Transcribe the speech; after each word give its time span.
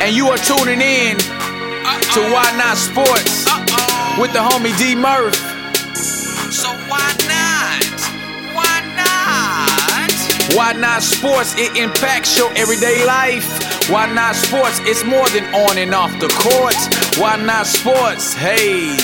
and 0.00 0.14
you 0.14 0.28
are 0.28 0.38
tuning 0.38 0.80
in 0.80 1.16
to 1.18 2.20
Why 2.32 2.46
Not 2.56 2.76
Sports 2.76 3.44
with 4.18 4.32
the 4.32 4.40
homie 4.40 4.76
D 4.78 4.94
Murph. 4.94 5.34
So 6.52 6.68
why 6.88 7.14
not? 7.26 7.84
Why 8.54 8.82
not? 8.96 10.56
Why 10.56 10.72
Not 10.72 11.02
Sports? 11.02 11.54
It 11.58 11.76
impacts 11.76 12.36
your 12.38 12.50
everyday 12.56 13.04
life. 13.06 13.46
Why 13.90 14.12
Not 14.12 14.36
Sports? 14.36 14.80
It's 14.84 15.04
more 15.04 15.28
than 15.30 15.44
on 15.54 15.78
and 15.78 15.94
off 15.94 16.12
the 16.20 16.28
court. 16.28 16.76
Why 17.18 17.36
Not 17.36 17.66
Sports? 17.66 18.34
Hey. 18.34 18.96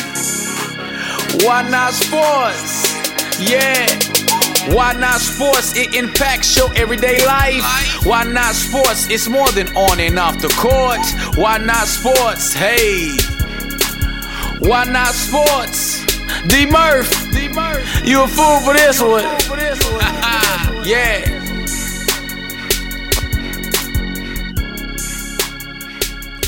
Why 1.44 1.68
Not 1.68 1.92
Sports? 1.92 2.94
Yeah. 3.40 4.13
Why 4.72 4.94
not 4.94 5.20
sports? 5.20 5.76
It 5.76 5.94
impacts 5.94 6.56
your 6.56 6.74
everyday 6.74 7.24
life. 7.26 7.62
Why 8.06 8.24
not 8.24 8.54
sports? 8.54 9.08
It's 9.10 9.28
more 9.28 9.50
than 9.52 9.68
on 9.76 10.00
and 10.00 10.18
off 10.18 10.40
the 10.40 10.48
court. 10.48 11.00
Why 11.36 11.58
not 11.58 11.86
sports? 11.86 12.54
Hey. 12.54 13.16
Why 14.60 14.84
not 14.84 15.12
sports? 15.12 16.04
D 16.48 16.64
Murph. 16.66 17.10
You 18.04 18.22
a 18.24 18.26
fool 18.26 18.60
for 18.60 18.72
this 18.72 19.02
one. 19.02 19.22
yeah. 20.86 21.42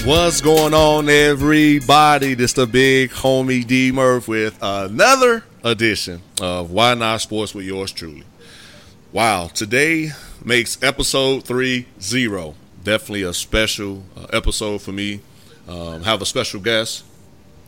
What's 0.06 0.40
going 0.40 0.73
on, 0.73 1.09
everybody? 1.09 2.34
This 2.34 2.54
the 2.54 2.66
big 2.66 3.10
homie 3.10 3.66
D 3.66 3.92
Murph 3.92 4.28
with 4.28 4.56
another 4.62 5.45
edition 5.66 6.22
of 6.40 6.70
Why 6.70 6.94
Not 6.94 7.20
Sports 7.20 7.54
with 7.54 7.66
yours 7.66 7.92
truly. 7.92 8.22
Wow, 9.12 9.48
today 9.48 10.10
makes 10.44 10.80
episode 10.82 11.44
three 11.44 11.86
zero. 12.00 12.54
Definitely 12.84 13.22
a 13.22 13.34
special 13.34 14.04
uh, 14.16 14.26
episode 14.32 14.80
for 14.80 14.92
me. 14.92 15.20
Um, 15.66 16.04
have 16.04 16.23
a 16.23 16.26
special 16.26 16.60
guest. 16.60 17.04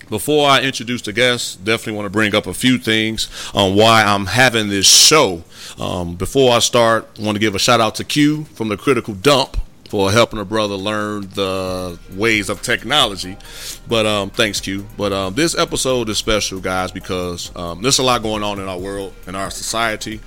Before 0.09 0.49
I 0.49 0.63
introduce 0.63 1.03
the 1.03 1.13
guest, 1.13 1.65
definitely 1.65 1.95
want 1.95 2.07
to 2.07 2.11
bring 2.11 2.35
up 2.35 2.47
a 2.47 2.55
few 2.55 2.79
things 2.79 3.29
on 3.53 3.75
why 3.75 4.05
I'm 4.05 4.27
having 4.27 4.69
this 4.69 4.87
show. 4.87 5.43
Um, 5.79 6.15
before 6.15 6.53
I 6.53 6.61
start, 6.61 7.09
I 7.19 7.23
want 7.23 7.35
to 7.35 7.41
give 7.41 7.55
a 7.55 7.59
shout 7.59 7.81
out 7.81 7.97
to 7.97 8.05
Q 8.05 8.45
from 8.45 8.69
the 8.69 8.77
Critical 8.77 9.13
Dump 9.15 9.57
for 9.89 10.13
helping 10.13 10.39
a 10.39 10.45
brother 10.45 10.75
learn 10.75 11.23
the 11.31 11.99
ways 12.15 12.51
of 12.51 12.63
technology. 12.63 13.37
But 13.89 14.07
um, 14.07 14.31
thanks, 14.31 14.61
Q. 14.61 14.87
But 14.97 15.13
um, 15.13 15.35
this 15.35 15.57
episode 15.57 16.09
is 16.09 16.19
special, 16.19 16.61
guys, 16.61 16.93
because 16.93 17.55
um, 17.57 17.83
there's 17.83 17.99
a 17.99 18.03
lot 18.03 18.23
going 18.23 18.43
on 18.43 18.61
in 18.61 18.69
our 18.69 18.79
world, 18.79 19.15
in 19.27 19.35
our 19.35 19.51
society, 19.51 20.21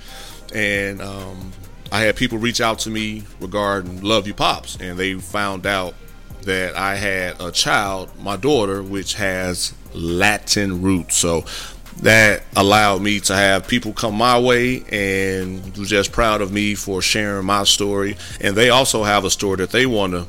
and 0.54 1.00
um, 1.00 1.52
I 1.92 2.00
had 2.00 2.16
people 2.16 2.38
reach 2.38 2.60
out 2.60 2.80
to 2.80 2.90
me 2.90 3.22
regarding 3.40 4.00
Love 4.02 4.26
You 4.26 4.34
Pops, 4.34 4.76
and 4.80 4.98
they 4.98 5.14
found 5.14 5.66
out 5.66 5.94
that 6.42 6.74
I 6.74 6.96
had 6.96 7.40
a 7.40 7.52
child, 7.52 8.10
my 8.18 8.36
daughter, 8.36 8.82
which 8.82 9.14
has 9.14 9.74
Latin 9.94 10.82
roots. 10.82 11.16
So 11.16 11.44
that 11.98 12.42
allowed 12.56 13.02
me 13.02 13.20
to 13.20 13.34
have 13.34 13.68
people 13.68 13.92
come 13.92 14.14
my 14.14 14.38
way 14.38 14.82
and 14.90 15.74
just 15.86 16.12
proud 16.12 16.40
of 16.40 16.52
me 16.52 16.74
for 16.74 17.00
sharing 17.00 17.46
my 17.46 17.64
story. 17.64 18.16
And 18.40 18.56
they 18.56 18.70
also 18.70 19.04
have 19.04 19.24
a 19.24 19.30
story 19.30 19.56
that 19.58 19.70
they 19.70 19.86
want 19.86 20.12
to, 20.12 20.26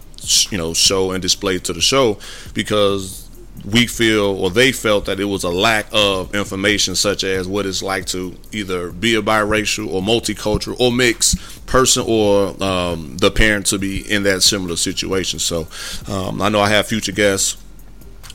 you 0.52 0.58
know, 0.58 0.74
show 0.74 1.12
and 1.12 1.22
display 1.22 1.60
to 1.60 1.74
the 1.74 1.82
show 1.82 2.20
because 2.54 3.24
we 3.70 3.88
feel 3.88 4.26
or 4.42 4.50
they 4.50 4.72
felt 4.72 5.06
that 5.06 5.20
it 5.20 5.26
was 5.26 5.44
a 5.44 5.50
lack 5.50 5.86
of 5.94 6.34
information 6.36 6.96
such 6.96 7.24
as 7.24 7.48
what 7.48 7.66
it's 7.66 7.82
like 7.82 8.06
to 8.06 8.36
either 8.52 8.92
be 8.92 9.16
a 9.16 9.22
biracial 9.22 9.88
or 9.88 10.02
multicultural 10.02 10.78
or 10.80 10.92
mixed 10.92 11.66
person 11.66 12.04
or 12.08 12.62
um, 12.62 13.16
the 13.18 13.32
parent 13.32 13.66
to 13.68 13.78
be 13.80 14.00
in 14.12 14.24
that 14.24 14.42
similar 14.42 14.76
situation 14.76 15.40
so 15.40 15.68
um, 16.12 16.42
i 16.42 16.50
know 16.50 16.60
i 16.60 16.68
have 16.68 16.88
future 16.88 17.12
guests 17.12 17.63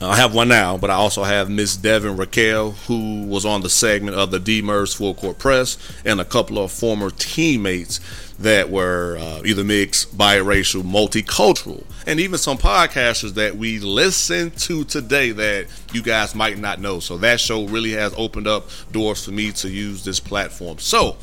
I 0.01 0.15
have 0.15 0.33
one 0.33 0.47
now, 0.47 0.77
but 0.77 0.89
I 0.89 0.93
also 0.93 1.23
have 1.23 1.49
Miss 1.49 1.75
Devin 1.75 2.15
Raquel, 2.15 2.71
who 2.71 3.23
was 3.23 3.45
on 3.45 3.61
the 3.61 3.69
segment 3.69 4.15
of 4.15 4.31
the 4.31 4.39
D 4.39 4.61
Murph's 4.61 4.93
Full 4.93 5.13
Court 5.13 5.37
Press, 5.37 5.77
and 6.05 6.21
a 6.21 6.25
couple 6.25 6.57
of 6.57 6.71
former 6.71 7.09
teammates 7.09 7.99
that 8.39 8.69
were 8.69 9.17
uh, 9.19 9.41
either 9.43 9.65
mixed, 9.65 10.17
biracial, 10.17 10.83
multicultural, 10.83 11.83
and 12.07 12.17
even 12.21 12.37
some 12.37 12.57
podcasters 12.57 13.33
that 13.33 13.57
we 13.57 13.79
listen 13.79 14.51
to 14.51 14.85
today 14.85 15.31
that 15.31 15.67
you 15.91 16.01
guys 16.01 16.33
might 16.33 16.57
not 16.57 16.79
know. 16.79 17.01
So 17.01 17.17
that 17.17 17.41
show 17.41 17.65
really 17.67 17.91
has 17.91 18.13
opened 18.15 18.47
up 18.47 18.69
doors 18.93 19.25
for 19.25 19.31
me 19.31 19.51
to 19.51 19.69
use 19.69 20.05
this 20.05 20.21
platform. 20.21 20.79
So, 20.79 21.17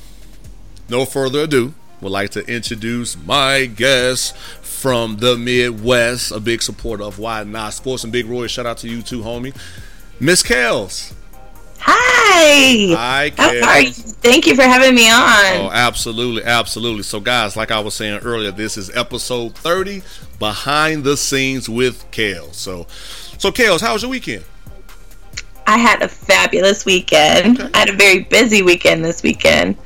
no 0.90 1.06
further 1.06 1.44
ado, 1.44 1.72
would 2.02 2.12
like 2.12 2.30
to 2.30 2.46
introduce 2.46 3.16
my 3.16 3.64
guest 3.64 4.36
from 4.86 5.16
the 5.16 5.36
Midwest, 5.36 6.30
a 6.30 6.38
big 6.38 6.62
supporter 6.62 7.02
of 7.02 7.18
Why 7.18 7.42
Not 7.42 7.74
Sports. 7.74 8.04
And 8.04 8.12
Big 8.12 8.24
Roy, 8.24 8.46
shout 8.46 8.66
out 8.66 8.78
to 8.78 8.88
you 8.88 9.02
too, 9.02 9.20
homie. 9.20 9.52
Miss 10.20 10.44
Kels. 10.44 11.12
Hi. 11.80 12.94
Hi, 12.94 13.32
How 13.36 13.48
are 13.48 13.80
you? 13.80 13.90
Thank 13.90 14.46
you 14.46 14.54
for 14.54 14.62
having 14.62 14.94
me 14.94 15.10
on. 15.10 15.66
Oh, 15.66 15.70
absolutely, 15.72 16.44
absolutely. 16.44 17.02
So, 17.02 17.18
guys, 17.18 17.56
like 17.56 17.72
I 17.72 17.80
was 17.80 17.94
saying 17.94 18.20
earlier, 18.20 18.52
this 18.52 18.76
is 18.76 18.96
episode 18.96 19.56
30, 19.56 20.04
Behind 20.38 21.02
the 21.02 21.16
Scenes 21.16 21.68
with 21.68 22.08
Kels. 22.12 22.54
So, 22.54 22.86
so 23.38 23.50
Kels, 23.50 23.80
how 23.80 23.94
was 23.94 24.02
your 24.02 24.12
weekend? 24.12 24.44
I 25.66 25.78
had 25.78 26.00
a 26.00 26.06
fabulous 26.06 26.84
weekend. 26.84 27.58
Okay. 27.58 27.70
I 27.74 27.78
had 27.78 27.88
a 27.88 27.96
very 27.96 28.20
busy 28.20 28.62
weekend 28.62 29.04
this 29.04 29.24
weekend. 29.24 29.76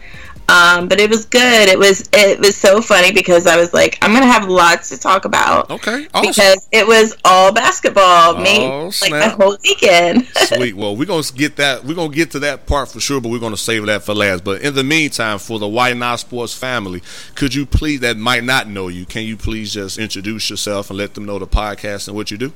Um, 0.51 0.89
but 0.89 0.99
it 0.99 1.09
was 1.09 1.27
good. 1.27 1.69
It 1.69 1.79
was 1.79 2.09
it 2.13 2.41
was 2.41 2.57
so 2.57 2.83
funny 2.83 3.13
because 3.13 3.47
I 3.47 3.57
was 3.57 3.73
like, 3.73 3.99
I'm 4.03 4.13
gonna 4.13 4.27
have 4.27 4.49
lots 4.49 4.89
to 4.89 4.99
talk 4.99 5.25
about 5.25 5.71
Okay, 5.71 6.09
awesome. 6.13 6.29
because 6.31 6.69
it 6.73 6.87
was 6.87 7.17
all 7.25 7.53
basketball, 7.53 8.35
Oh, 8.37 8.43
made 8.43 8.69
like 9.01 9.13
the 9.13 9.29
whole 9.31 9.57
weekend. 9.63 10.27
Sweet. 10.35 10.75
Well, 10.75 10.97
we're 10.97 11.05
gonna 11.07 11.23
get 11.35 11.57
that. 11.57 11.85
We're 11.85 11.95
gonna 11.95 12.13
get 12.13 12.33
to 12.33 12.41
that 12.41 12.67
part 12.67 12.89
for 12.89 12.99
sure, 13.01 13.21
but 13.21 13.29
we're 13.29 13.39
gonna 13.39 13.57
save 13.57 13.87
that 13.87 14.03
for 14.03 14.15
last. 14.15 14.43
But 14.43 14.63
in 14.63 14.75
the 14.75 14.83
meantime, 14.85 15.39
for 15.39 15.59
the 15.61 15.69
Why 15.69 15.93
Not 15.93 16.17
Sports 16.21 16.53
family, 16.55 17.03
could 17.37 17.55
you 17.55 17.65
please 17.65 18.01
that 18.01 18.17
might 18.17 18.43
not 18.43 18.67
know 18.69 18.89
you? 18.89 19.07
Can 19.07 19.23
you 19.23 19.37
please 19.37 19.73
just 19.73 19.99
introduce 19.99 20.51
yourself 20.51 20.91
and 20.91 20.99
let 20.99 21.15
them 21.15 21.27
know 21.27 21.39
the 21.39 21.47
podcast 21.47 22.09
and 22.09 22.17
what 22.17 22.31
you 22.31 22.39
do? 22.39 22.53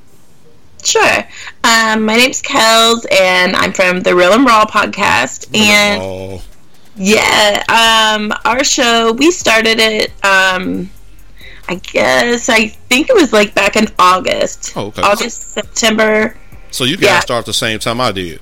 sure. 0.83 1.23
Um, 1.63 2.05
my 2.05 2.15
name's 2.15 2.41
Kels, 2.43 3.05
and 3.11 3.55
I'm 3.55 3.71
from 3.73 4.01
the 4.01 4.15
Real 4.15 4.33
and 4.33 4.45
Raw 4.45 4.65
podcast, 4.65 5.55
and 5.57 6.01
oh, 6.01 6.41
Yeah, 6.97 7.63
um, 8.15 8.33
our 8.45 8.63
show 8.63 9.11
we 9.13 9.31
started 9.31 9.79
it. 9.79 10.11
Um, 10.23 10.89
I 11.67 11.75
guess 11.75 12.47
I 12.49 12.67
think 12.67 13.09
it 13.09 13.15
was 13.15 13.33
like 13.33 13.53
back 13.55 13.75
in 13.75 13.87
August. 13.99 14.73
Oh, 14.75 14.87
okay. 14.87 15.01
August, 15.01 15.53
September. 15.53 16.37
so 16.71 16.83
you 16.83 16.95
guys 16.97 17.03
Yeah. 17.05 17.19
start 17.21 17.45
the 17.45 17.53
same 17.53 17.79
time 17.79 17.99
I 18.01 18.11
did. 18.11 18.39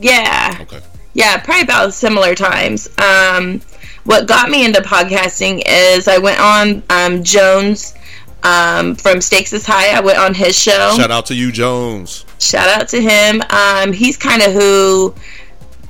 Yeah, 0.00 0.58
Okay. 0.62 0.80
yeah, 1.14 1.36
probably 1.38 1.62
about 1.62 1.94
similar 1.94 2.34
times. 2.34 2.88
Um, 2.98 3.60
what 4.04 4.26
got 4.26 4.50
me 4.50 4.64
into 4.64 4.80
podcasting 4.82 5.62
is 5.66 6.08
I 6.08 6.18
went 6.18 6.40
on 6.40 6.82
um, 6.90 7.22
Jones 7.24 7.94
um, 8.42 8.96
from 8.96 9.20
Stakes 9.22 9.52
is 9.54 9.64
High. 9.64 9.96
I 9.96 10.00
went 10.00 10.18
on 10.18 10.34
his 10.34 10.58
show. 10.58 10.94
Shout 10.96 11.10
out 11.10 11.26
to 11.26 11.34
you, 11.34 11.50
Jones. 11.52 12.24
Shout 12.38 12.68
out 12.68 12.88
to 12.88 13.00
him. 13.00 13.42
Um, 13.50 13.92
he's 13.94 14.16
kind 14.18 14.42
of 14.42 14.52
who 14.52 15.14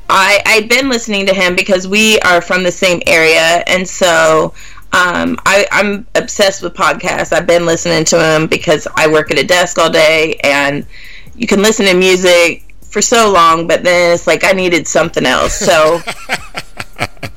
I 0.08 0.40
I've 0.46 0.68
been 0.68 0.88
listening 0.88 1.26
to 1.26 1.34
him 1.34 1.56
because 1.56 1.88
we 1.88 2.18
are 2.20 2.40
from 2.40 2.62
the 2.62 2.72
same 2.72 3.02
area, 3.06 3.64
and 3.66 3.88
so 3.88 4.52
um, 4.92 5.38
I, 5.44 5.66
I'm 5.72 6.06
obsessed 6.14 6.62
with 6.62 6.74
podcasts. 6.74 7.32
I've 7.32 7.46
been 7.46 7.66
listening 7.66 8.04
to 8.06 8.22
him 8.22 8.46
because 8.46 8.86
I 8.96 9.08
work 9.10 9.30
at 9.30 9.38
a 9.38 9.44
desk 9.44 9.78
all 9.78 9.90
day, 9.90 10.38
and 10.44 10.86
you 11.34 11.46
can 11.46 11.62
listen 11.62 11.86
to 11.86 11.94
music 11.94 12.74
for 12.82 13.02
so 13.02 13.32
long, 13.32 13.66
but 13.66 13.82
then 13.82 14.14
it's 14.14 14.26
like 14.26 14.44
I 14.44 14.52
needed 14.52 14.86
something 14.86 15.26
else. 15.26 15.54
So. 15.54 16.00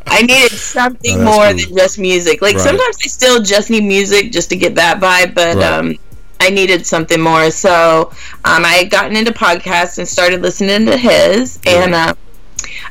I 0.09 0.22
needed 0.22 0.51
something 0.57 1.19
Oh, 1.19 1.23
more 1.25 1.47
cool. 1.49 1.57
than 1.57 1.75
just 1.78 1.99
music. 1.99 2.41
Like 2.41 2.55
Right. 2.55 2.63
sometimes 2.63 2.97
I 3.03 3.07
still 3.07 3.41
just 3.44 3.69
need 3.69 3.84
music 3.84 4.31
just 4.31 4.49
to 4.49 4.55
get 4.55 4.75
that 4.75 4.99
vibe, 5.01 5.35
but 5.35 5.58
Right. 5.58 5.66
um, 5.66 5.96
I 6.40 6.49
needed 6.49 6.85
something 6.85 7.20
more. 7.20 7.52
So 7.52 8.11
um, 8.46 8.63
I 8.63 8.70
had 8.70 8.90
gotten 8.90 9.17
into 9.17 9.34
podcasts 9.34 9.97
and 9.97 10.08
started 10.08 10.41
listening 10.41 10.85
to 10.85 10.96
his, 10.97 11.59
and 11.66 11.93
uh, 11.93 12.13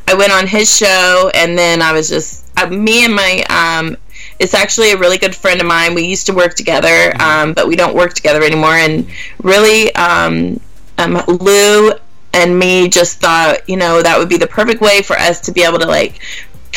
I 0.08 0.14
went 0.14 0.32
on 0.32 0.46
his 0.46 0.74
show, 0.74 1.30
and 1.34 1.58
then 1.58 1.82
I 1.82 1.92
was 1.92 2.08
just 2.08 2.44
uh, 2.58 2.68
me 2.68 3.04
and 3.04 3.14
my. 3.14 3.44
Um, 3.50 3.96
it's 4.38 4.54
actually 4.54 4.92
a 4.92 4.98
really 4.98 5.16
good 5.16 5.34
friend 5.34 5.60
of 5.60 5.66
mine. 5.66 5.94
We 5.94 6.04
used 6.04 6.26
to 6.26 6.34
work 6.34 6.54
together, 6.54 7.14
um, 7.20 7.54
but 7.54 7.66
we 7.66 7.74
don't 7.74 7.94
work 7.94 8.12
together 8.12 8.42
anymore. 8.42 8.74
And 8.74 9.08
really, 9.42 9.94
um, 9.94 10.60
um, 10.98 11.22
Lou 11.26 11.92
and 12.34 12.58
me 12.58 12.88
just 12.88 13.18
thought, 13.18 13.66
you 13.66 13.76
know, 13.76 14.02
that 14.02 14.18
would 14.18 14.28
be 14.28 14.36
the 14.36 14.46
perfect 14.46 14.82
way 14.82 15.00
for 15.00 15.16
us 15.16 15.40
to 15.42 15.52
be 15.52 15.62
able 15.62 15.78
to 15.78 15.86
like 15.86 16.20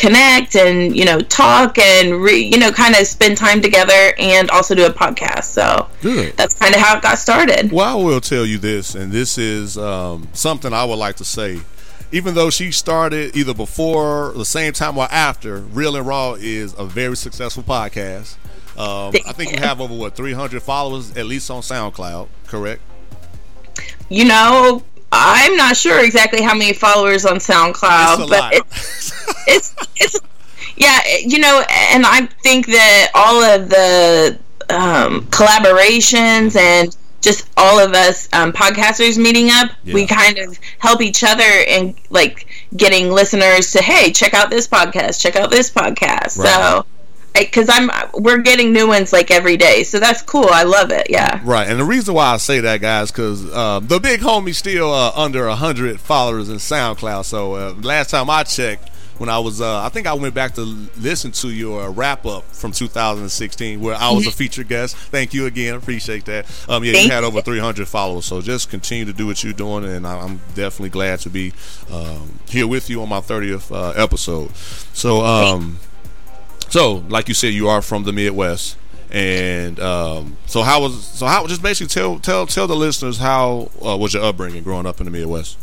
connect 0.00 0.56
and 0.56 0.96
you 0.96 1.04
know 1.04 1.20
talk 1.20 1.76
and 1.76 2.22
re- 2.22 2.42
you 2.42 2.58
know 2.58 2.72
kind 2.72 2.94
of 2.94 3.06
spend 3.06 3.36
time 3.36 3.60
together 3.60 4.14
and 4.18 4.50
also 4.50 4.74
do 4.74 4.86
a 4.86 4.90
podcast. 4.90 5.44
So 5.44 5.88
Good. 6.00 6.36
that's 6.36 6.54
kind 6.54 6.74
of 6.74 6.80
how 6.80 6.96
it 6.96 7.02
got 7.02 7.18
started. 7.18 7.70
Well, 7.70 8.00
I 8.00 8.02
will 8.02 8.20
tell 8.20 8.46
you 8.46 8.58
this, 8.58 8.94
and 8.94 9.12
this 9.12 9.36
is 9.36 9.76
um, 9.76 10.28
something 10.32 10.72
I 10.72 10.84
would 10.84 10.98
like 10.98 11.16
to 11.16 11.24
say. 11.24 11.60
Even 12.12 12.34
though 12.34 12.50
she 12.50 12.72
started 12.72 13.36
either 13.36 13.54
before, 13.54 14.32
the 14.34 14.44
same 14.44 14.72
time, 14.72 14.98
or 14.98 15.06
after, 15.10 15.58
Real 15.58 15.96
and 15.96 16.06
Raw 16.06 16.34
is 16.34 16.74
a 16.76 16.84
very 16.84 17.16
successful 17.16 17.62
podcast. 17.62 18.36
Um, 18.76 19.14
I 19.26 19.32
think 19.32 19.52
you 19.52 19.58
have 19.58 19.80
over 19.80 19.94
what 19.94 20.16
300 20.16 20.62
followers 20.62 21.16
at 21.16 21.26
least 21.26 21.50
on 21.50 21.62
SoundCloud, 21.62 22.28
correct? 22.46 22.80
You 24.08 24.24
know, 24.24 24.82
I'm 25.12 25.56
not 25.56 25.76
sure 25.76 26.04
exactly 26.04 26.42
how 26.42 26.54
many 26.54 26.72
followers 26.72 27.24
on 27.24 27.36
SoundCloud, 27.36 28.28
but 28.28 28.54
it's, 28.54 29.44
it's 29.46 29.74
it's 29.96 30.20
yeah, 30.76 31.00
you 31.24 31.38
know, 31.38 31.62
and 31.92 32.06
I 32.06 32.26
think 32.42 32.66
that 32.66 33.10
all 33.14 33.42
of 33.42 33.68
the 33.68 34.38
um, 34.70 35.26
collaborations 35.26 36.56
and 36.56 36.96
just 37.20 37.48
all 37.56 37.78
of 37.78 37.92
us 37.92 38.28
um, 38.32 38.52
podcasters 38.52 39.18
meeting 39.18 39.50
up, 39.50 39.70
we 39.84 40.06
kind 40.06 40.38
of 40.38 40.58
help 40.78 41.00
each 41.02 41.22
other 41.24 41.42
in 41.42 41.94
like 42.10 42.46
getting 42.76 43.10
listeners 43.10 43.72
to 43.72 43.82
hey, 43.82 44.12
check 44.12 44.34
out 44.34 44.50
this 44.50 44.66
podcast, 44.66 45.20
check 45.20 45.36
out 45.36 45.50
this 45.50 45.70
podcast. 45.70 46.38
Right. 46.38 46.48
So. 46.48 46.86
Because 47.32 47.68
I'm, 47.70 47.88
we're 48.12 48.38
getting 48.38 48.72
new 48.72 48.88
ones 48.88 49.12
like 49.12 49.30
every 49.30 49.56
day, 49.56 49.84
so 49.84 50.00
that's 50.00 50.20
cool. 50.20 50.48
I 50.50 50.64
love 50.64 50.90
it. 50.90 51.06
Yeah. 51.08 51.40
Right, 51.44 51.68
and 51.68 51.78
the 51.78 51.84
reason 51.84 52.12
why 52.12 52.32
I 52.32 52.38
say 52.38 52.58
that, 52.58 52.80
guys, 52.80 53.12
because 53.12 53.48
uh, 53.52 53.78
the 53.78 54.00
big 54.00 54.20
homie's 54.20 54.58
still 54.58 54.92
uh, 54.92 55.12
under 55.14 55.48
hundred 55.48 56.00
followers 56.00 56.48
in 56.48 56.56
SoundCloud. 56.56 57.24
So 57.24 57.54
uh, 57.54 57.74
last 57.82 58.10
time 58.10 58.28
I 58.28 58.42
checked, 58.42 58.89
when 59.20 59.28
I 59.28 59.38
was, 59.38 59.60
uh, 59.60 59.82
I 59.82 59.90
think 59.90 60.06
I 60.06 60.14
went 60.14 60.32
back 60.34 60.54
to 60.54 60.62
listen 60.62 61.30
to 61.32 61.50
your 61.50 61.90
wrap 61.90 62.24
up 62.24 62.42
from 62.44 62.72
2016, 62.72 63.78
where 63.80 63.94
I 63.94 64.10
was 64.12 64.26
a 64.26 64.30
featured 64.32 64.66
guest. 64.68 64.96
Thank 64.96 65.34
you 65.34 65.44
again, 65.44 65.74
appreciate 65.74 66.24
that. 66.24 66.46
Um, 66.70 66.82
yeah, 66.84 66.92
Thank 66.92 67.04
you 67.08 67.12
had 67.12 67.22
over 67.24 67.42
300 67.42 67.86
followers, 67.86 68.24
so 68.24 68.40
just 68.40 68.70
continue 68.70 69.04
to 69.04 69.12
do 69.12 69.26
what 69.26 69.44
you're 69.44 69.52
doing, 69.52 69.84
and 69.84 70.06
I- 70.06 70.20
I'm 70.20 70.38
definitely 70.54 70.88
glad 70.88 71.20
to 71.20 71.28
be 71.28 71.52
um, 71.92 72.38
here 72.48 72.66
with 72.66 72.88
you 72.88 73.02
on 73.02 73.10
my 73.10 73.20
30th 73.20 73.70
uh, 73.70 73.90
episode. 74.02 74.56
So, 74.56 75.22
um, 75.22 75.78
so 76.70 77.04
like 77.10 77.28
you 77.28 77.34
said, 77.34 77.52
you 77.52 77.68
are 77.68 77.82
from 77.82 78.04
the 78.04 78.12
Midwest. 78.14 78.78
And 79.12 79.78
um, 79.80 80.36
so 80.46 80.62
how 80.62 80.82
was 80.82 81.04
so 81.04 81.26
how 81.26 81.44
just 81.48 81.62
basically 81.62 81.88
tell 81.88 82.20
tell 82.20 82.46
tell 82.46 82.68
the 82.68 82.76
listeners 82.76 83.18
how 83.18 83.68
uh, 83.84 83.96
was 83.96 84.14
your 84.14 84.22
upbringing 84.22 84.62
growing 84.62 84.86
up 84.86 85.00
in 85.00 85.04
the 85.04 85.10
Midwest? 85.10 85.58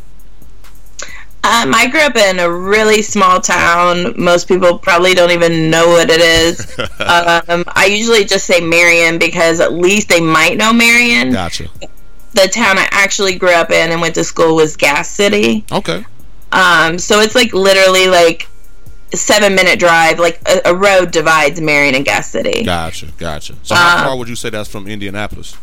Um, 1.47 1.73
I 1.73 1.87
grew 1.87 2.01
up 2.01 2.15
in 2.17 2.39
a 2.39 2.51
really 2.51 3.01
small 3.01 3.39
town. 3.39 4.13
Most 4.21 4.47
people 4.49 4.77
probably 4.77 5.13
don't 5.13 5.31
even 5.31 5.69
know 5.69 5.87
what 5.87 6.09
it 6.09 6.19
is. 6.19 6.77
um, 6.79 7.63
I 7.73 7.87
usually 7.89 8.25
just 8.25 8.45
say 8.45 8.59
Marion 8.59 9.17
because 9.17 9.59
at 9.61 9.71
least 9.71 10.09
they 10.09 10.19
might 10.19 10.57
know 10.57 10.73
Marion. 10.73 11.31
Gotcha. 11.31 11.67
The 12.33 12.49
town 12.53 12.77
I 12.77 12.87
actually 12.91 13.37
grew 13.37 13.51
up 13.53 13.71
in 13.71 13.91
and 13.91 14.01
went 14.01 14.15
to 14.15 14.23
school 14.25 14.55
was 14.55 14.75
Gas 14.75 15.09
City. 15.09 15.63
Okay. 15.71 16.05
Um, 16.51 16.97
so 16.99 17.21
it's 17.21 17.33
like 17.35 17.53
literally 17.53 18.07
like 18.07 18.47
seven 19.13 19.55
minute 19.55 19.79
drive. 19.79 20.19
Like 20.19 20.41
a, 20.47 20.71
a 20.71 20.75
road 20.75 21.11
divides 21.11 21.61
Marion 21.61 21.95
and 21.95 22.03
Gas 22.03 22.29
City. 22.29 22.63
Gotcha. 22.65 23.07
Gotcha. 23.17 23.55
So 23.63 23.73
how 23.73 23.99
Uh, 23.99 24.03
far 24.09 24.17
would 24.17 24.27
you 24.27 24.35
say 24.35 24.49
that's 24.49 24.69
from 24.69 24.85
Indianapolis? 24.87 25.55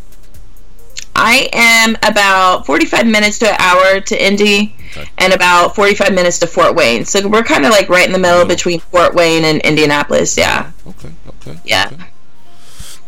I 1.16 1.48
am 1.52 1.96
about 2.02 2.66
45 2.66 3.06
minutes 3.06 3.38
to 3.40 3.48
an 3.50 3.56
hour 3.58 4.00
to 4.00 4.24
Indy 4.26 4.74
Okay. 4.96 5.08
and 5.18 5.32
about 5.32 5.74
45 5.74 6.12
minutes 6.14 6.38
to 6.40 6.46
Fort 6.46 6.74
Wayne. 6.76 7.04
So 7.04 7.26
we're 7.28 7.42
kind 7.42 7.64
of 7.64 7.72
like 7.72 7.88
right 7.88 8.06
in 8.06 8.12
the 8.12 8.18
middle 8.18 8.38
Middle. 8.38 8.48
between 8.54 8.80
Fort 8.80 9.14
Wayne 9.14 9.44
and 9.44 9.60
Indianapolis. 9.62 10.36
Yeah. 10.36 10.70
Okay. 10.86 11.10
Okay. 11.28 11.58
Yeah. 11.64 11.90
okay. 11.92 12.04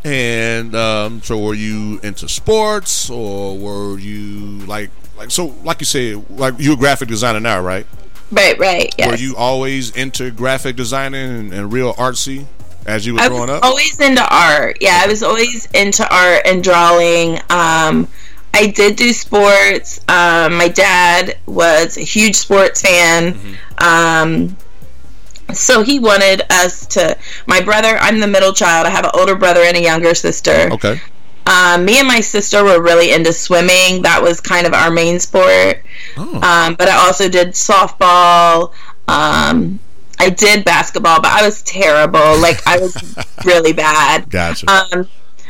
And 0.05 0.75
um, 0.77 1.23
so, 1.23 1.39
were 1.39 1.55
you 1.55 1.99
into 2.05 2.29
sports, 2.29 3.11
or 3.11 3.59
were 3.59 3.99
you 3.99 4.65
like 4.67 4.91
like 5.17 5.33
so? 5.33 5.47
Like 5.65 5.81
you 5.81 5.87
said, 5.87 6.31
like 6.31 6.55
you're 6.59 6.75
a 6.75 6.77
graphic 6.77 7.09
designer 7.09 7.41
now, 7.41 7.61
right? 7.61 7.87
Right, 8.31 8.57
right. 8.59 8.95
Yes. 8.99 9.11
Were 9.11 9.17
you 9.17 9.37
always 9.37 9.91
into 9.91 10.31
graphic 10.31 10.77
designing 10.77 11.31
and, 11.31 11.53
and 11.53 11.73
real 11.73 11.95
artsy 11.95 12.47
as 12.87 13.07
you 13.07 13.15
were 13.15 13.21
I 13.21 13.29
growing 13.29 13.43
was 13.43 13.51
up? 13.51 13.65
always 13.65 14.01
into 14.01 14.23
art. 14.23 14.79
Yeah, 14.81 15.01
I 15.03 15.07
was 15.07 15.23
always 15.23 15.67
into 15.73 16.03
art 16.13 16.43
and 16.47 16.63
drawing. 16.63 17.37
Um, 17.51 18.09
I 18.55 18.69
did 18.75 18.97
do 18.97 19.13
sports. 19.13 20.01
Um, 20.09 20.57
my 20.57 20.69
dad 20.69 21.39
was 21.47 21.99
a 21.99 22.03
huge 22.03 22.37
sports 22.37 22.81
fan. 22.81 23.35
Mm-hmm. 23.35 23.85
Um, 23.85 24.57
so 25.53 25.83
he 25.83 25.99
wanted 25.99 26.43
us 26.51 26.87
to. 26.89 27.17
My 27.47 27.61
brother, 27.61 27.99
I'm 28.01 28.19
the 28.21 28.27
middle 28.27 28.53
child. 28.53 28.87
I 28.87 28.91
have 28.91 29.05
an 29.05 29.11
older 29.15 29.37
brother 29.37 29.61
and 29.61 29.77
a 29.77 29.83
younger 29.83 30.15
sister. 30.15 30.71
Okay. 30.73 31.01
Um, 31.47 31.85
me 31.85 31.99
and 31.99 32.09
my 32.09 32.21
sister 32.21 32.65
were 32.65 32.83
really 32.83 33.13
into 33.13 33.33
swimming. 33.33 34.03
That 34.03 34.21
was 34.23 34.41
kind 34.41 34.67
of 34.67 34.75
our 34.75 34.91
main 34.91 35.21
sport. 35.21 35.83
Oh. 36.17 36.35
Um, 36.41 36.75
but 36.75 36.89
I 36.89 36.97
also 37.07 37.29
did 37.29 37.49
softball. 37.51 38.73
Um, 39.07 39.79
I 40.19 40.31
did 40.31 40.65
basketball, 40.65 41.21
but 41.21 41.31
I 41.31 41.45
was 41.45 41.63
terrible. 41.63 42.39
Like 42.41 42.67
I 42.67 42.79
was 42.79 42.97
really 43.45 43.73
bad. 43.73 44.31
Gotcha. 44.31 44.67
Um, 44.71 45.09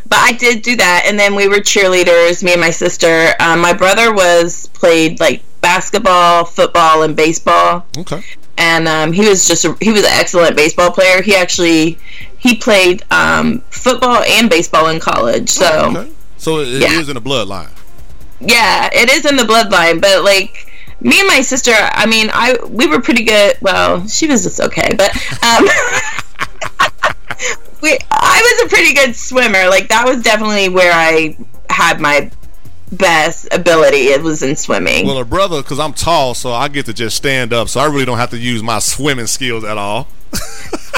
but 0.08 0.18
I 0.18 0.32
did 0.32 0.62
do 0.62 0.76
that, 0.76 1.04
and 1.06 1.18
then 1.18 1.34
we 1.34 1.48
were 1.48 1.56
cheerleaders. 1.56 2.42
Me 2.42 2.52
and 2.52 2.60
my 2.60 2.70
sister. 2.70 3.30
Um, 3.40 3.60
my 3.60 3.72
brother 3.72 4.12
was 4.14 4.68
played 4.68 5.18
like 5.20 5.42
basketball, 5.60 6.44
football, 6.44 7.02
and 7.02 7.16
baseball 7.16 7.84
okay. 7.98 8.22
and 8.56 8.86
um, 8.86 9.12
he 9.12 9.28
was 9.28 9.48
just 9.48 9.64
a, 9.64 9.76
he 9.80 9.90
was 9.90 10.02
an 10.02 10.12
excellent 10.12 10.56
baseball 10.56 10.92
player. 10.92 11.22
He 11.22 11.34
actually 11.34 11.98
he 12.38 12.54
played 12.56 13.02
um, 13.10 13.60
football 13.70 14.22
and 14.22 14.48
baseball 14.48 14.88
in 14.88 15.00
college. 15.00 15.48
So 15.48 15.66
Oh, 15.68 15.90
Okay. 15.96 16.12
So 16.38 16.58
it, 16.60 16.68
it 16.68 16.82
Yeah. 16.82 17.00
is 17.00 17.08
in 17.08 17.14
the 17.16 17.20
bloodline. 17.20 17.70
yeah, 18.40 18.88
it 18.92 19.10
is 19.10 19.24
in 19.26 19.36
the 19.36 19.42
bloodline. 19.42 20.00
But 20.00 20.22
like 20.22 20.70
me 21.00 21.20
and 21.20 21.28
my 21.28 21.42
sister, 21.42 21.72
I 21.74 22.06
mean, 22.06 22.28
I 22.32 22.56
we 22.68 22.86
were 22.86 23.00
pretty 23.00 23.24
good. 23.24 23.56
Well, 23.60 24.06
she 24.08 24.26
was 24.26 24.42
just 24.42 24.60
okay, 24.60 24.94
but 24.96 25.10
um, 25.44 25.64
we 27.82 27.98
I 28.10 28.56
was 28.60 28.66
a 28.66 28.74
pretty 28.74 28.94
good 28.94 29.14
swimmer. 29.14 29.68
Like 29.68 29.88
that 29.88 30.06
was 30.06 30.22
definitely 30.22 30.68
where 30.68 30.92
I 30.92 31.36
had 31.70 32.00
my 32.00 32.30
best 32.92 33.48
ability. 33.52 34.08
It 34.08 34.22
was 34.22 34.42
in 34.42 34.56
swimming. 34.56 35.06
Well, 35.06 35.18
a 35.18 35.24
brother, 35.24 35.62
because 35.62 35.78
I'm 35.78 35.92
tall, 35.92 36.34
so 36.34 36.52
I 36.52 36.68
get 36.68 36.86
to 36.86 36.94
just 36.94 37.16
stand 37.16 37.52
up, 37.52 37.68
so 37.68 37.80
I 37.80 37.86
really 37.86 38.04
don't 38.04 38.18
have 38.18 38.30
to 38.30 38.38
use 38.38 38.62
my 38.62 38.78
swimming 38.78 39.26
skills 39.26 39.64
at 39.64 39.76
all. 39.76 40.08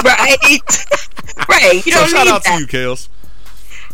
right, 0.03 0.37
right. 1.49 1.73
You 1.85 1.91
So 1.91 1.99
don't 1.99 2.09
shout 2.09 2.25
need 2.25 2.31
out 2.33 2.43
that. 2.43 2.55
to 2.55 2.59
you, 2.61 2.67
Kels. 2.67 3.09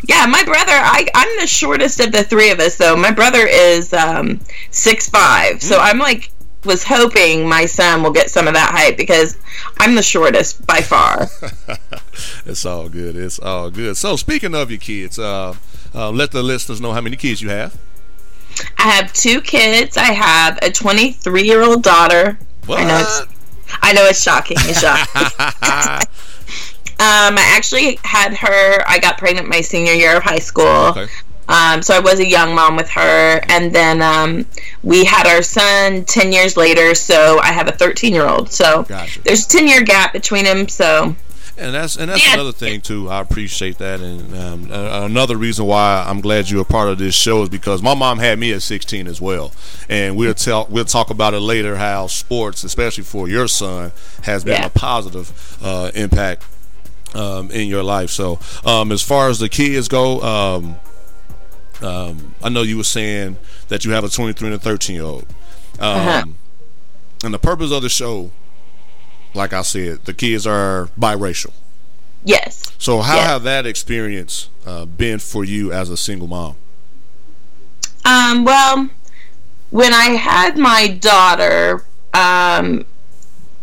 Yeah, 0.03 0.25
my 0.27 0.43
brother. 0.43 0.73
I 0.73 1.07
I'm 1.15 1.39
the 1.39 1.47
shortest 1.47 1.99
of 1.99 2.11
the 2.11 2.23
three 2.23 2.51
of 2.51 2.59
us, 2.59 2.77
though. 2.77 2.95
My 2.95 3.11
brother 3.11 3.47
is 3.47 3.93
um 3.93 4.39
six 4.71 5.09
five, 5.09 5.61
so 5.61 5.79
I'm 5.79 5.99
like 5.99 6.31
was 6.65 6.83
hoping 6.83 7.47
my 7.47 7.65
son 7.65 8.03
will 8.03 8.11
get 8.11 8.29
some 8.29 8.47
of 8.47 8.53
that 8.55 8.71
height 8.71 8.97
because 8.97 9.37
I'm 9.77 9.95
the 9.95 10.03
shortest 10.03 10.65
by 10.65 10.81
far. 10.81 11.29
It's 12.45 12.65
all 12.65 12.89
good. 12.89 13.15
It's 13.15 13.39
all 13.39 13.71
good. 13.71 13.97
So, 13.97 14.15
speaking 14.15 14.55
of 14.55 14.69
your 14.69 14.79
kids, 14.79 15.17
uh, 15.19 15.55
uh, 15.93 16.11
let 16.11 16.31
the 16.31 16.43
listeners 16.43 16.79
know 16.79 16.93
how 16.93 17.01
many 17.01 17.17
kids 17.17 17.41
you 17.41 17.49
have. 17.49 17.75
I 18.77 18.83
have 18.83 19.11
two 19.11 19.41
kids. 19.41 19.97
I 19.97 20.13
have 20.13 20.59
a 20.61 20.71
23 20.71 21.43
year 21.43 21.61
old 21.61 21.83
daughter. 21.83 22.37
What? 22.65 22.79
I 22.79 22.83
know 22.87 22.99
it's 22.99 23.21
I 23.81 23.93
know 23.93 24.05
it's 24.05 24.21
shocking. 24.21 24.57
It's 24.61 24.79
shocking. 24.79 26.07
Um, 26.97 27.37
I 27.37 27.53
actually 27.57 27.99
had 28.03 28.33
her. 28.35 28.83
I 28.87 28.99
got 28.99 29.17
pregnant 29.17 29.49
my 29.49 29.61
senior 29.61 29.93
year 29.93 30.17
of 30.17 30.23
high 30.23 30.39
school. 30.39 30.65
okay. 30.95 31.07
Um, 31.47 31.83
so 31.83 31.93
I 31.95 31.99
was 31.99 32.19
a 32.19 32.25
young 32.25 32.55
mom 32.55 32.75
with 32.75 32.89
her, 32.89 33.39
and 33.49 33.71
then 33.71 34.01
um, 34.01 34.45
we 34.81 35.05
had 35.05 35.27
our 35.27 35.43
son 35.43 36.03
ten 36.05 36.31
years 36.31 36.57
later. 36.57 36.95
So 36.95 37.37
I 37.39 37.47
have 37.51 37.67
a 37.67 37.71
thirteen 37.73 38.13
year 38.13 38.27
old. 38.27 38.51
So 38.51 38.83
Gotcha. 38.83 39.21
there's 39.23 39.45
a 39.45 39.49
ten 39.49 39.67
year 39.67 39.83
gap 39.83 40.11
between 40.13 40.45
them. 40.45 40.67
So 40.69 41.15
And 41.57 41.75
that's 41.75 41.97
and 41.97 42.09
that's 42.09 42.25
Yeah. 42.25 42.33
another 42.33 42.51
thing 42.51 42.81
too. 42.81 43.09
I 43.09 43.19
appreciate 43.21 43.77
that, 43.77 43.99
and 43.99 44.35
um, 44.35 44.71
another 44.71 45.37
reason 45.37 45.65
why 45.65 46.03
I'm 46.07 46.19
glad 46.21 46.49
you're 46.49 46.61
a 46.63 46.65
part 46.65 46.89
of 46.89 46.97
this 46.97 47.13
show 47.13 47.43
is 47.43 47.49
because 47.49 47.81
my 47.83 47.93
mom 47.93 48.17
had 48.19 48.39
me 48.39 48.51
at 48.51 48.63
16 48.63 49.05
as 49.05 49.21
well, 49.21 49.53
and 49.87 50.15
we'll 50.17 50.33
tell 50.33 50.65
we'll 50.69 50.83
talk 50.85 51.11
about 51.11 51.33
it 51.35 51.41
later 51.41 51.75
how 51.75 52.07
sports, 52.07 52.63
especially 52.63 53.03
for 53.03 53.29
your 53.29 53.47
son, 53.47 53.91
has 54.23 54.43
been 54.43 54.53
Yeah. 54.61 54.65
a 54.65 54.69
positive 54.69 55.31
uh, 55.63 55.91
impact 55.93 56.43
um, 57.15 57.49
in 57.51 57.67
your 57.67 57.83
life. 57.83 58.09
So 58.09 58.39
um, 58.65 58.91
as 58.91 59.01
far 59.01 59.29
as 59.29 59.39
the 59.39 59.49
kids 59.49 59.87
go, 59.87 60.21
um, 60.21 60.75
um, 61.81 62.35
I 62.43 62.49
know 62.49 62.61
you 62.61 62.77
were 62.77 62.83
saying 62.83 63.37
that 63.69 63.85
you 63.85 63.91
have 63.91 64.03
a 64.03 64.09
23 64.09 64.47
and 64.49 64.55
a 64.55 64.59
13 64.59 64.95
year 64.95 65.05
old, 65.05 65.25
um, 65.79 65.97
Uh-huh. 65.97 66.23
and 67.23 67.33
the 67.33 67.39
purpose 67.39 67.71
of 67.71 67.81
the 67.81 67.89
show, 67.89 68.31
like 69.33 69.53
I 69.53 69.61
said, 69.63 70.05
the 70.05 70.13
kids 70.13 70.45
are 70.47 70.89
biracial. 70.99 71.51
yes, 72.23 72.63
So 72.77 73.01
how 73.01 73.15
Yeah. 73.17 73.27
have 73.27 73.43
that 73.43 73.65
experience 73.65 74.49
uh, 74.65 74.85
been 74.85 75.19
for 75.19 75.43
you 75.43 75.71
as 75.71 75.89
a 75.89 75.97
single 75.97 76.27
mom? 76.27 76.55
Um, 78.03 78.43
well, 78.45 78.89
when 79.71 79.93
I 79.93 80.11
had 80.11 80.57
my 80.57 80.87
daughter, 80.87 81.83
um, 82.13 82.85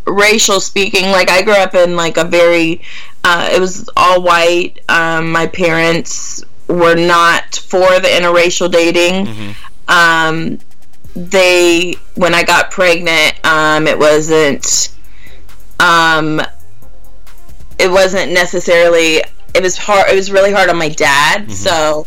racial 0.06 0.60
speaking, 0.60 1.10
like 1.10 1.30
I 1.30 1.42
grew 1.42 1.54
up 1.54 1.74
in 1.74 1.96
like 1.96 2.16
a 2.16 2.24
very, 2.24 2.82
uh, 3.24 3.50
it 3.52 3.60
was 3.60 3.88
all 3.96 4.22
white. 4.22 4.80
Um, 4.88 5.30
my 5.32 5.46
parents 5.46 6.44
were 6.68 6.94
not 6.94 7.56
for 7.56 8.00
the 8.00 8.08
interracial 8.08 8.70
dating. 8.70 9.54
Um, 9.88 10.58
they, 11.14 11.94
when 12.14 12.34
I 12.34 12.42
got 12.42 12.70
pregnant, 12.70 13.34
um, 13.44 13.86
it 13.86 13.98
wasn't, 13.98 14.94
um, 15.80 16.40
it 17.78 17.90
wasn't 17.90 18.32
necessarily 18.32 19.22
it 19.54 19.62
was 19.62 19.76
hard. 19.76 20.08
It 20.10 20.14
was 20.14 20.30
really 20.30 20.52
hard 20.52 20.70
on 20.70 20.78
my 20.78 20.88
dad. 20.88 21.50
So 21.50 22.06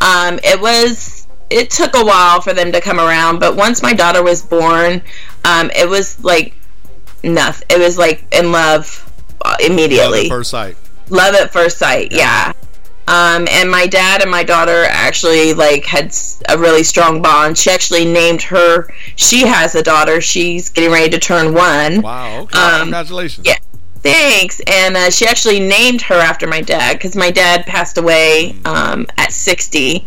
um, 0.00 0.38
it 0.42 0.60
was. 0.60 1.26
It 1.50 1.70
took 1.70 1.94
a 1.96 2.04
while 2.04 2.42
for 2.42 2.52
them 2.52 2.72
to 2.72 2.80
come 2.80 3.00
around, 3.00 3.38
but 3.38 3.56
once 3.56 3.82
my 3.82 3.94
daughter 3.94 4.22
was 4.22 4.42
born, 4.42 5.00
um, 5.46 5.70
it 5.74 5.88
was 5.88 6.22
like 6.22 6.54
nothing. 7.22 7.66
It 7.70 7.78
was 7.78 7.98
like 7.98 8.24
in 8.32 8.52
love 8.52 9.04
uh, 9.44 9.56
Love 9.60 9.70
immediately. 9.70 10.22
at 10.22 10.28
first 10.28 10.50
sight. 10.50 10.76
Love 11.10 11.34
at 11.34 11.52
first 11.52 11.78
sight, 11.78 12.12
yeah. 12.12 12.52
Um, 13.06 13.48
and 13.50 13.70
my 13.70 13.86
dad 13.86 14.20
and 14.20 14.30
my 14.30 14.44
daughter 14.44 14.84
actually 14.86 15.54
like 15.54 15.86
had 15.86 16.14
a 16.48 16.58
really 16.58 16.82
strong 16.82 17.22
bond. 17.22 17.56
She 17.56 17.70
actually 17.70 18.04
named 18.04 18.42
her. 18.42 18.92
She 19.16 19.46
has 19.46 19.74
a 19.74 19.82
daughter. 19.82 20.20
She's 20.20 20.68
getting 20.68 20.90
ready 20.90 21.08
to 21.10 21.18
turn 21.18 21.54
one. 21.54 22.02
Wow. 22.02 22.40
Okay. 22.42 22.58
Um, 22.58 22.80
Congratulations. 22.82 23.46
yeah. 23.46 23.56
Thanks. 24.00 24.60
And 24.66 24.94
uh, 24.96 25.10
she 25.10 25.26
actually 25.26 25.58
named 25.58 26.02
her 26.02 26.14
after 26.16 26.46
my 26.46 26.60
dad 26.60 26.98
because 26.98 27.16
my 27.16 27.30
dad 27.30 27.64
passed 27.64 27.96
away 27.96 28.54
um, 28.66 29.06
at 29.16 29.32
60. 29.32 30.04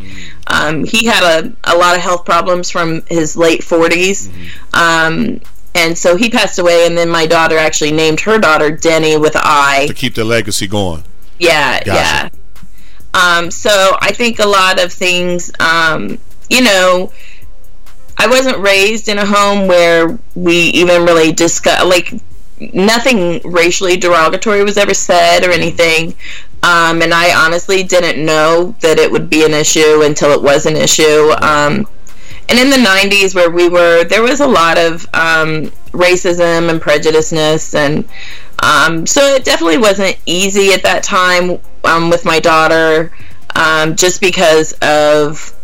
Um, 0.48 0.84
he 0.86 1.06
had 1.08 1.24
a, 1.24 1.54
a 1.64 1.76
lot 1.76 1.96
of 1.96 2.02
health 2.02 2.24
problems 2.24 2.70
from 2.70 3.02
his 3.08 3.36
late 3.36 3.62
40s. 3.62 4.30
Um, 4.76 5.42
and 5.76 5.98
so 5.98 6.16
he 6.16 6.30
passed 6.30 6.60
away, 6.60 6.86
and 6.86 6.98
then 6.98 7.10
my 7.10 7.26
daughter 7.26 7.58
actually 7.58 7.92
named 7.92 8.20
her 8.22 8.38
daughter 8.40 8.72
Denny 8.72 9.18
with 9.18 9.36
an 9.36 9.42
I. 9.44 9.86
To 9.88 9.94
keep 9.94 10.16
the 10.16 10.24
legacy 10.24 10.68
going. 10.68 11.04
Yeah, 11.40 11.84
Gotcha. 11.84 11.92
yeah. 11.94 12.30
Um, 13.14 13.52
so 13.52 13.98
I 14.00 14.12
think 14.12 14.40
a 14.40 14.48
lot 14.48 14.82
of 14.82 14.92
things, 14.92 15.52
um, 15.60 16.18
you 16.50 16.62
know, 16.62 17.12
I 18.18 18.28
wasn't 18.28 18.60
raised 18.60 19.10
in 19.10 19.18
a 19.18 19.26
home 19.26 19.68
where 19.68 20.20
we 20.36 20.56
even 20.56 21.06
really 21.06 21.32
discuss, 21.32 21.84
like, 21.84 22.14
nothing 22.74 23.42
racially 23.44 23.98
derogatory 23.98 24.64
was 24.64 24.78
ever 24.78 24.94
said 24.94 25.44
or 25.44 25.52
anything. 25.52 26.14
Um, 26.64 27.02
and 27.02 27.12
I 27.12 27.34
honestly 27.46 27.82
didn't 27.82 28.24
know 28.24 28.76
that 28.82 29.00
it 29.00 29.12
would 29.12 29.30
be 29.30 29.44
an 29.44 29.54
issue 29.54 30.04
until 30.04 30.32
it 30.32 30.42
was 30.42 30.68
an 30.68 30.76
issue. 30.76 31.32
Um, 31.42 31.88
and 32.50 32.60
in 32.60 32.70
the 32.70 32.78
90s 32.78 33.34
where 33.36 33.50
we 33.50 33.70
were 33.70 34.04
there 34.06 34.22
was 34.22 34.40
a 34.40 34.48
lot 34.48 34.78
of 34.78 35.06
um, 35.14 35.72
racism 35.92 36.70
and 36.70 36.82
prejudiceness 36.82 37.76
and 37.76 38.08
um, 38.64 39.06
so 39.06 39.22
it 39.22 39.44
definitely 39.44 39.78
wasn't 39.78 40.18
easy 40.26 40.72
at 40.74 40.84
that 40.84 41.04
time 41.04 41.60
um, 41.84 42.10
with 42.10 42.26
my 42.26 42.40
daughter 42.40 43.12
um, 43.56 43.96
just 43.96 44.22
because 44.22 44.74
of 44.82 45.56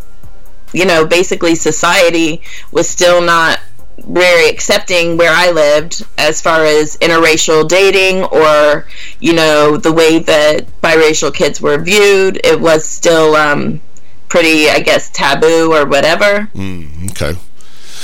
you 0.72 0.84
know 0.84 1.06
basically 1.06 1.54
society 1.54 2.42
was 2.72 2.88
still 2.88 3.20
not 3.20 3.60
very 4.06 4.48
accepting 4.48 5.16
where 5.16 5.32
I 5.32 5.50
lived 5.50 6.04
as 6.16 6.40
far 6.40 6.64
as 6.64 6.96
interracial 6.98 7.66
dating 7.66 8.24
or 8.24 8.86
you 9.20 9.32
know 9.34 9.76
the 9.76 9.92
way 9.92 10.18
that 10.20 10.66
biracial 10.80 11.34
kids 11.34 11.60
were 11.60 11.78
viewed. 11.78 12.40
It 12.44 12.60
was 12.60 12.84
still 12.84 13.34
um, 13.34 13.80
pretty 14.28 14.68
I 14.68 14.80
guess 14.80 15.10
taboo 15.10 15.72
or 15.72 15.86
whatever 15.86 16.48
Mm, 16.54 17.10
okay. 17.10 17.38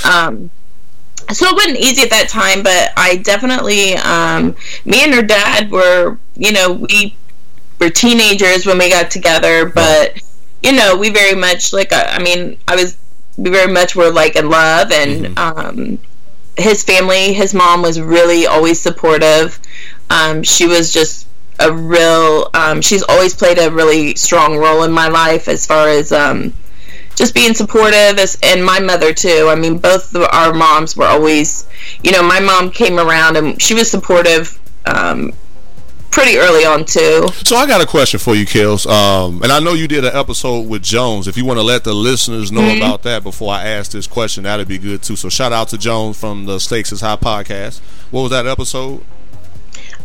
um, 0.08 0.50
so 1.32 1.46
it 1.46 1.54
wasn't 1.54 1.78
easy 1.78 2.02
at 2.02 2.10
that 2.10 2.28
time, 2.28 2.62
but 2.62 2.92
I 2.98 3.16
definitely, 3.16 3.94
um, 3.94 4.54
me 4.84 5.02
and 5.04 5.14
her 5.14 5.22
dad 5.22 5.70
were, 5.70 6.18
you 6.36 6.52
know, 6.52 6.72
we 6.72 7.16
were 7.80 7.88
teenagers 7.88 8.66
when 8.66 8.76
we 8.76 8.90
got 8.90 9.10
together, 9.10 9.64
but, 9.64 10.20
you 10.62 10.72
know, 10.72 10.94
we 10.96 11.08
very 11.08 11.34
much, 11.34 11.72
like, 11.72 11.94
I, 11.94 12.16
I 12.16 12.22
mean, 12.22 12.58
I 12.68 12.76
was, 12.76 12.98
we 13.38 13.48
very 13.48 13.72
much 13.72 13.96
were, 13.96 14.10
like, 14.10 14.36
in 14.36 14.50
love, 14.50 14.92
and, 14.92 15.38
um, 15.38 15.98
his 16.58 16.84
family, 16.84 17.32
his 17.32 17.54
mom 17.54 17.80
was 17.80 17.98
really 18.00 18.46
always 18.46 18.78
supportive. 18.78 19.58
Um, 20.10 20.42
she 20.42 20.66
was 20.66 20.92
just 20.92 21.26
a 21.60 21.72
real, 21.72 22.50
um, 22.54 22.80
she's 22.82 23.02
always 23.02 23.34
played 23.34 23.58
a 23.58 23.70
really 23.70 24.14
strong 24.14 24.56
role 24.58 24.82
in 24.82 24.92
my 24.92 25.08
life 25.08 25.48
as 25.48 25.66
far 25.66 25.88
as, 25.88 26.12
um, 26.12 26.52
just 27.16 27.32
being 27.34 27.54
supportive 27.54 28.18
as, 28.18 28.36
and 28.42 28.64
my 28.64 28.80
mother 28.80 29.14
too 29.14 29.46
i 29.48 29.54
mean 29.54 29.78
both 29.78 30.12
of 30.16 30.22
our 30.32 30.52
moms 30.52 30.96
were 30.96 31.06
always 31.06 31.64
you 32.02 32.10
know 32.10 32.24
my 32.24 32.40
mom 32.40 32.72
came 32.72 32.98
around 32.98 33.36
and 33.36 33.62
she 33.62 33.72
was 33.72 33.88
supportive 33.88 34.58
um, 34.86 35.32
pretty 36.10 36.36
early 36.38 36.64
on 36.64 36.84
too 36.84 37.26
So 37.44 37.54
I 37.54 37.66
got 37.68 37.80
a 37.80 37.86
question 37.86 38.18
for 38.18 38.34
you, 38.34 38.44
kels 38.46 38.84
Um, 38.90 39.42
and 39.44 39.52
I 39.52 39.60
know 39.60 39.74
you 39.74 39.86
did 39.86 40.04
an 40.04 40.14
episode 40.14 40.68
with 40.68 40.82
Jones. 40.82 41.28
If 41.28 41.36
you 41.36 41.44
want 41.44 41.58
to 41.58 41.62
let 41.62 41.84
the 41.84 41.94
listeners 41.94 42.50
know 42.50 42.60
Mm-hmm. 42.62 42.82
about 42.82 43.02
that 43.04 43.22
before 43.22 43.52
I 43.54 43.64
ask 43.68 43.92
this 43.92 44.06
question, 44.08 44.42
that'd 44.44 44.66
be 44.66 44.78
good 44.78 45.02
too. 45.02 45.14
So 45.16 45.28
shout 45.28 45.52
out 45.52 45.68
to 45.68 45.78
Jones 45.78 46.18
from 46.18 46.46
the 46.46 46.58
Stakes 46.58 46.90
is 46.92 47.00
High 47.00 47.16
podcast. 47.16 47.78
What 48.10 48.22
was 48.22 48.30
that 48.30 48.46
episode? 48.46 49.02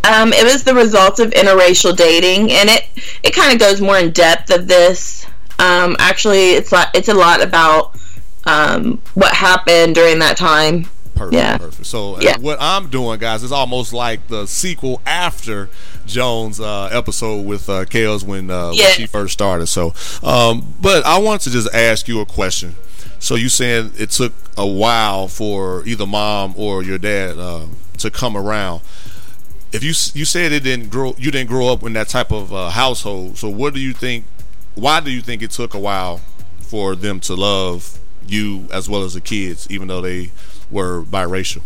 Um, 0.03 0.31
it 0.33 0.43
was 0.43 0.63
the 0.63 0.73
results 0.73 1.19
of 1.19 1.31
interracial 1.31 1.95
dating 1.95 2.51
and 2.51 2.69
it 2.69 2.85
it 3.23 3.35
kind 3.35 3.51
of 3.53 3.59
goes 3.59 3.81
more 3.81 3.97
in 3.97 4.11
depth 4.11 4.49
of 4.49 4.67
this 4.67 5.25
um, 5.59 5.95
actually 5.99 6.51
it's 6.51 6.71
lot, 6.71 6.87
it's 6.93 7.09
a 7.09 7.13
lot 7.13 7.41
about 7.43 7.99
um, 8.45 9.01
what 9.13 9.33
happened 9.33 9.95
during 9.95 10.19
that 10.19 10.37
time 10.37 10.85
Perfect, 11.15 11.33
Yeah. 11.33 11.57
perfect. 11.57 11.85
So 11.85 12.15
uh, 12.15 12.19
Yeah. 12.21 12.37
what 12.37 12.57
I'm 12.61 12.87
doing, 12.89 13.19
guys, 13.19 13.43
is 13.43 13.51
almost 13.51 13.91
like 13.91 14.25
the 14.29 14.45
sequel 14.45 15.01
after 15.05 15.69
Jones' 16.05 16.61
uh, 16.61 16.85
episode 16.93 17.45
with 17.45 17.69
uh, 17.69 17.83
Kels 17.83 18.23
when, 18.23 18.49
uh, 18.49 18.69
when 18.69 18.91
she 18.93 19.05
first 19.05 19.33
started. 19.33 19.67
So, 19.67 19.93
um, 20.23 20.73
but 20.81 21.05
I 21.05 21.17
want 21.17 21.41
to 21.41 21.49
just 21.49 21.67
ask 21.75 22.07
you 22.07 22.21
a 22.21 22.25
question. 22.25 22.75
So 23.19 23.35
you 23.35 23.49
saying 23.49 23.91
it 23.97 24.11
took 24.11 24.31
a 24.57 24.65
while 24.65 25.27
for 25.27 25.85
either 25.85 26.05
mom 26.05 26.53
or 26.55 26.83
your 26.83 26.97
dad 26.97 27.37
uh, 27.37 27.65
to 27.97 28.09
come 28.09 28.37
around. 28.37 28.79
If 29.71 29.83
you 29.83 29.89
you 30.19 30.25
said 30.25 30.51
it 30.51 30.63
didn't 30.63 30.89
grow, 30.89 31.13
you 31.17 31.31
didn't 31.31 31.49
grow 31.49 31.67
up 31.71 31.83
in 31.83 31.93
that 31.93 32.07
type 32.09 32.31
of 32.31 32.51
uh, 32.53 32.69
household. 32.71 33.37
So 33.37 33.49
what 33.49 33.73
do 33.73 33.79
you 33.79 33.93
think? 33.93 34.25
Why 34.75 34.99
do 34.99 35.11
you 35.11 35.21
think 35.21 35.41
it 35.41 35.51
took 35.51 35.73
a 35.73 35.79
while 35.79 36.21
for 36.61 36.95
them 36.95 37.19
to 37.21 37.35
love 37.35 37.99
you 38.25 38.67
as 38.71 38.87
well 38.89 39.03
as 39.03 39.13
the 39.13 39.21
kids, 39.21 39.67
even 39.69 39.87
though 39.87 40.01
they 40.01 40.31
were 40.71 41.03
biracial? 41.03 41.61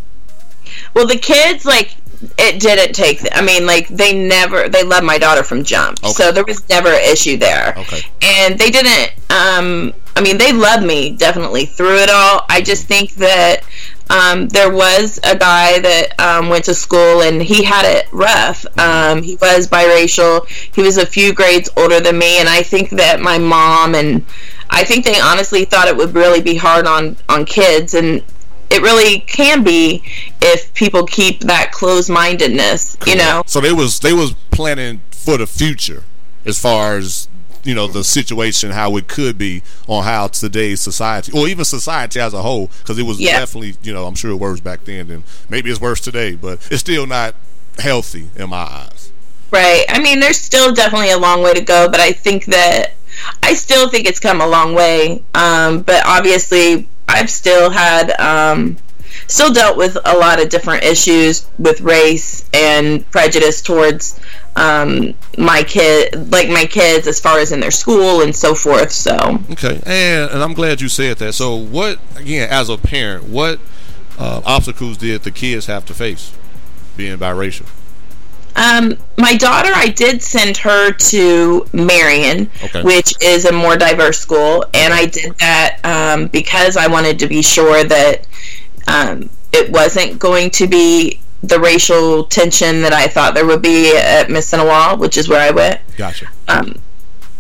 Well, 0.94 1.08
the 1.08 1.18
kids 1.18 1.66
like 1.66 1.96
it 2.38 2.60
didn't 2.60 2.94
take. 2.94 3.20
I 3.34 3.42
mean, 3.42 3.66
like 3.66 3.88
they 3.90 4.14
never 4.28 4.68
they 4.70 4.84
loved 4.84 5.06
my 5.06 5.18
daughter 5.18 5.44
from 5.44 5.64
jump, 5.64 6.00
Okay. 6.04 6.14
so 6.14 6.32
there 6.32 6.44
was 6.46 6.68
never 6.70 6.90
an 6.90 7.02
issue 7.12 7.38
there. 7.38 7.74
Okay. 7.78 8.02
and 8.22 8.58
they 8.60 8.70
didn't. 8.70 9.12
Um, 9.30 9.94
I 10.16 10.22
mean, 10.22 10.38
they 10.38 10.52
loved 10.52 10.86
me 10.86 11.12
definitely 11.16 11.66
through 11.66 11.98
it 11.98 12.10
all. 12.10 12.46
I 12.50 12.62
just 12.62 12.86
think 12.86 13.14
that 13.16 13.62
um, 14.10 14.48
there 14.50 14.72
was 14.72 15.20
a 15.24 15.38
guy 15.38 15.80
that 15.80 16.20
um, 16.20 16.50
went 16.50 16.66
to 16.66 16.74
school 16.74 17.22
and 17.22 17.42
he 17.42 17.64
had 17.64 17.86
it 17.86 18.08
rough. 18.12 18.66
Um, 18.78 19.24
he 19.24 19.36
was 19.38 19.68
biracial. 19.68 20.48
He 20.76 20.82
was 20.82 20.98
a 20.98 21.06
few 21.06 21.34
grades 21.34 21.70
older 21.78 22.00
than 22.00 22.18
me, 22.18 22.40
and 22.40 22.50
I 22.50 22.64
think 22.64 22.92
that 22.92 23.20
my 23.22 23.38
mom 23.38 23.96
and 23.96 24.26
I 24.70 24.84
think 24.84 25.06
they 25.06 25.20
honestly 25.20 25.66
thought 25.66 25.88
it 25.88 25.96
would 25.96 26.14
really 26.14 26.42
be 26.42 26.56
hard 26.56 26.86
on 26.86 27.18
on 27.30 27.46
kids 27.46 27.94
and. 27.94 28.24
It 28.70 28.82
really 28.82 29.20
can 29.20 29.64
be 29.64 30.02
if 30.42 30.74
people 30.74 31.06
keep 31.06 31.42
that 31.42 31.72
closed 31.72 32.10
mindedness, 32.10 32.98
you 33.06 33.16
know. 33.16 33.44
So 33.46 33.62
they 33.62 33.72
was 33.72 34.00
they 34.00 34.14
was 34.14 34.34
planning 34.50 35.02
for 35.12 35.38
the 35.38 35.46
future 35.46 36.06
as 36.44 36.60
far 36.60 36.98
as 36.98 37.28
you 37.64 37.74
know 37.74 37.88
the 37.88 38.04
situation 38.04 38.72
how 38.72 38.96
it 38.98 39.08
could 39.08 39.38
be 39.38 39.64
on 39.88 40.04
how 40.04 40.28
today's 40.28 40.82
society 40.82 41.32
or 41.34 41.48
even 41.48 41.64
society 41.66 42.20
as 42.20 42.34
a 42.34 42.42
whole 42.42 42.68
because 42.80 42.98
it 43.00 43.04
was 43.04 43.20
Yeah. 43.20 43.40
definitely 43.40 43.76
you 43.84 43.94
know 43.94 44.06
I'm 44.06 44.16
sure 44.16 44.36
worse 44.36 44.60
back 44.60 44.84
then 44.86 45.10
and 45.10 45.24
maybe 45.50 45.70
it's 45.72 45.80
worse 45.82 46.02
today 46.02 46.36
but 46.36 46.60
it's 46.72 46.82
still 46.82 47.06
not 47.08 47.36
healthy 47.80 48.30
in 48.36 48.50
my 48.50 48.58
eyes. 48.58 49.12
Right. 49.52 49.86
I 49.90 50.00
mean, 50.02 50.20
there's 50.20 50.38
still 50.40 50.74
definitely 50.74 51.12
a 51.12 51.18
long 51.18 51.44
way 51.44 51.54
to 51.54 51.62
go, 51.62 51.88
but 51.90 52.00
I 52.00 52.12
think 52.12 52.46
that 52.46 52.94
I 53.44 53.54
still 53.54 53.88
think 53.88 54.08
it's 54.08 54.20
come 54.20 54.42
a 54.42 54.48
long 54.48 54.74
way. 54.74 55.24
Um, 55.36 55.82
but 55.84 56.02
obviously, 56.06 56.88
I've 57.08 57.30
still 57.30 57.70
had 57.70 58.20
um, 58.20 58.78
still 59.28 59.54
dealt 59.54 59.78
with 59.78 59.96
a 60.06 60.18
lot 60.18 60.42
of 60.42 60.50
different 60.50 60.84
issues 60.84 61.46
with 61.60 61.82
race 61.82 62.50
and 62.54 63.10
prejudice 63.12 63.62
towards 63.62 64.20
um, 64.56 65.14
my 65.38 65.64
kid, 65.64 66.32
like 66.32 66.48
my 66.50 66.66
kids, 66.66 67.08
as 67.08 67.20
far 67.20 67.40
as 67.40 67.52
in 67.52 67.60
their 67.60 67.72
school 67.72 68.22
and 68.22 68.36
so 68.36 68.54
forth. 68.54 68.92
So. 68.92 69.16
Okay, 69.52 69.82
and 69.86 70.32
and 70.32 70.44
I'm 70.44 70.54
glad 70.54 70.82
you 70.82 70.90
said 70.90 71.18
that. 71.18 71.34
So 71.34 71.56
what 71.56 72.00
again 72.18 72.50
as 72.50 72.70
a 72.70 72.78
parent, 72.78 73.26
what 73.26 73.60
uh, 74.20 74.42
obstacles 74.46 74.98
did 74.98 75.24
the 75.24 75.32
kids 75.32 75.66
have 75.66 75.86
to 75.88 75.94
face 75.94 76.34
being 76.96 77.18
biracial? 77.18 77.68
Um, 78.56 78.98
my 79.18 79.36
daughter, 79.36 79.72
I 79.74 79.88
did 79.88 80.22
send 80.22 80.58
her 80.58 80.92
to 80.94 81.66
Marion, 81.74 82.52
Okay. 82.64 82.84
which 82.84 83.16
is 83.20 83.46
a 83.46 83.52
more 83.52 83.76
diverse 83.76 84.20
school, 84.20 84.64
and 84.76 84.94
I 84.94 85.08
did 85.08 85.36
that 85.40 85.80
um, 85.84 86.28
because 86.28 86.78
I 86.78 86.86
wanted 86.86 87.18
to 87.20 87.28
be 87.28 87.42
sure 87.42 87.84
that 87.84 88.28
um, 88.88 89.32
it 89.52 89.72
wasn't 89.72 90.20
going 90.20 90.52
to 90.52 90.68
be 90.68 91.20
the 91.44 91.60
racial 91.60 92.24
tension 92.24 92.82
that 92.82 92.94
I 92.94 93.08
thought 93.08 93.34
there 93.36 93.46
would 93.46 93.62
be 93.62 93.96
at 93.96 94.28
Mississinewa, 94.28 94.98
which 94.98 95.18
is 95.18 95.28
where 95.28 95.42
I 95.42 95.52
went. 95.52 95.82
Gotcha. 95.98 96.28
Um, 96.48 96.80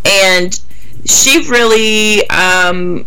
and 0.06 0.60
she 1.06 1.50
really, 1.50 2.28
um, 2.30 3.06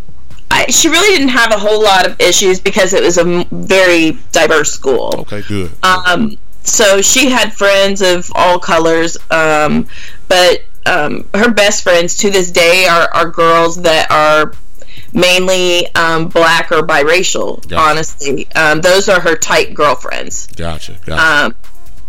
I, 0.50 0.66
she 0.70 0.88
really 0.88 1.16
didn't 1.16 1.28
have 1.28 1.52
a 1.52 1.58
whole 1.58 1.82
lot 1.82 2.06
of 2.06 2.18
issues 2.20 2.60
because 2.60 2.94
it 2.94 3.02
was 3.02 3.18
a 3.18 3.44
very 3.52 4.18
diverse 4.32 4.72
school. 4.72 5.14
Okay, 5.20 5.42
good. 5.42 5.70
Um, 5.84 6.38
so 6.62 7.02
she 7.02 7.28
had 7.28 7.52
friends 7.52 8.00
of 8.00 8.30
all 8.34 8.58
colors, 8.58 9.16
um, 9.30 9.86
but 10.28 10.62
um, 10.86 11.28
her 11.34 11.50
best 11.50 11.82
friends 11.82 12.16
to 12.16 12.30
this 12.30 12.50
day 12.50 12.86
are, 12.86 13.08
are 13.12 13.28
girls 13.28 13.82
that 13.82 14.10
are 14.10 14.54
mainly 15.12 15.92
um, 15.94 16.28
black 16.28 16.70
or 16.72 16.82
biracial. 16.86 17.60
Gotcha. 17.68 17.76
Honestly, 17.90 18.48
um, 18.54 18.80
those 18.80 19.08
are 19.08 19.20
her 19.20 19.36
tight 19.36 19.74
girlfriends. 19.74 20.46
Gotcha. 20.48 20.96
Gotcha. 21.04 21.46
Um, 21.46 21.54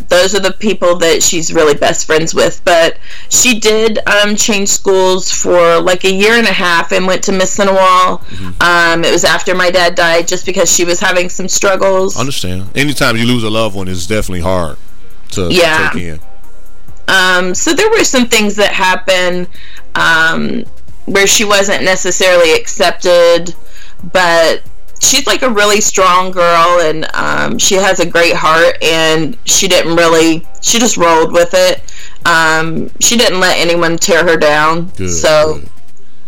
those 0.09 0.35
are 0.35 0.39
the 0.39 0.51
people 0.53 0.95
that 0.97 1.23
she's 1.23 1.51
really 1.51 1.73
best 1.73 2.05
friends 2.05 2.33
with. 2.33 2.61
But 2.63 2.97
she 3.29 3.59
did 3.59 3.97
um, 4.07 4.35
change 4.35 4.69
schools 4.69 5.31
for 5.31 5.81
like 5.81 6.03
a 6.05 6.11
year 6.11 6.33
and 6.33 6.45
a 6.47 6.53
half 6.53 6.91
and 6.91 7.07
went 7.07 7.23
to 7.23 7.31
Mississinewa. 7.31 8.21
Um, 8.63 9.03
it 9.03 9.11
was 9.11 9.25
after 9.25 9.55
my 9.55 9.71
dad 9.71 9.95
died, 9.95 10.27
just 10.27 10.45
because 10.45 10.71
she 10.73 10.85
was 10.85 10.99
having 10.99 11.29
some 11.29 11.47
struggles. 11.47 12.15
Understand. 12.17 12.69
Anytime 12.75 13.17
you 13.17 13.25
lose 13.25 13.43
a 13.43 13.49
loved 13.49 13.75
one, 13.75 13.87
it's 13.87 14.05
definitely 14.05 14.41
hard 14.41 14.77
to, 15.31 15.49
to 15.49 15.53
Yeah. 15.53 15.89
take 15.91 16.03
in. 16.03 16.19
Um, 17.09 17.55
so 17.55 17.73
there 17.73 17.89
were 17.89 18.03
some 18.03 18.27
things 18.27 18.55
that 18.57 18.71
happened 18.73 19.47
um, 19.95 20.63
where 21.07 21.25
she 21.27 21.43
wasn't 21.43 21.83
necessarily 21.83 22.53
accepted, 22.53 23.55
but 24.13 24.61
she's 24.99 25.25
like 25.27 25.41
a 25.41 25.49
really 25.49 25.81
strong 25.81 26.31
girl 26.31 26.79
and 26.81 27.05
um, 27.15 27.57
she 27.57 27.75
has 27.75 27.99
a 27.99 28.05
great 28.05 28.33
heart 28.35 28.81
and 28.83 29.37
she 29.45 29.67
didn't 29.67 29.95
really 29.95 30.45
she 30.61 30.79
just 30.79 30.97
rolled 30.97 31.31
with 31.31 31.51
it 31.53 31.81
um, 32.25 32.89
she 32.99 33.15
didn't 33.15 33.39
let 33.39 33.57
anyone 33.59 33.95
tear 33.95 34.23
her 34.27 34.37
down 34.37 34.87
Good. 34.97 35.11
so 35.11 35.59
good. 35.59 35.69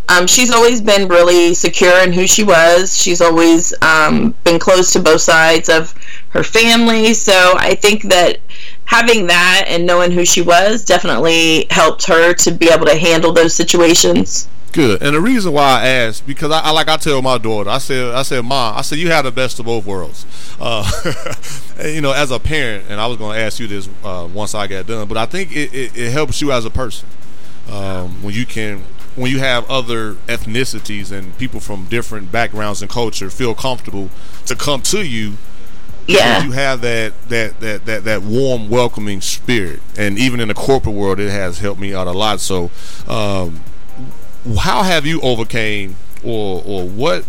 um, 0.10 0.28
she's 0.28 0.52
always 0.52 0.82
been 0.82 1.08
really 1.08 1.56
secure 1.56 2.04
in 2.04 2.14
who 2.14 2.28
she 2.28 2.44
was. 2.44 2.96
She's 2.96 3.22
always 3.22 3.74
um, 3.82 4.36
been 4.44 4.60
close 4.60 4.94
to 4.94 5.00
both 5.00 5.22
sides 5.22 5.68
of 5.68 5.94
her 6.30 6.44
family. 6.44 7.14
So 7.16 7.56
I 7.58 7.74
think 7.76 8.04
that 8.04 8.38
having 8.86 9.28
that 9.28 9.66
and 9.68 9.86
knowing 9.86 10.12
who 10.12 10.26
she 10.26 10.42
was 10.44 10.86
definitely 10.86 11.66
helped 11.72 12.06
her 12.06 12.34
to 12.36 12.52
be 12.52 12.70
able 12.70 12.86
to 12.86 12.98
handle 12.98 13.34
those 13.34 13.54
situations. 13.56 14.48
Good. 14.72 15.02
And 15.02 15.16
the 15.16 15.22
reason 15.22 15.52
why 15.54 15.82
I 15.82 15.88
asked 15.88 16.28
because 16.28 16.52
I, 16.52 16.60
I 16.60 16.72
like 16.72 16.88
I 16.88 16.98
tell 16.98 17.22
my 17.22 17.38
daughter, 17.38 17.70
I 17.70 17.80
said, 17.80 18.14
I 18.14 18.22
said, 18.22 18.44
Mom, 18.46 18.78
I 18.78 18.82
said 18.82 19.00
you 19.00 19.10
have 19.12 19.26
the 19.26 19.32
best 19.32 19.60
of 19.60 19.66
both 19.66 19.86
worlds. 19.86 20.26
Uh, 20.60 20.90
and, 21.80 21.94
you 21.96 22.02
know, 22.02 22.12
as 22.12 22.32
a 22.32 22.40
parent, 22.40 22.86
and 22.90 23.00
I 23.02 23.08
was 23.08 23.18
going 23.18 23.36
to 23.38 23.44
ask 23.44 23.60
you 23.60 23.68
this 23.68 23.90
uh, 24.04 24.28
once 24.34 24.54
I 24.54 24.68
got 24.68 24.86
done, 24.88 25.08
but 25.08 25.18
I 25.18 25.26
think 25.26 25.56
it, 25.56 25.74
it, 25.74 25.98
it 25.98 26.12
helps 26.12 26.42
you 26.42 26.52
as 26.52 26.66
a 26.66 26.70
person 26.70 27.08
um, 27.72 28.22
when 28.24 28.34
you 28.34 28.46
can 28.46 28.84
when 29.16 29.32
you 29.32 29.40
have 29.40 29.70
other 29.70 30.14
ethnicities 30.28 31.12
and 31.12 31.38
people 31.38 31.60
from 31.60 31.86
different 31.86 32.32
backgrounds 32.32 32.82
and 32.82 32.90
culture 32.90 33.30
feel 33.30 33.54
comfortable 33.56 34.10
to 34.46 34.56
come 34.56 34.82
to 34.84 35.06
you 35.06 35.34
Yeah. 36.08 36.44
you 36.44 36.52
have 36.52 36.82
that 36.82 37.14
that 37.28 37.60
that 37.60 37.86
that 37.86 38.04
that 38.06 38.22
warm 38.22 38.70
welcoming 38.70 39.20
spirit 39.20 39.82
and 39.98 40.18
even 40.18 40.40
in 40.40 40.48
the 40.48 40.54
corporate 40.54 40.96
world 40.96 41.20
it 41.20 41.32
has 41.32 41.60
helped 41.60 41.82
me 41.82 41.94
out 41.94 42.08
a 42.08 42.12
lot 42.12 42.40
so 42.40 42.72
um 43.08 43.62
how 44.58 44.84
have 44.84 45.06
you 45.06 45.22
overcame 45.22 45.96
or 46.24 46.62
or 46.66 46.88
what 46.88 47.24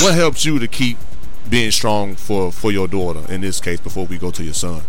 what 0.00 0.14
helps 0.14 0.44
you 0.44 0.58
to 0.58 0.68
keep 0.68 0.98
being 1.48 1.70
strong 1.70 2.14
for 2.14 2.50
for 2.52 2.70
your 2.72 2.88
daughter 2.88 3.30
in 3.30 3.40
this 3.40 3.60
case 3.60 3.80
before 3.80 4.06
we 4.06 4.18
go 4.18 4.30
to 4.30 4.42
your 4.42 4.54
son? 4.54 4.82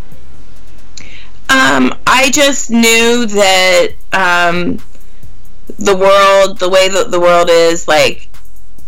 Um, 1.49 1.93
I 2.07 2.31
just 2.31 2.71
knew 2.71 3.25
that 3.27 3.89
um, 4.11 4.79
the 5.77 5.95
world, 5.95 6.57
the 6.57 6.69
way 6.69 6.89
that 6.89 7.11
the 7.11 7.19
world 7.19 7.49
is, 7.49 7.87
like, 7.87 8.27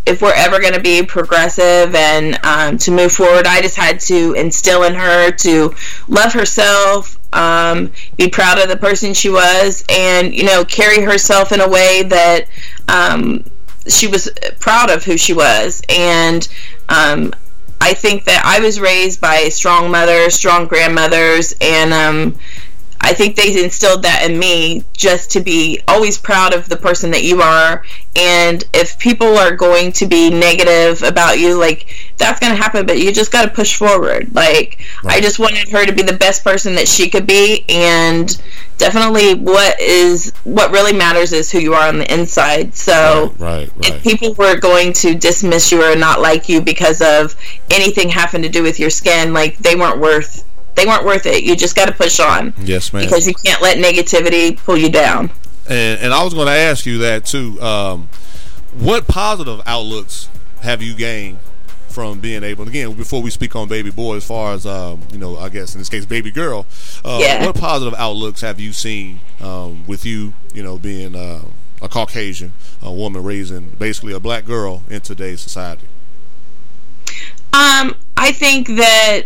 if 0.05 0.21
we're 0.21 0.33
ever 0.33 0.59
going 0.59 0.73
to 0.73 0.79
be 0.79 1.03
progressive 1.03 1.93
and 1.93 2.39
um, 2.43 2.77
to 2.79 2.91
move 2.91 3.11
forward, 3.11 3.45
I 3.45 3.61
just 3.61 3.75
had 3.75 3.99
to 4.01 4.33
instill 4.33 4.83
in 4.83 4.95
her 4.95 5.31
to 5.31 5.75
love 6.07 6.33
herself, 6.33 7.19
um, 7.33 7.91
be 8.17 8.29
proud 8.29 8.59
of 8.59 8.69
the 8.69 8.77
person 8.77 9.13
she 9.13 9.29
was, 9.29 9.83
and 9.89 10.33
you 10.33 10.43
know, 10.43 10.63
carry 10.63 11.01
herself 11.01 11.51
in 11.51 11.59
a 11.59 11.69
way 11.69 12.03
that 12.03 12.47
um, 12.87 13.43
she 13.87 14.07
was 14.07 14.29
proud 14.59 14.89
of 14.89 15.03
who 15.03 15.17
she 15.17 15.33
was. 15.33 15.81
And 15.89 16.47
um, 16.89 17.33
I 17.81 17.93
think 17.93 18.23
that 18.25 18.43
I 18.45 18.59
was 18.59 18.79
raised 18.79 19.21
by 19.21 19.49
strong 19.49 19.91
mothers, 19.91 20.35
strong 20.35 20.67
grandmothers, 20.67 21.53
and 21.61 21.93
um, 21.93 22.37
I 23.01 23.13
think 23.13 23.35
they 23.35 23.63
instilled 23.63 24.01
that 24.01 24.27
in 24.27 24.39
me 24.39 24.83
just 24.93 25.29
to 25.31 25.39
be 25.39 25.79
always 25.87 26.17
proud 26.17 26.55
of 26.55 26.67
the 26.67 26.77
person 26.77 27.11
that 27.11 27.23
you 27.23 27.41
are. 27.41 27.83
And 28.15 28.63
if 28.73 28.97
people 28.97 29.37
are 29.37 29.55
going 29.55 29.91
to 29.93 30.07
be 30.07 30.31
negative 30.31 31.03
about 31.03 31.37
you, 31.37 31.55
like 31.55 31.85
that's 32.17 32.39
going 32.39 32.55
to 32.55 32.59
happen, 32.59 32.87
but 32.87 32.97
you 32.97 33.11
just 33.11 33.31
got 33.31 33.43
to 33.43 33.51
push 33.51 33.75
forward. 33.75 34.33
Like, 34.33 34.79
I 35.03 35.21
just 35.21 35.37
wanted 35.37 35.69
her 35.69 35.85
to 35.85 35.93
be 35.93 36.01
the 36.01 36.17
best 36.17 36.43
person 36.43 36.73
that 36.75 36.87
she 36.87 37.09
could 37.09 37.27
be. 37.27 37.65
And 37.69 38.41
definitely 38.77 39.35
what 39.35 39.79
is, 39.79 40.31
what 40.43 40.71
really 40.71 40.93
matters 40.93 41.31
is 41.31 41.51
who 41.51 41.59
you 41.59 41.73
are 41.73 41.87
on 41.87 41.99
the 41.99 42.13
inside. 42.13 42.75
So, 42.75 43.33
right 43.37 43.71
right 43.75 43.95
if 43.95 44.03
people 44.03 44.33
were 44.33 44.59
going 44.59 44.93
to 44.93 45.15
dismiss 45.15 45.71
you 45.71 45.83
or 45.83 45.95
not 45.95 46.21
like 46.21 46.49
you 46.49 46.61
because 46.61 47.01
of 47.01 47.35
anything 47.71 48.09
having 48.09 48.41
to 48.41 48.49
do 48.49 48.63
with 48.63 48.79
your 48.79 48.89
skin, 48.89 49.33
like 49.33 49.57
they 49.57 49.75
weren't 49.75 49.99
worth 49.99 50.43
they 50.75 50.85
weren't 50.85 51.05
worth 51.05 51.25
it. 51.25 51.43
You 51.43 51.55
just 51.55 51.75
got 51.75 51.85
to 51.85 51.93
push 51.93 52.19
on 52.19 52.53
yes 52.59 52.93
ma'am 52.93 53.03
because 53.03 53.27
you 53.27 53.33
can't 53.33 53.61
let 53.61 53.77
negativity 53.77 54.57
pull 54.57 54.77
you 54.77 54.89
down. 54.89 55.31
And, 55.67 55.99
and 55.99 56.13
I 56.13 56.23
was 56.23 56.33
going 56.33 56.47
to 56.47 56.53
ask 56.53 56.85
you 56.85 56.99
that 56.99 57.25
too. 57.25 57.59
Um, 57.61 58.09
what 58.77 59.07
positive 59.07 59.61
outlooks 59.65 60.29
have 60.61 60.81
you 60.81 60.95
gained 60.95 61.39
from 61.95 62.19
being 62.19 62.43
able? 62.43 62.63
And 62.63 62.69
again, 62.69 62.93
before 62.93 63.21
we 63.21 63.29
speak 63.31 63.55
on 63.55 63.67
baby 63.67 63.89
boy, 63.89 64.17
as 64.17 64.27
far 64.27 64.53
as 64.53 64.65
um, 64.65 65.01
you 65.11 65.17
know, 65.17 65.37
I 65.37 65.49
guess 65.49 65.73
in 65.73 65.79
this 65.79 65.89
case, 65.89 66.05
baby 66.05 66.29
girl. 66.29 66.65
Uh, 67.03 67.19
Yeah. 67.21 67.45
What 67.45 67.55
positive 67.55 67.97
outlooks 67.97 68.41
have 68.41 68.59
you 68.59 68.73
seen 68.73 69.21
um, 69.39 69.87
with 69.87 70.05
you? 70.05 70.33
You 70.53 70.61
know, 70.61 70.77
being 70.77 71.15
uh, 71.15 71.41
a 71.81 71.89
Caucasian 71.89 72.51
a 72.81 72.91
woman 72.91 73.23
raising 73.23 73.69
basically 73.79 74.13
a 74.13 74.19
black 74.19 74.45
girl 74.45 74.83
in 74.89 75.01
today's 75.01 75.41
society. 75.41 75.87
Um, 77.53 77.95
I 78.17 78.31
think 78.31 78.67
that 78.67 79.23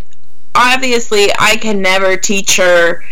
obviously 0.55 1.29
I 1.39 1.58
can 1.58 1.82
never 1.82 2.15
teach 2.15 2.58
her. 2.58 3.03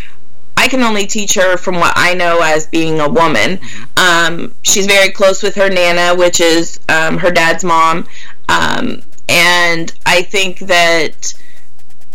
I 0.55 0.67
can 0.67 0.81
only 0.81 1.05
teach 1.05 1.33
her 1.35 1.57
from 1.57 1.75
what 1.75 1.93
I 1.95 2.13
know 2.13 2.41
as 2.41 2.65
being 2.67 2.99
a 2.99 3.09
woman. 3.09 3.59
Um, 3.95 4.53
she's 4.63 4.87
very 4.87 5.09
close 5.09 5.43
with 5.43 5.55
her 5.55 5.69
nana, 5.69 6.15
which 6.17 6.39
is 6.39 6.79
um, 6.89 7.17
her 7.19 7.31
dad's 7.31 7.63
mom, 7.63 8.07
um, 8.49 9.01
and 9.29 9.93
I 10.05 10.21
think 10.23 10.59
that 10.59 11.33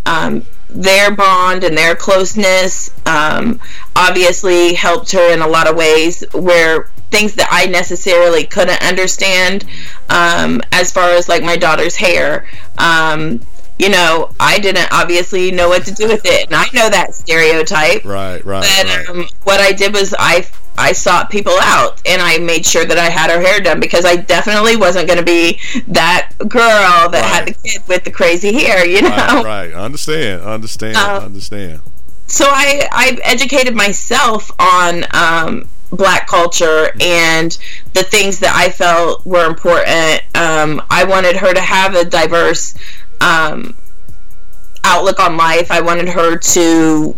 um, 0.07 0.45
their 0.69 1.15
bond 1.15 1.65
and 1.65 1.77
their 1.77 1.95
closeness 1.95 2.91
um, 3.07 3.61
obviously 3.95 4.75
helped 4.75 5.13
her 5.13 5.33
in 5.33 5.41
a 5.43 5.47
lot 5.47 5.69
of 5.69 5.77
ways 5.77 6.25
where 6.33 6.91
things 7.11 7.35
that 7.35 7.49
I 7.51 7.67
necessarily 7.67 8.45
couldn't 8.45 8.83
understand 8.83 9.65
um, 10.09 10.63
as 10.73 10.91
far 10.93 11.11
as 11.11 11.29
like 11.29 11.43
my 11.43 11.57
daughter's 11.57 11.97
hair. 11.97 12.47
Um, 12.79 13.41
you 13.79 13.91
know, 13.91 14.31
I 14.39 14.59
didn't 14.59 14.89
obviously 14.93 15.51
know 15.51 15.69
what 15.69 15.85
to 15.87 15.93
do 15.93 16.07
with 16.07 16.23
it, 16.25 16.47
and 16.47 16.55
I 16.55 16.67
know 16.73 16.89
that 16.89 17.15
stereotype. 17.15 18.05
Right, 18.05 18.45
right, 18.45 18.63
But 18.63 18.87
right. 18.87 19.09
um, 19.09 19.27
what 19.45 19.61
I 19.61 19.73
did 19.73 19.93
was 19.93 20.15
I 20.19 20.47
I 20.79 20.93
sought 20.93 21.31
people 21.31 21.55
out 21.61 22.01
and 22.07 22.21
I 22.23 22.39
made 22.39 22.65
sure 22.65 22.85
that 22.85 22.99
I 22.99 23.11
had 23.11 23.31
her 23.31 23.41
hair 23.41 23.61
done 23.61 23.79
because 23.79 24.05
I 24.05 24.17
definitely 24.17 24.77
wasn't 24.77 25.07
going 25.07 25.19
to 25.19 25.25
be 25.25 25.61
that 25.89 26.31
girl 26.39 27.09
that 27.11 27.25
had 27.25 27.49
the 27.49 27.53
kid 27.53 27.83
with 27.89 28.05
the 28.05 28.11
crazy 28.11 28.53
hair, 28.53 28.87
you 28.87 29.03
know. 29.03 29.09
right, 29.11 29.45
right. 29.45 29.73
Understand, 29.73 30.43
understand, 30.43 30.97
Um, 30.97 31.25
understand. 31.25 31.81
So 32.27 32.47
I 32.49 32.89
I 32.91 33.19
educated 33.23 33.75
myself 33.75 34.51
on 34.59 35.05
um, 35.13 35.69
black 35.91 36.27
culture 36.27 36.91
and 37.01 37.57
the 37.93 38.03
things 38.03 38.39
that 38.39 38.55
I 38.57 38.71
felt 38.71 39.27
were 39.27 39.45
important. 39.47 40.23
Um, 40.35 40.83
I 40.89 41.05
wanted 41.05 41.37
her 41.37 41.53
to 41.53 41.61
have 41.61 41.95
a 41.95 42.05
diverse 42.07 42.75
um, 43.21 43.75
outlook 44.85 45.21
on 45.21 45.37
life. 45.37 45.71
I 45.71 45.83
wanted 45.83 46.09
her 46.09 46.39
to 46.39 47.17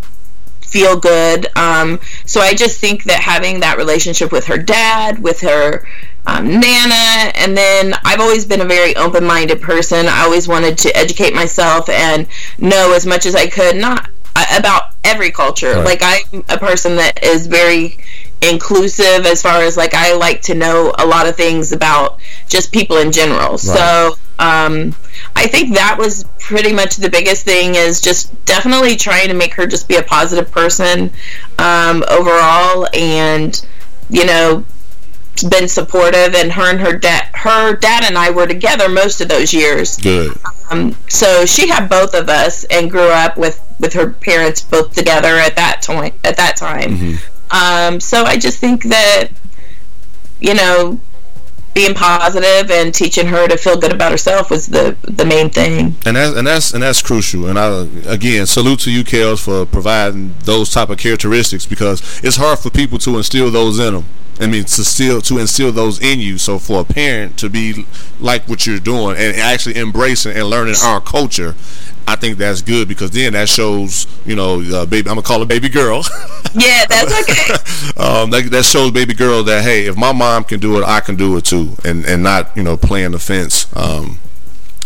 feel 0.75 0.99
good. 0.99 1.47
Um, 1.55 2.01
so 2.25 2.41
I 2.41 2.53
just 2.53 2.81
think 2.81 3.05
that 3.05 3.21
having 3.21 3.61
that 3.61 3.77
relationship 3.77 4.33
with 4.33 4.45
her 4.47 4.57
dad, 4.57 5.19
with 5.19 5.39
her 5.39 5.87
um, 6.27 6.59
nana, 6.59 7.31
and 7.35 7.55
then 7.55 7.93
I've 8.03 8.19
always 8.19 8.45
been 8.45 8.59
a 8.59 8.65
very 8.65 8.93
open-minded 8.97 9.61
person. 9.61 10.05
I 10.07 10.23
always 10.23 10.49
wanted 10.49 10.77
to 10.79 10.97
educate 10.97 11.33
myself 11.33 11.87
and 11.87 12.27
know 12.59 12.91
as 12.93 13.05
much 13.05 13.25
as 13.25 13.35
I 13.35 13.47
could, 13.47 13.77
not 13.77 14.09
uh, 14.35 14.45
about 14.57 14.95
every 15.05 15.31
culture. 15.31 15.75
Right. 15.75 15.85
Like 15.85 16.01
I'm 16.03 16.43
a 16.49 16.57
person 16.57 16.97
that 16.97 17.23
is 17.23 17.47
very 17.47 17.97
inclusive 18.41 19.25
as 19.25 19.41
far 19.41 19.61
as 19.61 19.77
like 19.77 19.93
I 19.93 20.13
like 20.15 20.41
to 20.41 20.55
know 20.55 20.93
a 20.99 21.05
lot 21.05 21.25
of 21.25 21.37
things 21.37 21.71
about 21.71 22.19
just 22.49 22.73
people 22.73 22.97
in 22.97 23.13
general. 23.13 23.57
So 23.57 24.17
um, 24.39 24.93
I 25.35 25.47
think 25.47 25.75
that 25.75 25.97
was 25.97 26.25
pretty 26.39 26.73
much 26.73 26.95
the 26.95 27.09
biggest 27.09 27.43
thing 27.43 27.75
is 27.75 27.99
just 27.99 28.45
definitely 28.45 28.95
trying 28.95 29.27
to 29.27 29.33
make 29.33 29.53
her 29.55 29.67
just 29.67 29.87
be 29.87 29.95
a 29.95 30.03
positive 30.03 30.51
person 30.51 31.11
um, 31.59 32.03
overall 32.09 32.87
and 32.93 33.65
you 34.09 34.25
know 34.25 34.63
been 35.49 35.67
supportive 35.67 36.33
and 36.33 36.51
her 36.53 36.69
and 36.71 36.79
her 36.79 36.97
dad 36.97 37.27
her 37.33 37.75
dad 37.75 38.05
and 38.05 38.17
I 38.17 38.29
were 38.29 38.47
together 38.47 38.87
most 38.87 39.19
of 39.19 39.27
those 39.27 39.53
years. 39.53 39.97
Good. 39.97 40.37
um, 40.71 40.95
so 41.09 41.45
she 41.45 41.67
had 41.67 41.89
both 41.89 42.13
of 42.13 42.29
us 42.29 42.63
and 42.65 42.89
grew 42.89 43.09
up 43.09 43.37
with 43.37 43.61
with 43.79 43.93
her 43.93 44.11
parents 44.11 44.61
both 44.61 44.93
together 44.93 45.35
at 45.35 45.55
that 45.57 45.81
time 45.81 46.13
at 46.23 46.37
that 46.37 46.55
time. 46.55 47.17
Um, 47.51 47.99
so 47.99 48.23
I 48.23 48.37
just 48.37 48.59
think 48.59 48.83
that, 48.85 49.27
you 50.39 50.53
know, 50.55 50.99
being 51.75 51.93
positive 51.93 52.71
and 52.71 52.93
teaching 52.93 53.27
her 53.27 53.47
to 53.47 53.57
feel 53.57 53.77
good 53.77 53.91
about 53.91 54.11
herself 54.11 54.49
was 54.49 54.67
the 54.67 54.97
the 55.03 55.25
main 55.25 55.49
thing. 55.49 55.95
And 56.05 56.15
that's 56.15 56.35
and 56.35 56.47
that's 56.47 56.73
and 56.73 56.81
that's 56.81 57.01
crucial. 57.01 57.47
And 57.47 57.59
I 57.59 57.81
again 58.07 58.47
salute 58.47 58.79
to 58.81 58.91
you, 58.91 59.03
Kels, 59.03 59.43
for 59.43 59.65
providing 59.65 60.33
those 60.45 60.71
type 60.71 60.89
of 60.89 60.97
characteristics 60.97 61.65
because 61.65 62.23
it's 62.23 62.37
hard 62.37 62.59
for 62.59 62.69
people 62.69 62.97
to 62.99 63.17
instill 63.17 63.51
those 63.51 63.77
in 63.77 63.93
them. 63.93 64.05
I 64.39 64.47
mean, 64.47 64.63
to 64.63 64.83
still 64.85 65.21
to 65.21 65.37
instill 65.37 65.71
those 65.73 66.01
in 66.01 66.19
you. 66.19 66.37
So 66.37 66.59
for 66.59 66.81
a 66.81 66.85
parent 66.85 67.37
to 67.39 67.49
be 67.49 67.85
like 68.19 68.47
what 68.47 68.65
you're 68.65 68.79
doing 68.79 69.17
and 69.17 69.35
actually 69.35 69.77
embracing 69.77 70.35
and 70.35 70.49
learning 70.49 70.75
our 70.81 71.01
culture, 71.01 71.55
I 72.07 72.15
think 72.15 72.37
that's 72.37 72.61
good 72.61 72.87
because 72.87 73.11
then 73.11 73.33
that 73.33 73.49
shows, 73.49 74.05
you 74.25 74.35
know, 74.35 74.61
uh, 74.61 74.85
baby. 74.85 75.09
I'm 75.09 75.15
gonna 75.15 75.21
call 75.23 75.39
her 75.39 75.45
baby 75.45 75.69
girl. 75.69 76.03
Yeah, 76.57 76.85
that's 76.87 77.11
okay. 77.29 77.53
um, 78.01 78.29
that, 78.29 78.47
that 78.51 78.63
shows 78.63 78.89
baby 78.91 79.13
girl 79.13 79.43
that 79.43 79.61
hey, 79.61 79.87
if 79.87 79.97
my 79.97 80.13
mom 80.13 80.45
can 80.45 80.61
do 80.61 80.77
it, 80.79 80.85
I 80.85 81.01
can 81.01 81.17
do 81.17 81.35
it 81.35 81.43
too, 81.43 81.75
and 81.83 82.05
and 82.05 82.23
not 82.23 82.55
you 82.55 82.63
know 82.63 82.77
playing 82.77 83.11
the 83.11 83.19
fence. 83.19 83.67
Um, 83.75 84.19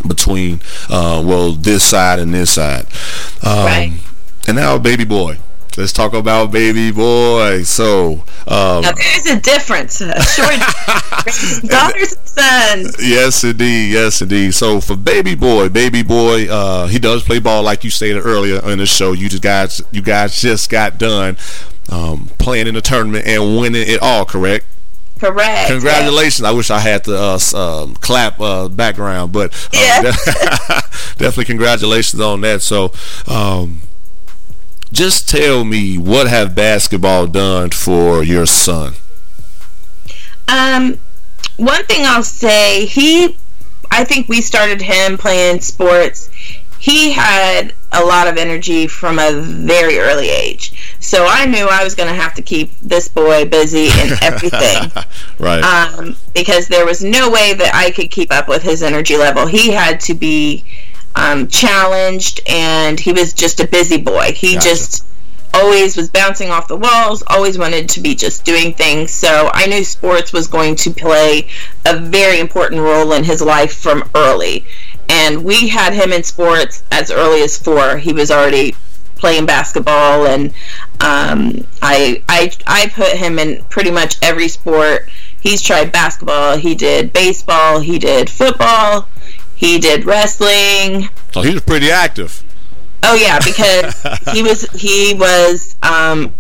between 0.08 0.62
uh, 0.90 1.22
well 1.24 1.52
this 1.52 1.84
side 1.84 2.18
and 2.20 2.34
this 2.34 2.52
side 2.54 2.86
um, 3.44 3.66
Right. 3.66 4.00
and 4.48 4.56
now 4.56 4.78
baby 4.80 5.04
boy 5.04 5.38
let's 5.80 5.94
talk 5.94 6.14
about 6.14 6.52
baby 6.52 6.92
boy 6.92 7.64
so 7.64 8.24
um, 8.48 8.82
Now 8.82 8.92
there's 8.92 9.26
a 9.28 9.40
difference. 9.40 10.02
A 10.02 10.22
short 10.24 10.50
daughters 11.70 12.14
and 12.14 12.28
sons. 12.28 12.96
Yes, 13.00 13.44
indeed. 13.44 13.94
Yes, 13.94 14.22
indeed. 14.22 14.54
So 14.54 14.82
for 14.82 14.96
baby 14.98 15.36
boy, 15.36 15.70
baby 15.70 16.02
boy, 16.04 16.48
uh, 16.50 16.88
he 16.88 16.98
does 17.00 17.24
play 17.24 17.40
ball 17.40 17.62
like 17.64 17.84
you 17.84 17.90
stated 17.92 18.26
earlier 18.26 18.60
in 18.70 18.80
the 18.80 18.86
show. 18.86 19.12
You 19.12 19.30
just 19.30 19.44
guys, 19.44 19.82
you 19.92 20.02
guys 20.02 20.42
just 20.42 20.70
got 20.70 20.98
done 20.98 21.38
um, 21.90 22.30
playing 22.40 22.68
in 22.68 22.74
the 22.74 22.82
tournament 22.82 23.28
and 23.28 23.58
winning 23.60 23.88
it 23.88 24.02
all. 24.02 24.26
Correct? 24.26 24.66
Correct. 25.20 25.70
Congratulations. 25.70 26.44
I 26.46 26.52
wish 26.52 26.72
I 26.72 26.80
had 26.80 27.04
the 27.04 27.18
uh, 27.18 27.58
um, 27.58 27.94
clap 27.96 28.40
uh, 28.40 28.70
background, 28.70 29.32
but 29.32 29.54
uh, 29.54 29.68
Yeah. 29.74 30.02
definitely 31.18 31.46
congratulations 31.46 32.22
on 32.22 32.42
that. 32.42 32.62
So, 32.62 32.94
um, 33.28 33.82
just 34.92 35.30
tell 35.30 35.64
me 35.64 35.98
what 35.98 36.28
have 36.28 36.56
basketball 36.56 37.28
done 37.28 37.70
for 37.70 38.24
your 38.24 38.46
son? 38.46 38.94
Um, 40.48 40.98
one 41.58 41.86
thing 41.86 42.06
I'll 42.06 42.24
say, 42.24 42.86
he, 42.86 43.38
I 43.92 44.04
think 44.04 44.28
we 44.28 44.42
started 44.42 44.82
him 44.82 45.18
playing 45.18 45.62
sports. 45.62 46.30
He 46.80 47.12
had 47.12 47.74
a 47.92 48.04
lot 48.04 48.28
of 48.28 48.38
energy 48.38 48.88
from 48.88 49.20
a 49.20 49.32
very 49.34 50.00
early 50.00 50.30
age. 50.30 50.96
So 51.00 51.26
I 51.28 51.46
knew 51.46 51.68
I 51.70 51.84
was 51.84 51.96
going 51.96 52.10
to 52.10 52.16
have 52.16 52.34
to 52.36 52.42
keep 52.42 52.72
this 52.80 53.08
boy 53.08 53.46
busy 53.46 53.88
in 53.88 54.18
everything. 54.22 54.92
Right. 55.40 55.64
um, 55.64 56.16
because 56.34 56.68
there 56.68 56.86
was 56.86 57.04
no 57.04 57.30
way 57.30 57.54
that 57.54 57.74
I 57.74 57.92
could 57.92 58.12
keep 58.12 58.32
up 58.32 58.48
with 58.48 58.62
his 58.62 58.84
energy 58.84 59.18
level. 59.18 59.46
He 59.48 59.72
had 59.72 60.00
to 60.02 60.14
be 60.14 60.64
um, 61.20 61.48
challenged, 61.48 62.40
and 62.48 63.00
he 63.00 63.12
was 63.12 63.34
just 63.34 63.60
a 63.60 63.68
busy 63.68 64.02
boy. 64.02 64.32
He 64.32 64.54
Gotcha. 64.54 64.70
just 64.70 65.06
always 65.54 65.98
was 65.98 66.10
bouncing 66.10 66.50
off 66.50 66.68
the 66.68 66.78
walls, 66.78 67.24
always 67.28 67.58
wanted 67.58 67.90
to 67.90 68.00
be 68.00 68.16
just 68.16 68.46
doing 68.46 68.74
things. 68.74 69.12
So 69.12 69.50
I 69.54 69.66
knew 69.66 69.84
sports 69.84 70.32
was 70.32 70.48
going 70.48 70.76
to 70.78 70.92
play 70.92 71.50
a 71.86 71.98
very 71.98 72.40
important 72.40 72.82
role 72.82 73.12
in 73.14 73.24
his 73.24 73.42
life 73.42 73.76
from 73.76 74.10
early. 74.16 74.66
And 75.10 75.44
we 75.44 75.68
had 75.68 75.94
him 75.94 76.14
in 76.14 76.24
sports 76.24 76.84
as 76.92 77.12
early 77.12 77.42
as 77.42 77.58
four. 77.58 77.98
He 77.98 78.14
was 78.14 78.32
already 78.32 78.76
playing 79.16 79.46
basketball 79.46 80.26
and 80.28 80.54
um, 81.02 81.66
I, 81.82 82.24
I 82.30 82.52
I 82.66 82.88
put 82.88 83.10
him 83.10 83.38
in 83.38 83.64
pretty 83.66 83.92
much 83.92 84.18
every 84.22 84.48
sport. 84.48 85.10
He's 85.42 85.62
tried 85.62 85.92
basketball, 85.92 86.58
he 86.58 86.76
did 86.76 87.12
baseball, 87.12 87.80
he 87.82 88.00
did 88.00 88.30
football, 88.30 89.10
he 89.60 89.78
did 89.78 90.06
wrestling. 90.06 91.10
so 91.34 91.42
he 91.42 91.54
was 91.54 91.62
pretty 91.62 91.92
active. 91.92 92.44
Oh 93.04 93.16
yeah, 93.16 93.40
because 93.40 94.02
he 94.34 94.42
was 94.42 94.62
he 94.72 95.14
was 95.16 95.76
um 95.84 96.34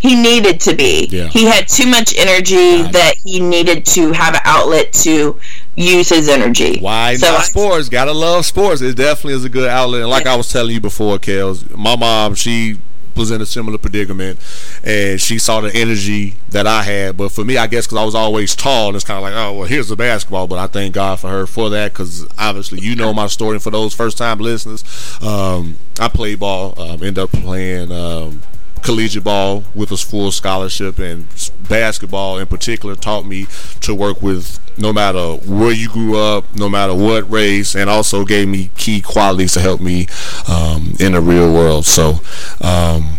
he 0.00 0.20
needed 0.20 0.60
to 0.60 0.74
be. 0.74 1.06
Yeah. 1.08 1.28
He 1.28 1.44
had 1.44 1.68
too 1.68 1.86
much 1.86 2.18
energy 2.18 2.56
it. 2.56 2.92
that 2.92 3.14
he 3.24 3.38
needed 3.38 3.86
to 3.86 4.10
have 4.10 4.34
an 4.34 4.40
outlet 4.44 4.92
to 5.04 5.38
use 5.76 6.08
his 6.08 6.28
energy. 6.28 6.80
Why 6.80 7.14
So 7.14 7.28
not 7.30 7.44
sports? 7.44 7.88
Gotta 7.88 8.12
love 8.12 8.44
sports. 8.44 8.82
It 8.82 8.96
definitely 8.96 9.34
is 9.34 9.44
a 9.44 9.48
good 9.48 9.68
outlet. 9.70 10.02
And 10.02 10.10
like 10.10 10.26
I 10.26 10.36
was 10.36 10.50
telling 10.50 10.74
you 10.74 10.80
before, 10.80 11.18
Kels, 11.18 11.74
my 11.76 11.94
mom, 11.94 12.34
she 12.34 12.78
was 13.16 13.30
in 13.30 13.40
a 13.40 13.46
similar 13.46 13.78
predicament, 13.78 14.38
and 14.82 15.20
she 15.20 15.38
saw 15.38 15.60
the 15.60 15.74
energy 15.74 16.34
that 16.50 16.66
I 16.66 16.82
had. 16.82 17.16
But 17.16 17.30
for 17.30 17.44
me, 17.44 17.56
I 17.56 17.66
guess 17.66 17.86
because 17.86 17.98
I 17.98 18.04
was 18.04 18.14
always 18.14 18.54
tall, 18.54 18.88
and 18.88 18.96
it's 18.96 19.04
kind 19.04 19.18
of 19.18 19.22
like, 19.22 19.34
oh 19.34 19.58
well, 19.58 19.68
here's 19.68 19.88
the 19.88 19.96
basketball. 19.96 20.46
But 20.46 20.58
I 20.58 20.66
thank 20.66 20.94
God 20.94 21.20
for 21.20 21.28
her 21.28 21.46
for 21.46 21.70
that, 21.70 21.92
because 21.92 22.26
obviously 22.38 22.80
you 22.80 22.96
know 22.96 23.12
my 23.12 23.26
story. 23.26 23.54
And 23.54 23.62
for 23.62 23.70
those 23.70 23.94
first 23.94 24.18
time 24.18 24.38
listeners, 24.38 24.84
um, 25.22 25.76
I 25.98 26.08
played 26.08 26.40
ball, 26.40 26.80
um, 26.80 27.02
ended 27.02 27.18
up 27.18 27.30
playing. 27.30 27.92
Um, 27.92 28.42
collegiate 28.84 29.24
ball 29.24 29.64
with 29.74 29.90
a 29.90 29.96
full 29.96 30.30
scholarship 30.30 30.98
and 30.98 31.26
basketball 31.68 32.38
in 32.38 32.46
particular 32.46 32.94
taught 32.94 33.24
me 33.24 33.46
to 33.80 33.94
work 33.94 34.20
with 34.20 34.60
no 34.78 34.92
matter 34.92 35.36
where 35.46 35.72
you 35.72 35.88
grew 35.88 36.18
up 36.18 36.44
no 36.54 36.68
matter 36.68 36.94
what 36.94 37.28
race 37.30 37.74
and 37.74 37.88
also 37.88 38.26
gave 38.26 38.46
me 38.46 38.70
key 38.76 39.00
qualities 39.00 39.54
to 39.54 39.60
help 39.60 39.80
me 39.80 40.06
um, 40.48 40.94
in 41.00 41.12
the 41.12 41.20
real 41.20 41.52
world 41.52 41.86
so 41.86 42.20
um, 42.60 43.18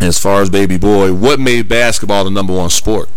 as 0.00 0.18
far 0.18 0.42
as 0.42 0.50
baby 0.50 0.76
boy 0.76 1.14
what 1.14 1.38
made 1.38 1.68
basketball 1.68 2.24
the 2.24 2.30
number 2.30 2.52
one 2.52 2.68
sport 2.68 3.08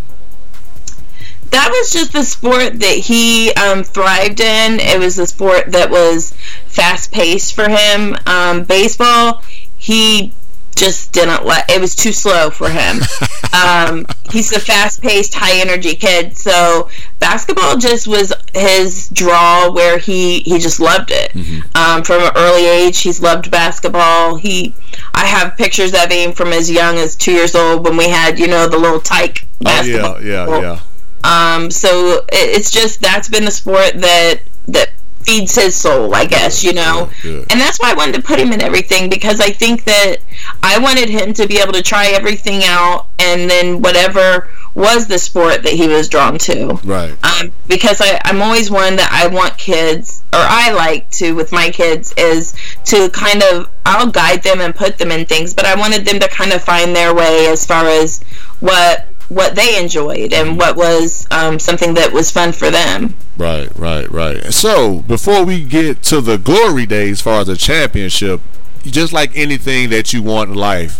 that 1.49 1.69
was 1.69 1.91
just 1.91 2.13
the 2.13 2.23
sport 2.23 2.79
that 2.79 2.97
he 2.97 3.53
um, 3.53 3.83
thrived 3.83 4.39
in. 4.39 4.79
It 4.79 4.99
was 4.99 5.19
a 5.19 5.27
sport 5.27 5.71
that 5.73 5.91
was 5.91 6.33
fast 6.65 7.11
paced 7.11 7.53
for 7.53 7.69
him. 7.69 8.17
Um, 8.25 8.63
baseball, 8.63 9.43
he 9.77 10.33
just 10.75 11.11
didn't 11.11 11.45
let 11.45 11.69
it 11.69 11.79
was 11.79 11.95
too 11.95 12.11
slow 12.11 12.49
for 12.49 12.69
him. 12.69 12.97
um, 13.53 14.05
he's 14.31 14.51
a 14.51 14.59
fast 14.59 15.01
paced, 15.01 15.33
high 15.33 15.59
energy 15.61 15.95
kid. 15.95 16.35
So 16.35 16.89
basketball 17.19 17.77
just 17.77 18.07
was 18.07 18.33
his 18.53 19.09
draw 19.09 19.71
where 19.71 19.97
he, 19.97 20.39
he 20.41 20.59
just 20.59 20.79
loved 20.79 21.11
it. 21.11 21.35
Um, 21.75 22.03
from 22.03 22.23
an 22.23 22.31
early 22.35 22.65
age, 22.65 22.99
he's 23.01 23.21
loved 23.21 23.49
basketball. 23.51 24.35
He 24.35 24.73
I 25.13 25.25
have 25.25 25.57
pictures 25.57 25.93
of 25.93 26.11
him 26.11 26.31
from 26.33 26.49
as 26.53 26.69
young 26.69 26.97
as 26.97 27.15
two 27.15 27.31
years 27.31 27.55
old 27.55 27.83
when 27.85 27.97
we 27.97 28.09
had, 28.09 28.39
you 28.39 28.47
know, 28.47 28.67
the 28.67 28.77
little 28.77 28.99
tyke 28.99 29.45
oh 29.45 29.63
basketball. 29.65 30.21
yeah 30.21 30.47
yeah 30.47 30.79
yeah 31.23 31.53
Um, 31.55 31.71
so 31.71 32.17
it, 32.17 32.25
it's 32.31 32.71
just 32.71 33.01
that's 33.01 33.29
been 33.29 33.45
the 33.45 33.51
sport 33.51 33.93
that 33.95 34.39
that 34.67 34.89
feeds 35.25 35.55
his 35.55 35.75
soul, 35.75 36.13
I 36.13 36.25
guess, 36.25 36.63
you 36.63 36.73
know. 36.73 37.09
Good, 37.21 37.39
good. 37.39 37.51
And 37.51 37.59
that's 37.59 37.79
why 37.79 37.91
I 37.91 37.93
wanted 37.93 38.15
to 38.15 38.21
put 38.21 38.39
him 38.39 38.51
in 38.51 38.61
everything 38.61 39.09
because 39.09 39.39
I 39.39 39.49
think 39.49 39.83
that 39.85 40.17
I 40.61 40.79
wanted 40.79 41.09
him 41.09 41.33
to 41.33 41.47
be 41.47 41.59
able 41.59 41.73
to 41.73 41.81
try 41.81 42.07
everything 42.07 42.61
out, 42.63 43.07
and 43.19 43.49
then 43.49 43.81
whatever 43.81 44.49
was 44.75 45.07
the 45.07 45.19
sport 45.19 45.61
that 45.63 45.73
he 45.73 45.87
was 45.87 46.09
drawn 46.09 46.37
to. 46.39 46.79
right 46.83 47.15
Um, 47.23 47.51
because 47.67 48.01
I, 48.01 48.19
I'm 48.25 48.41
always 48.41 48.71
one 48.71 48.95
that 48.95 49.11
I 49.11 49.27
want 49.27 49.57
kids, 49.57 50.23
or 50.33 50.39
I 50.39 50.71
like 50.71 51.09
to 51.11 51.33
with 51.33 51.51
my 51.51 51.69
kids, 51.69 52.13
is 52.17 52.55
to 52.85 53.09
kind 53.11 53.43
of 53.43 53.69
I'll 53.85 54.09
guide 54.09 54.43
them 54.43 54.61
and 54.61 54.73
put 54.73 54.97
them 54.97 55.11
in 55.11 55.25
things, 55.25 55.53
but 55.53 55.65
I 55.65 55.75
wanted 55.75 56.05
them 56.05 56.19
to 56.19 56.27
kind 56.27 56.53
of 56.53 56.63
find 56.63 56.95
their 56.95 57.13
way 57.13 57.47
as 57.47 57.65
far 57.65 57.85
as 57.85 58.23
what 58.61 59.07
what 59.33 59.55
they 59.55 59.79
enjoyed 59.81 60.33
and 60.33 60.57
what 60.57 60.75
was 60.75 61.27
um, 61.31 61.59
something 61.59 61.93
that 61.95 62.11
was 62.11 62.31
fun 62.31 62.51
for 62.51 62.69
them. 62.69 63.15
Right, 63.37 63.69
right, 63.77 64.09
right. 64.11 64.53
So 64.53 65.01
before 65.01 65.43
we 65.43 65.63
get 65.63 66.03
to 66.03 66.21
the 66.21 66.37
glory 66.37 66.85
days, 66.85 67.13
as 67.13 67.21
far 67.21 67.41
as 67.41 67.47
the 67.47 67.57
championship, 67.57 68.41
just 68.83 69.13
like 69.13 69.31
anything 69.35 69.89
that 69.89 70.13
you 70.13 70.21
want 70.21 70.51
in 70.51 70.55
life, 70.55 70.99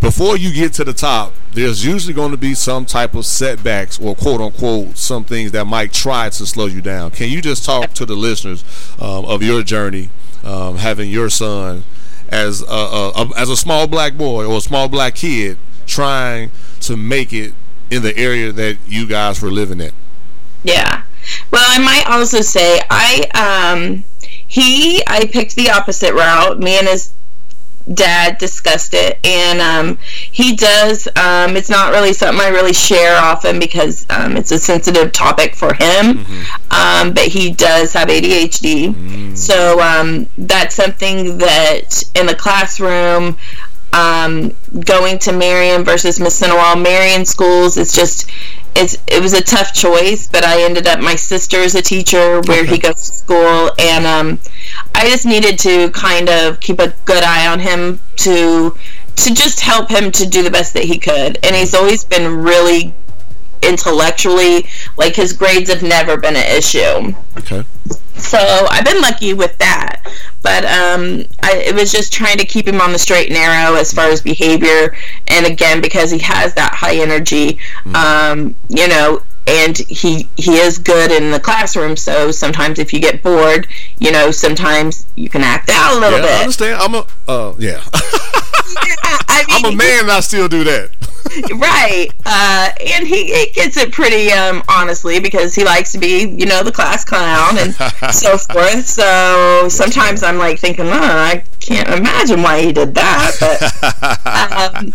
before 0.00 0.36
you 0.36 0.52
get 0.52 0.72
to 0.74 0.84
the 0.84 0.94
top, 0.94 1.34
there's 1.52 1.84
usually 1.84 2.14
going 2.14 2.30
to 2.30 2.36
be 2.36 2.54
some 2.54 2.86
type 2.86 3.14
of 3.14 3.26
setbacks 3.26 4.00
or 4.00 4.14
quote 4.14 4.40
unquote 4.40 4.96
some 4.96 5.24
things 5.24 5.52
that 5.52 5.66
might 5.66 5.92
try 5.92 6.30
to 6.30 6.46
slow 6.46 6.66
you 6.66 6.80
down. 6.80 7.10
Can 7.10 7.28
you 7.28 7.42
just 7.42 7.64
talk 7.64 7.92
to 7.94 8.06
the 8.06 8.14
listeners 8.14 8.64
um, 8.98 9.26
of 9.26 9.42
your 9.42 9.62
journey, 9.62 10.08
um, 10.42 10.76
having 10.76 11.10
your 11.10 11.28
son 11.28 11.84
as 12.30 12.62
a, 12.62 12.66
a, 12.66 13.10
a 13.10 13.30
as 13.36 13.50
a 13.50 13.56
small 13.56 13.86
black 13.86 14.16
boy 14.16 14.46
or 14.46 14.56
a 14.58 14.60
small 14.60 14.88
black 14.88 15.16
kid 15.16 15.58
trying 15.86 16.50
to 16.80 16.96
make 16.96 17.32
it 17.32 17.52
in 17.90 18.02
the 18.02 18.16
area 18.16 18.52
that 18.52 18.78
you 18.86 19.06
guys 19.06 19.42
were 19.42 19.50
living 19.50 19.80
in? 19.80 19.92
Yeah. 20.62 21.02
Well, 21.50 21.64
I 21.66 21.78
might 21.78 22.04
also 22.06 22.40
say 22.40 22.80
I 22.90 23.26
um 23.74 24.04
he 24.46 25.02
I 25.06 25.26
picked 25.26 25.56
the 25.56 25.70
opposite 25.70 26.14
route. 26.14 26.58
Me 26.58 26.78
and 26.78 26.88
his 26.88 27.12
dad 27.94 28.38
discussed 28.38 28.92
it 28.94 29.18
and 29.24 29.60
um 29.60 29.98
he 30.30 30.54
does 30.54 31.08
um 31.16 31.56
it's 31.56 31.70
not 31.70 31.90
really 31.90 32.12
something 32.12 32.40
I 32.40 32.48
really 32.48 32.74
share 32.74 33.16
often 33.16 33.58
because 33.58 34.06
um 34.10 34.36
it's 34.36 34.52
a 34.52 34.58
sensitive 34.58 35.12
topic 35.12 35.54
for 35.56 35.74
him. 35.74 36.26
Um 36.70 37.12
but 37.12 37.28
he 37.28 37.50
does 37.52 37.92
have 37.94 38.08
ADHD. 38.08 39.36
So 39.36 39.80
um 39.80 40.28
that's 40.38 40.74
something 40.74 41.38
that 41.38 42.02
in 42.14 42.26
the 42.26 42.34
classroom 42.34 43.38
um, 43.92 44.52
going 44.84 45.18
to 45.20 45.32
Marion 45.32 45.84
versus 45.84 46.20
Miss 46.20 46.40
Mississinewa. 46.40 46.80
Marion 46.82 47.24
schools, 47.24 47.76
it's 47.76 47.94
just, 47.94 48.30
it's 48.76 48.96
it 49.06 49.20
was 49.20 49.32
a 49.32 49.42
tough 49.42 49.72
choice, 49.74 50.28
but 50.28 50.44
I 50.44 50.62
ended 50.62 50.86
up, 50.86 51.00
my 51.00 51.16
sister 51.16 51.58
is 51.58 51.74
a 51.74 51.82
teacher 51.82 52.40
where 52.42 52.64
he 52.64 52.78
goes 52.78 52.94
to 52.94 53.16
school, 53.16 53.70
and 53.78 54.06
um, 54.06 54.38
I 54.94 55.08
just 55.08 55.26
needed 55.26 55.58
to 55.60 55.90
kind 55.90 56.28
of 56.28 56.60
keep 56.60 56.78
a 56.78 56.94
good 57.04 57.24
eye 57.24 57.46
on 57.48 57.60
him 57.60 58.00
to 58.16 58.76
to 59.16 59.34
just 59.34 59.60
help 59.60 59.90
him 59.90 60.10
to 60.12 60.26
do 60.26 60.42
the 60.42 60.50
best 60.50 60.72
that 60.74 60.84
he 60.84 60.98
could. 60.98 61.36
And 61.44 61.54
he's 61.54 61.74
always 61.74 62.04
been 62.04 62.42
really 62.42 62.94
intellectually 63.62 64.66
like 64.96 65.14
his 65.14 65.32
grades 65.32 65.70
have 65.70 65.82
never 65.82 66.16
been 66.16 66.36
an 66.36 66.56
issue 66.56 67.12
Okay. 67.38 67.62
so 68.16 68.38
i've 68.70 68.84
been 68.84 69.00
lucky 69.02 69.34
with 69.34 69.56
that 69.58 70.02
but 70.42 70.64
um 70.64 71.24
I, 71.42 71.62
it 71.66 71.74
was 71.74 71.92
just 71.92 72.12
trying 72.12 72.38
to 72.38 72.44
keep 72.44 72.66
him 72.66 72.80
on 72.80 72.92
the 72.92 72.98
straight 72.98 73.28
and 73.28 73.34
narrow 73.34 73.76
as 73.76 73.92
far 73.92 74.06
as 74.08 74.20
behavior. 74.20 74.96
And 75.28 75.46
again 75.46 75.80
because 75.80 76.10
he 76.10 76.18
has 76.20 76.54
that 76.54 76.74
high 76.74 76.96
energy 76.96 77.58
um 77.94 78.54
you 78.68 78.88
know 78.88 79.22
and 79.46 79.78
he 79.78 80.28
he 80.36 80.56
is 80.56 80.78
good 80.78 81.10
in 81.10 81.30
the 81.30 81.40
classroom 81.40 81.96
so 81.96 82.30
sometimes 82.30 82.78
if 82.78 82.92
you 82.92 83.00
get 83.00 83.22
bored 83.22 83.66
you 83.98 84.12
know 84.12 84.30
sometimes 84.30 85.06
you 85.16 85.28
can 85.28 85.42
act 85.42 85.70
out 85.70 85.96
a 85.96 86.00
little 86.00 86.18
Yeah, 86.18 86.26
I 86.26 86.40
understand. 86.40 86.80
I'm 86.80 86.94
a 86.94 87.06
uh, 87.28 87.54
yeah. 87.58 87.82
I 87.92 89.44
I'm 89.48 89.72
a 89.72 89.76
man 89.76 90.02
and 90.02 90.10
I 90.10 90.20
still 90.20 90.48
do 90.48 90.64
that. 90.64 90.90
right 91.56 92.08
uh, 92.26 92.70
and 92.94 93.06
he, 93.06 93.26
he 93.26 93.50
gets 93.52 93.76
it 93.76 93.92
pretty 93.92 94.30
um, 94.32 94.62
honestly 94.68 95.20
because 95.20 95.54
he 95.54 95.64
likes 95.64 95.92
to 95.92 95.98
be 95.98 96.28
you 96.28 96.46
know 96.46 96.62
the 96.62 96.72
class 96.72 97.04
clown 97.04 97.56
and 97.58 97.74
so 98.12 98.36
forth 98.52 98.84
so 98.86 99.68
sometimes 99.68 100.22
i'm 100.22 100.38
like 100.38 100.58
thinking 100.58 100.86
oh, 100.86 100.90
i 100.92 101.42
can't 101.60 101.88
imagine 101.88 102.42
why 102.42 102.60
he 102.60 102.72
did 102.72 102.94
that 102.94 103.32
but 103.38 104.76
um, 104.76 104.94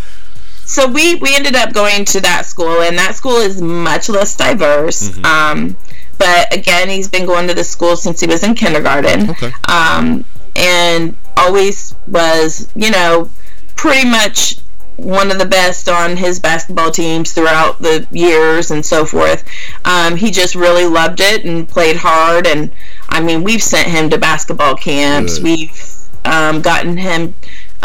so 0.66 0.88
we 0.88 1.16
we 1.16 1.36
ended 1.36 1.56
up 1.56 1.74
going 1.74 2.04
to 2.06 2.20
that 2.22 2.46
school 2.46 2.82
and 2.82 2.98
that 2.98 3.16
school 3.16 3.38
is 3.38 3.62
much 3.62 4.10
less 4.10 4.36
diverse 4.36 5.16
um, 5.24 5.76
but 6.18 6.54
again 6.54 6.90
he's 6.90 7.08
been 7.08 7.26
going 7.26 7.48
to 7.48 7.54
the 7.54 7.64
school 7.64 7.96
since 7.96 8.20
he 8.20 8.28
was 8.28 8.44
in 8.44 8.56
kindergarten 8.56 9.30
Okay. 9.30 9.52
um, 9.68 10.26
and 10.56 11.16
always 11.38 11.96
was, 12.08 12.70
you 12.76 12.90
know, 12.90 13.30
pretty 13.76 14.08
much 14.08 14.56
one 14.96 15.30
of 15.30 15.38
the 15.38 15.46
best 15.46 15.90
on 15.90 16.16
his 16.16 16.40
basketball 16.40 16.90
teams 16.92 17.34
throughout 17.34 17.82
the 17.82 18.08
years 18.12 18.72
and 18.72 18.86
so 18.86 19.06
forth. 19.06 19.44
Um, 19.84 20.16
he 20.16 20.32
just 20.32 20.56
really 20.56 20.86
loved 20.86 21.20
it 21.20 21.44
and 21.44 21.68
played 21.68 21.98
hard. 21.98 22.48
And 22.48 22.72
I 23.10 23.20
mean, 23.22 23.44
we've 23.44 23.62
sent 23.62 23.90
him 23.90 24.10
to 24.12 24.18
basketball 24.18 24.76
camps. 24.76 25.40
Good. 25.40 25.44
We've 25.44 25.92
um, 26.24 26.62
gotten 26.62 26.96
him 26.96 27.36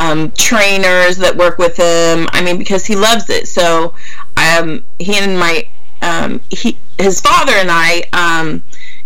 um, 0.01 0.31
trainers 0.33 1.17
that 1.19 1.37
work 1.37 1.59
with 1.59 1.77
him. 1.77 2.27
I 2.33 2.43
mean, 2.43 2.59
because 2.59 2.87
he 2.87 2.97
loves 2.97 3.29
it. 3.31 3.47
So 3.47 3.95
um, 4.37 4.85
he 4.99 5.17
and 5.19 5.39
my 5.39 5.69
um, 6.03 6.41
he 6.51 6.77
his 6.99 7.21
father 7.21 7.53
and 7.53 7.69
I. 7.71 8.03
Um, 8.13 8.63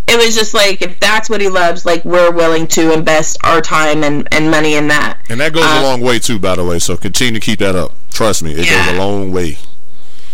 it 0.07 0.17
was 0.19 0.35
just 0.35 0.53
like 0.55 0.83
if 0.83 1.01
that's 1.01 1.29
what 1.31 1.41
he 1.41 1.49
loves, 1.49 1.85
like 1.87 2.05
we're 2.05 2.31
willing 2.31 2.67
to 2.69 2.93
invest 2.93 3.39
our 3.43 3.61
time 3.61 4.05
and, 4.05 4.29
and 4.33 4.51
money 4.51 4.75
in 4.75 4.87
that. 4.89 5.19
And 5.31 5.41
that 5.41 5.53
goes 5.55 5.65
a 5.65 5.69
Uh, 5.79 5.83
long 5.83 6.01
way 6.03 6.19
too, 6.19 6.39
by 6.39 6.55
the 6.57 6.65
way. 6.65 6.79
So 6.79 6.97
continue 6.97 7.41
to 7.41 7.45
keep 7.45 7.59
that 7.61 7.75
up. 7.75 7.93
Trust 8.11 8.43
me, 8.43 8.53
it 8.53 8.67
Yeah. 8.67 8.87
goes 8.87 8.95
a 8.97 8.99
long 8.99 9.33
way. 9.33 9.59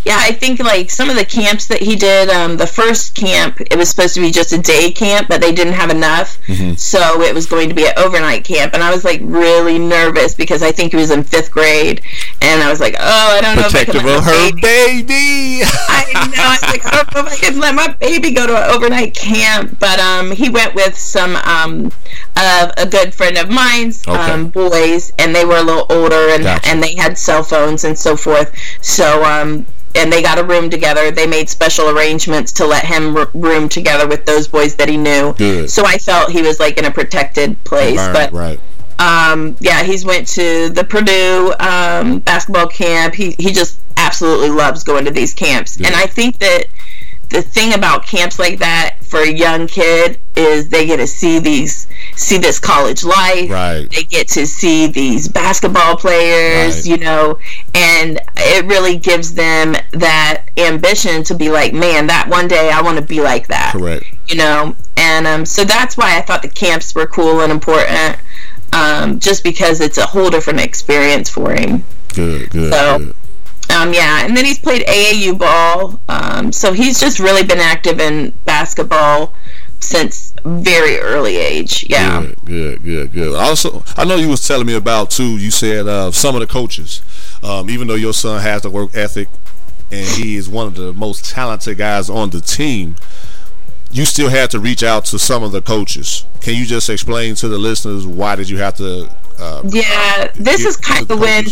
Yeah, 0.04 0.16
I 0.18 0.32
think 0.32 0.60
like 0.60 0.90
some 0.90 1.10
of 1.10 1.16
the 1.16 1.24
camps 1.24 1.66
that 1.68 1.82
he 1.82 1.94
did, 1.94 2.30
um, 2.30 2.56
the 2.56 2.66
first 2.66 3.14
camp, 3.14 3.60
it 3.60 3.76
was 3.76 3.90
supposed 3.90 4.14
to 4.14 4.20
be 4.20 4.30
just 4.30 4.52
a 4.52 4.58
day 4.58 4.90
camp, 4.90 5.28
but 5.28 5.40
they 5.42 5.52
didn't 5.52 5.74
have 5.74 5.90
enough. 5.90 6.38
So 6.78 7.20
it 7.22 7.34
was 7.34 7.46
going 7.46 7.68
to 7.68 7.74
be 7.74 7.86
an 7.86 7.92
overnight 7.96 8.44
camp. 8.44 8.72
And 8.74 8.82
I 8.82 8.90
was 8.90 9.04
like 9.04 9.20
really 9.22 9.78
nervous 9.78 10.34
because 10.34 10.62
I 10.62 10.72
think 10.72 10.92
he 10.92 10.96
was 10.96 11.10
in 11.10 11.22
fifth 11.22 11.50
grade. 11.50 12.00
And 12.40 12.62
I 12.62 12.70
was 12.70 12.80
like, 12.80 12.96
oh, 12.98 13.36
I 13.36 13.40
don't 13.42 13.56
know 13.56 13.66
if 13.66 13.74
I 13.74 13.84
can 13.84 14.04
let 14.06 14.18
my 14.20 14.24
her 14.24 14.52
baby 14.52 15.02
baby. 15.02 15.62
I 15.88 16.30
know. 16.34 16.42
I 16.42 16.58
was 16.60 16.62
like, 16.62 16.86
I 16.86 16.90
don't 16.96 17.14
know 17.14 17.20
if 17.30 17.32
I 17.32 17.36
can 17.36 17.60
let 17.60 17.74
my 17.74 17.88
baby 18.00 18.30
go 18.32 18.46
to 18.46 18.56
an 18.56 18.70
overnight 18.70 19.14
camp. 19.14 19.78
But 19.78 20.00
um, 20.00 20.32
he 20.32 20.48
went 20.48 20.74
with 20.74 20.96
some 20.96 21.36
um, 21.36 21.92
uh, 22.36 22.72
a 22.78 22.86
good 22.86 23.12
friend 23.14 23.36
of 23.36 23.50
mine's 23.50 24.06
Okay. 24.08 24.18
um, 24.32 24.48
boys, 24.48 25.12
and 25.18 25.34
they 25.34 25.44
were 25.44 25.56
a 25.58 25.62
little 25.62 25.86
older, 25.90 26.30
and 26.30 26.42
Gotcha. 26.44 26.68
and 26.68 26.82
they 26.82 26.94
had 26.96 27.18
cell 27.18 27.42
phones 27.42 27.84
and 27.84 27.98
so 27.98 28.16
forth. 28.16 28.50
So 28.80 29.22
um. 29.24 29.66
And 29.94 30.12
they 30.12 30.22
got 30.22 30.38
a 30.38 30.44
room 30.44 30.70
together. 30.70 31.10
They 31.10 31.26
made 31.26 31.48
special 31.48 31.88
arrangements 31.88 32.52
to 32.52 32.66
let 32.66 32.84
him 32.84 33.16
room 33.34 33.68
together 33.68 34.06
with 34.06 34.24
those 34.24 34.46
boys 34.46 34.76
that 34.76 34.88
he 34.88 34.96
knew. 34.96 35.34
Good. 35.34 35.70
So 35.70 35.84
I 35.84 35.98
felt 35.98 36.30
he 36.30 36.42
was 36.42 36.60
like 36.60 36.78
in 36.78 36.84
a 36.84 36.90
protected 36.90 37.62
place. 37.64 37.98
Right, 37.98 38.12
but 38.12 38.32
right. 38.32 38.60
um, 39.00 39.56
yeah, 39.60 39.82
he's 39.82 40.04
went 40.04 40.28
to 40.28 40.68
the 40.68 40.84
Purdue 40.84 41.52
um, 41.58 42.20
basketball 42.20 42.68
camp. 42.68 43.14
He 43.14 43.34
he 43.38 43.52
just 43.52 43.80
absolutely 43.96 44.50
loves 44.50 44.84
going 44.84 45.04
to 45.06 45.10
these 45.10 45.34
camps, 45.34 45.76
and 45.76 45.94
I 45.94 46.06
think 46.06 46.38
that 46.38 46.66
the 47.30 47.42
thing 47.42 47.74
about 47.74 48.04
camps 48.06 48.38
like 48.38 48.58
that 48.58 48.96
for 49.02 49.20
a 49.20 49.30
young 49.32 49.66
kid 49.66 50.18
is 50.36 50.68
they 50.68 50.86
get 50.86 50.96
to 50.98 51.06
see 51.06 51.38
these 51.38 51.86
see 52.16 52.38
this 52.38 52.58
college 52.58 53.02
life. 53.04 53.50
Right. 53.50 53.88
They 53.90 54.02
get 54.04 54.28
to 54.28 54.46
see 54.46 54.86
these 54.88 55.28
basketball 55.28 55.96
players, 55.96 56.76
Right. 56.76 56.86
you 56.86 56.98
know, 56.98 57.38
and 57.74 58.20
it 58.36 58.64
really 58.66 58.96
gives 58.98 59.34
them 59.34 59.74
that 59.92 60.46
ambition 60.56 61.22
to 61.24 61.34
be 61.34 61.50
like, 61.50 61.72
man, 61.72 62.06
that 62.08 62.28
one 62.28 62.48
day 62.48 62.70
I 62.70 62.82
want 62.82 62.98
to 62.98 63.04
be 63.04 63.20
like 63.20 63.46
that 63.48 63.72
Correct. 63.72 64.04
you 64.28 64.36
know 64.36 64.74
and 64.96 65.26
um, 65.26 65.46
so 65.46 65.64
that's 65.64 65.96
why 65.96 66.16
i 66.16 66.20
thought 66.20 66.42
the 66.42 66.48
camps 66.48 66.94
were 66.94 67.06
cool 67.06 67.40
and 67.40 67.50
important 67.50 68.18
um, 68.72 69.18
just 69.18 69.42
because 69.42 69.80
it's 69.80 69.98
a 69.98 70.04
whole 70.06 70.30
different 70.30 70.60
experience 70.60 71.28
for 71.30 71.52
him 71.54 71.82
Good, 72.14 72.50
good, 72.50 72.72
So- 72.72 72.98
good. 72.98 73.16
Um, 73.70 73.92
yeah 73.92 74.24
and 74.24 74.36
then 74.36 74.44
he's 74.44 74.58
played 74.58 74.82
aau 74.86 75.38
ball 75.38 76.00
um, 76.08 76.52
so 76.52 76.72
he's 76.72 77.00
just 77.00 77.18
really 77.18 77.44
been 77.44 77.58
active 77.58 78.00
in 78.00 78.32
basketball 78.44 79.32
since 79.80 80.34
very 80.44 80.98
early 80.98 81.36
age 81.36 81.86
yeah 81.88 82.20
Good, 82.20 82.44
good, 82.44 82.82
good, 82.82 83.12
good. 83.12 83.34
Also, 83.34 83.84
I 83.96 84.04
know 84.04 84.16
you 84.16 84.28
was 84.28 84.46
telling 84.46 84.66
me 84.66 84.74
about 84.74 85.10
too. 85.10 85.36
You 85.38 85.50
said 85.50 85.86
uh, 85.86 86.10
some 86.10 86.34
of 86.34 86.40
the 86.40 86.46
coaches, 86.46 87.00
um, 87.42 87.70
even 87.70 87.86
though 87.88 87.94
your 87.94 88.12
son 88.12 88.40
has 88.42 88.62
the 88.62 88.70
work 88.70 88.94
ethic 88.94 89.28
and 89.90 90.06
he 90.06 90.36
is 90.36 90.48
one 90.48 90.66
of 90.66 90.74
the 90.74 90.92
most 90.92 91.30
talented 91.30 91.78
guys 91.78 92.10
on 92.10 92.30
the 92.30 92.40
team, 92.40 92.96
you 93.90 94.04
still 94.04 94.28
had 94.28 94.50
to 94.50 94.60
reach 94.60 94.82
out 94.82 95.04
to 95.06 95.18
some 95.18 95.42
of 95.42 95.52
the 95.52 95.60
coaches. 95.62 96.24
Can 96.40 96.54
you 96.54 96.64
just 96.64 96.88
explain 96.88 97.34
to 97.36 97.48
the 97.48 97.58
listeners 97.58 98.06
why 98.06 98.36
did 98.36 98.48
you 98.48 98.58
have 98.58 98.76
to? 98.76 99.10
Uh, 99.38 99.62
yeah 99.66 100.30
this 100.34 100.66
is 100.66 100.76
kind 100.76 101.10
of 101.10 101.18
when? 101.18 101.46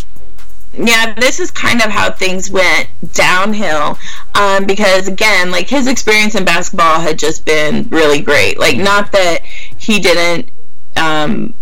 Yeah, 0.79 1.14
this 1.14 1.41
is 1.41 1.51
kind 1.51 1.83
of 1.83 1.91
how 1.91 2.11
things 2.11 2.51
went 2.51 2.88
downhill. 3.12 3.99
Um, 4.35 4.67
because 4.67 5.09
again, 5.09 5.51
like 5.51 5.69
his 5.69 5.87
experience 5.87 6.35
in 6.35 6.45
basketball 6.45 7.01
had 7.01 7.19
just 7.19 7.45
been 7.45 7.88
really 7.91 8.21
great. 8.21 8.59
Like, 8.59 8.77
not 8.77 9.12
that 9.12 9.43
he 9.43 9.99
didn't 9.99 10.51
um, 10.97 11.55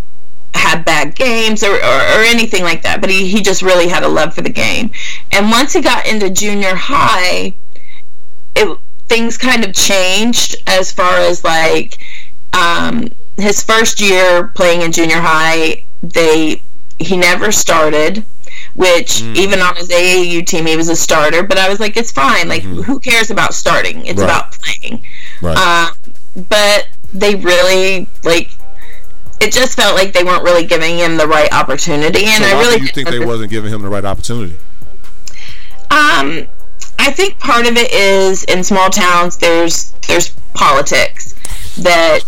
have 0.53 0.85
bad 0.85 1.15
games 1.15 1.63
or, 1.63 1.73
or, 1.73 1.75
or 1.75 2.23
anything 2.23 2.63
like 2.63 2.83
that, 2.83 3.01
but 3.01 3.09
he, 3.09 3.27
he 3.27 3.41
just 3.41 3.61
really 3.61 3.87
had 3.87 4.03
a 4.03 4.07
love 4.07 4.33
for 4.33 4.41
the 4.41 4.49
game. 4.49 4.91
And 5.31 5.49
once 5.49 5.73
he 5.73 5.81
got 5.81 6.07
into 6.07 6.29
junior 6.29 6.75
high, 6.75 7.55
it 8.55 8.79
things 9.07 9.37
kind 9.37 9.63
of 9.63 9.73
changed 9.73 10.57
as 10.67 10.91
far 10.91 11.15
as 11.15 11.43
like 11.43 11.97
um, 12.53 13.09
his 13.37 13.63
first 13.63 14.01
year 14.01 14.47
playing 14.49 14.81
in 14.81 14.91
junior 14.91 15.19
high. 15.19 15.83
They 16.03 16.61
he 16.99 17.15
never 17.15 17.51
started 17.51 18.25
which 18.77 19.21
Mm. 19.21 19.35
even 19.35 19.59
on 19.59 19.75
his 19.75 19.89
AAU 19.89 20.41
team 20.45 20.65
he 20.65 20.77
was 20.77 20.87
a 20.87 20.95
starter. 20.95 21.43
But 21.43 21.57
I 21.57 21.67
was 21.67 21.79
like, 21.81 21.97
it's 21.97 22.11
fine. 22.11 22.47
Like, 22.47 22.61
who 22.63 22.99
cares 22.99 23.29
about 23.31 23.53
starting? 23.53 24.05
It's 24.05 24.19
Mm-hmm. 24.21 24.29
Right. 24.29 24.37
about 24.37 24.51
playing. 24.53 25.05
right. 25.41 25.57
Um, 25.57 26.45
but 26.49 26.87
they 27.13 27.35
really 27.35 28.07
like. 28.23 28.49
It 29.39 29.51
just 29.51 29.75
felt 29.75 29.93
like 29.95 30.13
they 30.13 30.23
weren't 30.23 30.43
really 30.43 30.65
giving 30.65 30.97
him 30.97 31.17
the 31.17 31.27
right 31.27 31.51
opportunity, 31.53 32.25
and 32.25 32.43
so 32.43 32.49
I 32.49 32.59
really 32.59 32.81
you 32.81 32.87
think 32.87 33.09
they 33.09 33.23
wasn't 33.23 33.51
giving 33.51 33.71
him 33.71 33.81
the 33.83 33.89
right 33.89 34.03
opportunity? 34.05 34.55
um, 35.91 36.47
I 36.99 37.11
think 37.11 37.39
part 37.39 37.67
of 37.67 37.77
it 37.77 37.91
is 37.91 38.43
in 38.45 38.63
small 38.63 38.89
towns 38.89 39.37
there's 39.37 39.91
there's 40.07 40.29
politics 40.53 41.33
that 41.77 42.23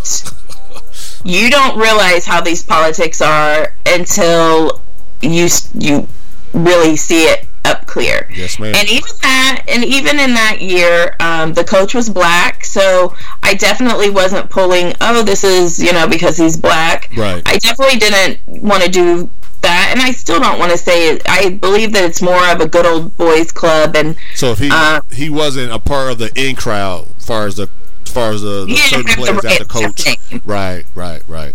you 1.23 1.49
don't 1.49 1.77
realize 1.79 2.25
how 2.25 2.41
these 2.41 2.63
politics 2.63 3.21
are 3.21 3.73
until 3.87 4.79
you 5.21 5.47
you 5.73 6.07
really 6.53 6.95
see 6.95 7.23
it 7.23 7.47
up 7.65 7.85
clear. 7.85 8.27
Yes, 8.33 8.59
ma'am. 8.59 8.73
And 8.75 8.89
even 8.89 9.09
that, 9.21 9.63
and 9.67 9.83
even 9.83 10.19
in 10.19 10.33
that 10.33 10.61
year, 10.61 11.15
um, 11.19 11.53
the 11.53 11.63
coach 11.63 11.93
was 11.93 12.09
black, 12.09 12.65
so 12.65 13.15
I 13.43 13.53
definitely 13.55 14.09
wasn't 14.09 14.49
pulling. 14.49 14.93
Oh, 15.01 15.23
this 15.23 15.43
is 15.43 15.81
you 15.81 15.93
know 15.93 16.07
because 16.07 16.37
he's 16.37 16.57
black. 16.57 17.09
Right. 17.15 17.41
I 17.45 17.57
definitely 17.57 17.99
didn't 17.99 18.39
want 18.63 18.83
to 18.83 18.89
do 18.89 19.29
that, 19.61 19.89
and 19.91 20.01
I 20.01 20.11
still 20.11 20.39
don't 20.39 20.59
want 20.59 20.71
to 20.71 20.77
say 20.77 21.09
it. 21.09 21.21
I 21.27 21.49
believe 21.49 21.93
that 21.93 22.03
it's 22.03 22.21
more 22.21 22.47
of 22.49 22.61
a 22.61 22.67
good 22.67 22.85
old 22.85 23.15
boys 23.17 23.51
club, 23.51 23.95
and 23.95 24.15
So 24.35 24.51
if 24.51 24.59
he 24.59 24.69
Uh, 24.71 25.01
he 25.11 25.29
wasn't 25.29 25.71
a 25.71 25.79
part 25.79 26.11
of 26.11 26.17
the 26.17 26.31
in 26.35 26.55
crowd, 26.55 27.07
as 27.17 27.25
far 27.25 27.45
as 27.45 27.55
the 27.57 27.69
as 28.05 28.13
far 28.13 28.31
as 28.31 28.41
the, 28.41 28.65
the 28.65 28.75
certain 28.75 29.05
players 29.13 29.43
right 29.43 29.59
the 29.59 29.65
coach, 29.65 30.41
right, 30.43 30.83
right, 30.95 31.21
right. 31.27 31.53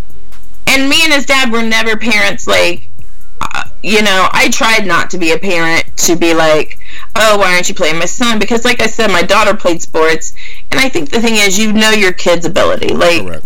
and 0.68 0.88
me 0.88 1.00
and 1.02 1.12
his 1.12 1.26
dad 1.26 1.50
were 1.50 1.62
never 1.62 1.96
parents 1.96 2.46
like 2.46 2.88
you 3.84 4.00
know, 4.02 4.28
I 4.32 4.48
tried 4.48 4.86
not 4.86 5.10
to 5.10 5.18
be 5.18 5.32
a 5.32 5.38
parent 5.38 5.84
to 5.98 6.16
be 6.16 6.32
like, 6.32 6.78
oh, 7.16 7.36
why 7.36 7.52
aren't 7.52 7.68
you 7.68 7.74
playing 7.74 7.98
my 7.98 8.06
son? 8.06 8.38
Because, 8.38 8.64
like 8.64 8.80
I 8.80 8.86
said, 8.86 9.10
my 9.10 9.20
daughter 9.20 9.54
played 9.54 9.82
sports, 9.82 10.32
and 10.70 10.80
I 10.80 10.88
think 10.88 11.10
the 11.10 11.20
thing 11.20 11.34
is, 11.34 11.58
you 11.58 11.70
know 11.70 11.90
your 11.90 12.14
kid's 12.14 12.46
ability. 12.46 12.94
Like, 12.94 13.20
Correct. 13.20 13.44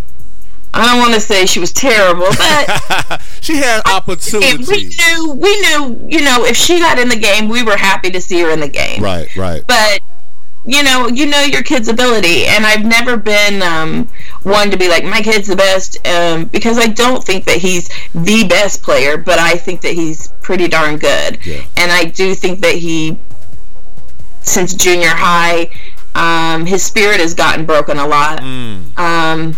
I 0.73 0.87
don't 0.87 1.01
want 1.01 1.15
to 1.15 1.21
say 1.21 1.45
she 1.45 1.59
was 1.59 1.73
terrible, 1.73 2.29
but 2.39 3.21
she 3.41 3.57
had 3.57 3.83
opportunity. 3.87 4.65
we 4.69 4.85
knew, 4.85 5.33
we 5.33 5.61
knew, 5.61 6.07
you 6.09 6.23
know, 6.23 6.45
if 6.45 6.57
she 6.57 6.79
got 6.79 7.01
in 7.01 7.09
the 7.09 7.19
game, 7.19 7.49
we 7.49 7.65
were 7.65 7.77
happy 7.77 8.11
to 8.11 8.21
see 8.21 8.41
her 8.43 8.51
in 8.51 8.61
the 8.61 8.69
game. 8.69 9.03
Right, 9.03 9.35
right. 9.35 9.65
But 9.67 10.01
you 10.69 10.83
know, 10.83 11.09
you 11.09 11.27
know 11.27 11.41
your 11.43 11.63
kid's 11.63 11.89
ability, 11.89 12.45
and 12.47 12.67
I've 12.67 12.85
never 12.85 13.17
been 13.17 13.63
um, 13.63 14.07
one 14.43 14.71
to 14.71 14.77
be 14.77 14.89
like 14.89 15.03
my 15.05 15.23
kid's 15.23 15.49
the 15.49 15.57
best 15.57 16.07
um, 16.07 16.45
because 16.47 16.79
I 16.79 16.89
don't 16.89 17.25
think 17.25 17.45
that 17.47 17.57
he's 17.57 17.89
the 18.15 18.47
best 18.49 18.83
player, 18.83 19.17
but 19.17 19.39
I 19.39 19.55
think 19.55 19.81
that 19.81 19.95
he's 19.95 20.29
pretty 20.43 20.69
darn 20.69 20.99
good, 20.99 21.39
Yeah. 21.45 21.65
and 21.79 21.91
I 21.91 22.05
do 22.05 22.35
think 22.35 22.61
that 22.61 22.75
he, 22.75 23.19
since 24.43 24.75
junior 24.75 25.09
high, 25.11 25.71
um, 26.15 26.67
his 26.67 26.83
spirit 26.83 27.21
has 27.21 27.35
gotten 27.35 27.65
broken 27.65 27.99
a 27.99 28.07
lot. 28.07 28.41
Mm. 28.41 28.99
Um, 28.99 29.57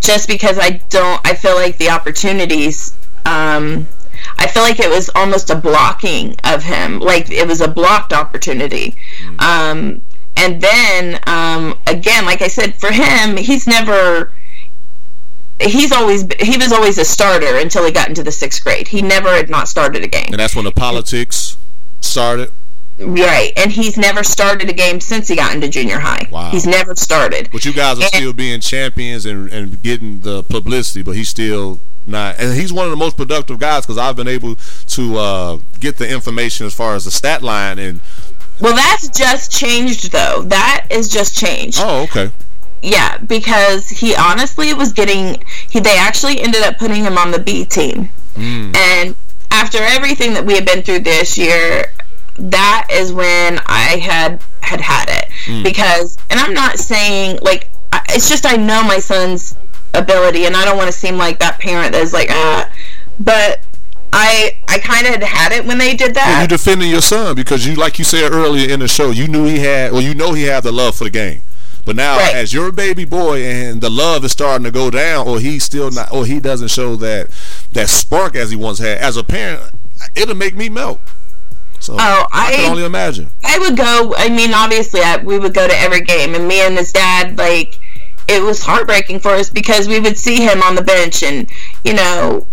just 0.00 0.26
because 0.28 0.58
I 0.58 0.80
don't, 0.88 1.20
I 1.26 1.34
feel 1.34 1.54
like 1.54 1.76
the 1.78 1.90
opportunities. 1.90 2.94
Um, 3.26 3.86
I 4.38 4.46
feel 4.46 4.62
like 4.62 4.80
it 4.80 4.88
was 4.88 5.10
almost 5.14 5.50
a 5.50 5.54
blocking 5.54 6.36
of 6.44 6.62
him. 6.62 7.00
Like 7.00 7.30
it 7.30 7.46
was 7.46 7.60
a 7.60 7.68
blocked 7.68 8.12
opportunity. 8.12 8.96
Um, 9.38 10.00
and 10.40 10.60
then 10.60 11.20
um, 11.26 11.78
again, 11.86 12.24
like 12.24 12.42
I 12.42 12.48
said, 12.48 12.74
for 12.74 12.90
him, 12.90 13.36
he's 13.36 13.66
never. 13.66 14.32
He's 15.60 15.92
always 15.92 16.24
he 16.40 16.56
was 16.56 16.72
always 16.72 16.96
a 16.96 17.04
starter 17.04 17.58
until 17.58 17.84
he 17.84 17.92
got 17.92 18.08
into 18.08 18.22
the 18.22 18.32
sixth 18.32 18.64
grade. 18.64 18.88
He 18.88 19.02
never 19.02 19.28
had 19.28 19.50
not 19.50 19.68
started 19.68 20.02
a 20.02 20.08
game. 20.08 20.28
And 20.28 20.38
that's 20.40 20.56
when 20.56 20.64
the 20.64 20.72
politics 20.72 21.58
started. 22.00 22.50
Right, 22.98 23.52
and 23.56 23.72
he's 23.72 23.96
never 23.96 24.22
started 24.22 24.68
a 24.68 24.74
game 24.74 25.00
since 25.00 25.28
he 25.28 25.36
got 25.36 25.54
into 25.54 25.68
junior 25.68 25.98
high. 25.98 26.28
Wow. 26.30 26.50
He's 26.50 26.66
never 26.66 26.94
started. 26.96 27.48
But 27.50 27.64
you 27.64 27.72
guys 27.72 27.98
are 27.98 28.02
And- 28.02 28.12
still 28.12 28.32
being 28.34 28.60
champions 28.60 29.24
and, 29.24 29.50
and 29.50 29.82
getting 29.82 30.20
the 30.20 30.42
publicity, 30.44 31.02
but 31.02 31.16
he's 31.16 31.30
still 31.30 31.80
not. 32.06 32.38
And 32.38 32.54
he's 32.54 32.72
one 32.74 32.84
of 32.84 32.90
the 32.90 32.98
most 32.98 33.16
productive 33.16 33.58
guys 33.58 33.86
because 33.86 33.96
I've 33.96 34.16
been 34.16 34.28
able 34.28 34.56
to 34.88 35.16
uh, 35.16 35.58
get 35.78 35.96
the 35.96 36.10
information 36.10 36.66
as 36.66 36.74
far 36.74 36.94
as 36.94 37.06
the 37.06 37.10
stat 37.10 37.42
line. 37.42 37.78
And 37.78 38.00
Well, 38.60 38.74
that's 38.74 39.08
just 39.08 39.50
changed 39.52 40.12
though. 40.12 40.42
That 40.42 40.86
is 40.90 41.08
just 41.08 41.36
changed. 41.38 41.78
oh, 41.80 42.02
okay, 42.02 42.30
Yeah, 42.82 43.18
because 43.18 43.88
he 43.88 44.14
honestly 44.14 44.72
was 44.74 44.92
getting 44.92 45.42
he 45.68 45.80
they 45.80 45.96
actually 45.98 46.40
ended 46.40 46.62
up 46.62 46.78
putting 46.78 47.02
him 47.04 47.16
on 47.18 47.30
the 47.30 47.38
B 47.38 47.64
team. 47.64 48.10
And 48.36 49.16
after 49.50 49.78
everything 49.82 50.32
that 50.34 50.46
we 50.46 50.54
had 50.54 50.64
been 50.64 50.82
through 50.82 51.00
this 51.00 51.36
year, 51.36 51.92
that 52.38 52.86
is 52.90 53.12
when 53.12 53.58
I 53.66 53.98
had 54.00 54.42
had 54.60 54.80
had 54.80 55.08
it. 55.08 55.62
Because 55.62 56.16
and 56.30 56.38
I'm 56.40 56.54
not 56.54 56.78
saying 56.78 57.38
like 57.42 57.68
I- 57.92 58.02
it's 58.10 58.28
just 58.28 58.46
I 58.46 58.56
know 58.56 58.82
my 58.84 58.98
son's 58.98 59.56
ability 59.94 60.44
and 60.46 60.56
I 60.56 60.64
don't 60.64 60.76
want 60.76 60.86
to 60.88 60.96
seem 60.96 61.16
like 61.18 61.40
that 61.40 61.58
parent 61.58 61.92
that's 61.92 62.12
like 62.12 62.28
ah 62.30 62.70
but 63.18 63.60
I 64.12 64.56
I 64.68 64.78
kind 64.78 65.06
of 65.06 65.14
had 65.14 65.22
had 65.22 65.52
it 65.52 65.64
when 65.64 65.78
they 65.78 65.94
did 65.94 66.14
that. 66.14 66.26
Well, 66.26 66.42
you 66.42 66.48
defending 66.48 66.90
your 66.90 67.00
son 67.00 67.34
because 67.34 67.66
you, 67.66 67.74
like 67.76 67.98
you 67.98 68.04
said 68.04 68.32
earlier 68.32 68.68
in 68.68 68.80
the 68.80 68.88
show, 68.88 69.10
you 69.10 69.28
knew 69.28 69.44
he 69.44 69.58
had, 69.60 69.92
well, 69.92 70.00
you 70.02 70.14
know 70.14 70.32
he 70.32 70.44
had 70.44 70.62
the 70.64 70.72
love 70.72 70.96
for 70.96 71.04
the 71.04 71.10
game. 71.10 71.42
But 71.84 71.96
now, 71.96 72.18
Right. 72.18 72.34
as 72.34 72.52
your 72.52 72.72
baby 72.72 73.04
boy, 73.04 73.42
and 73.44 73.80
the 73.80 73.88
love 73.90 74.24
is 74.24 74.32
starting 74.32 74.64
to 74.64 74.70
go 74.70 74.90
down, 74.90 75.26
or 75.26 75.40
he's 75.40 75.64
still 75.64 75.90
not, 75.90 76.12
or 76.12 76.26
he 76.26 76.38
doesn't 76.40 76.68
show 76.68 76.94
that 76.96 77.28
that 77.72 77.88
spark 77.88 78.36
as 78.36 78.50
he 78.50 78.56
once 78.56 78.78
had. 78.78 78.98
As 78.98 79.16
a 79.16 79.24
parent, 79.24 79.62
it'll 80.14 80.34
make 80.36 80.54
me 80.56 80.68
melt. 80.68 81.00
So 81.78 81.94
Oh, 81.98 82.26
I 82.32 82.52
can 82.52 82.70
only 82.72 82.84
imagine. 82.84 83.28
I 83.44 83.58
would 83.58 83.76
go. 83.76 84.14
I 84.18 84.28
mean, 84.28 84.52
obviously, 84.52 85.00
I, 85.00 85.16
we 85.16 85.38
would 85.38 85.54
go 85.54 85.66
to 85.66 85.74
every 85.80 86.02
game, 86.02 86.34
and 86.34 86.46
me 86.46 86.60
and 86.60 86.76
his 86.76 86.92
dad, 86.92 87.38
like, 87.38 87.78
it 88.28 88.42
was 88.42 88.62
heartbreaking 88.62 89.20
for 89.20 89.30
us 89.30 89.48
because 89.48 89.88
we 89.88 89.98
would 90.00 90.18
see 90.18 90.42
him 90.42 90.62
on 90.62 90.74
the 90.74 90.82
bench, 90.82 91.22
and 91.22 91.48
you 91.82 91.94
know, 91.94 92.46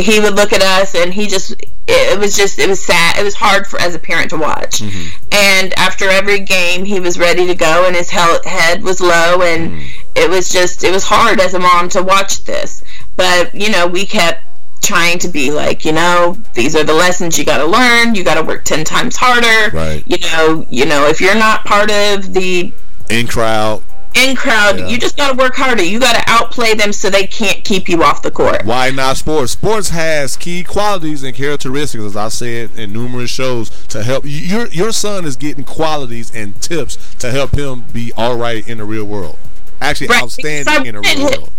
he 0.00 0.20
would 0.20 0.34
look 0.34 0.52
at 0.52 0.62
us, 0.62 0.94
and 0.94 1.12
he 1.12 1.26
just, 1.26 1.54
it, 1.86 2.18
was 2.18 2.36
just, 2.36 2.58
it 2.58 2.68
was 2.68 2.82
sad. 2.82 3.18
It 3.18 3.24
was 3.24 3.34
hard 3.34 3.66
for 3.66 3.80
as 3.80 3.94
a 3.94 3.98
parent 3.98 4.30
to 4.30 4.36
watch. 4.36 4.78
Mm-hmm. 4.78 5.18
And 5.32 5.78
after 5.78 6.08
every 6.08 6.40
game, 6.40 6.84
he 6.84 7.00
was 7.00 7.18
ready 7.18 7.46
to 7.46 7.54
go, 7.54 7.86
and 7.86 7.94
his 7.94 8.10
he- 8.10 8.48
head 8.48 8.82
was 8.82 9.00
low, 9.00 9.42
and 9.42 9.70
mm-hmm. 9.70 10.10
it 10.16 10.28
was 10.30 10.48
just, 10.48 10.84
it 10.84 10.92
was 10.92 11.04
hard 11.04 11.40
as 11.40 11.54
a 11.54 11.58
mom 11.58 11.88
to 11.90 12.02
watch 12.02 12.44
this. 12.44 12.82
But 13.16 13.54
you 13.54 13.70
know, 13.70 13.86
we 13.86 14.06
kept 14.06 14.42
trying 14.82 15.18
to 15.18 15.28
be 15.28 15.50
like, 15.50 15.84
you 15.84 15.92
know, 15.92 16.36
these 16.54 16.74
are 16.74 16.84
the 16.84 16.94
lessons 16.94 17.38
you 17.38 17.44
got 17.44 17.58
to 17.58 17.66
learn. 17.66 18.14
You 18.14 18.24
got 18.24 18.34
to 18.34 18.42
work 18.42 18.64
10 18.64 18.84
times 18.84 19.16
harder. 19.16 19.76
Right. 19.76 20.02
You 20.06 20.18
know, 20.32 20.66
you 20.70 20.86
know, 20.86 21.06
if 21.06 21.20
you're 21.20 21.34
not 21.34 21.64
part 21.64 21.90
of 21.90 22.32
the 22.32 22.72
In 23.08 23.26
crowd, 23.26 23.82
in 24.14 24.34
crowd, 24.36 24.78
Yeah. 24.78 24.88
you 24.88 24.98
just 24.98 25.16
got 25.16 25.30
to 25.32 25.36
work 25.36 25.54
harder. 25.54 25.82
You 25.82 26.00
got 26.00 26.14
to 26.16 26.22
outplay 26.26 26.74
them 26.74 26.92
so 26.92 27.10
they 27.10 27.26
can't 27.26 27.64
keep 27.64 27.88
you 27.88 28.02
off 28.02 28.22
the 28.22 28.30
court. 28.30 28.64
Why 28.64 28.90
not 28.90 29.16
sports? 29.16 29.52
Sports 29.52 29.90
has 29.90 30.36
key 30.36 30.64
qualities 30.64 31.22
and 31.22 31.34
characteristics, 31.34 32.02
as 32.02 32.16
I 32.16 32.28
said 32.28 32.70
in 32.76 32.92
numerous 32.92 33.30
shows, 33.30 33.70
to 33.88 34.02
help 34.02 34.24
your 34.26 34.66
your 34.68 34.92
son 34.92 35.24
is 35.24 35.36
getting 35.36 35.64
qualities 35.64 36.34
and 36.34 36.60
tips 36.60 37.14
to 37.16 37.30
help 37.30 37.52
him 37.56 37.84
be 37.92 38.12
all 38.16 38.36
right 38.36 38.66
in 38.68 38.78
the 38.78 38.84
real 38.84 39.04
world. 39.04 39.38
Actually, 39.80 40.08
Right, 40.08 40.22
outstanding 40.22 40.86
in 40.86 40.94
the 40.96 41.00
real 41.00 41.22
world. 41.24 41.50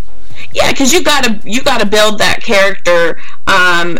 Yeah, 0.53 0.71
because 0.71 0.91
you 0.91 1.03
got 1.03 1.23
to 1.23 1.49
you 1.49 1.61
got 1.63 1.79
to 1.81 1.85
build 1.85 2.19
that 2.19 2.41
character. 2.43 3.19
Um, 3.47 3.97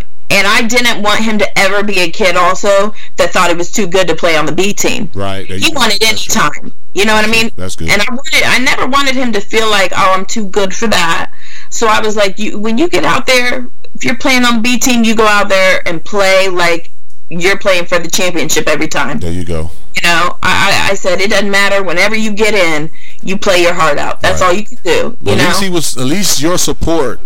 I 0.52 0.68
didn't 0.68 1.02
want 1.02 1.22
him 1.24 1.38
to 1.40 1.60
ever 1.60 1.84
be 1.84 2.00
a 2.00 2.12
kid 2.12 2.36
also 2.36 2.94
that 3.18 3.32
thought 3.32 3.50
he 3.50 3.56
was 3.56 3.72
too 3.72 3.88
good 3.88 4.08
to 4.10 4.16
play 4.16 4.36
on 4.36 4.46
the 4.46 4.52
B 4.52 4.74
team. 4.74 5.10
Right. 5.14 5.48
you 5.50 5.56
He 5.58 5.72
go. 5.72 5.80
wanted 5.80 6.04
any 6.04 6.18
time. 6.18 6.74
You 6.94 7.06
know 7.06 7.14
what 7.16 7.26
I 7.26 7.32
mean? 7.32 7.50
That's 7.56 7.76
good. 7.76 7.90
And 7.90 8.02
I 8.02 8.06
wanted, 8.14 8.44
I 8.44 8.58
never 8.60 8.86
wanted 8.88 9.16
him 9.16 9.32
to 9.34 9.40
feel 9.42 9.70
like, 9.70 9.92
oh, 9.96 10.14
I'm 10.14 10.26
too 10.26 10.48
good 10.48 10.74
for 10.76 10.88
that. 10.88 11.32
So 11.70 11.88
I 11.88 12.02
was 12.02 12.16
like, 12.18 12.38
you, 12.38 12.60
when 12.60 12.78
you 12.78 12.90
get 12.90 13.06
out 13.06 13.26
there, 13.26 13.68
if 13.96 14.04
you're 14.04 14.18
playing 14.18 14.44
on 14.44 14.56
the 14.58 14.62
B 14.62 14.78
team, 14.78 15.04
you 15.04 15.16
go 15.16 15.26
out 15.26 15.48
there 15.50 15.82
and 15.88 16.04
play 16.04 16.50
like 16.50 16.90
you're 17.30 17.58
playing 17.58 17.86
for 17.86 17.98
the 17.98 18.10
championship 18.10 18.68
every 18.68 18.90
time. 18.90 19.20
There 19.20 19.32
you 19.32 19.46
go. 19.46 19.72
You 19.96 20.02
know, 20.04 20.38
I, 20.44 20.88
I, 20.88 20.92
I 20.92 20.94
said 20.96 21.22
it 21.22 21.30
doesn't 21.30 21.50
matter. 21.50 21.82
Whenever 21.82 22.14
you 22.16 22.34
get 22.34 22.54
in, 22.54 22.90
you 23.24 23.38
play 23.38 23.62
your 23.62 23.74
heart 23.74 23.98
out. 23.98 24.20
That's 24.22 24.42
Right. 24.42 24.48
all 24.48 24.54
you 24.54 24.66
can 24.66 24.78
do. 24.84 25.18
Well, 25.22 25.36
You 25.36 25.42
at 25.42 25.44
know. 25.44 25.48
least 25.50 25.64
he 25.64 25.70
was. 25.70 25.98
At 25.98 26.06
least 26.06 26.42
your 26.42 26.58
support 26.58 27.22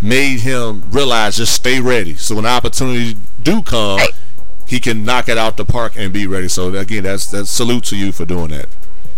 made 0.00 0.40
him 0.40 0.82
realize 0.90 1.36
just 1.36 1.54
stay 1.54 1.80
ready. 1.80 2.14
So 2.14 2.36
when 2.36 2.46
opportunities 2.46 3.14
do 3.42 3.62
come, 3.62 4.00
he 4.66 4.80
can 4.80 5.04
knock 5.04 5.28
it 5.28 5.38
out 5.38 5.56
the 5.56 5.64
park 5.64 5.94
and 5.96 6.12
be 6.12 6.26
ready. 6.26 6.48
So 6.48 6.74
again, 6.74 7.04
that's 7.04 7.30
that's 7.30 7.50
salute 7.50 7.84
to 7.84 7.96
you 7.96 8.12
for 8.12 8.24
doing 8.24 8.50
that. 8.50 8.66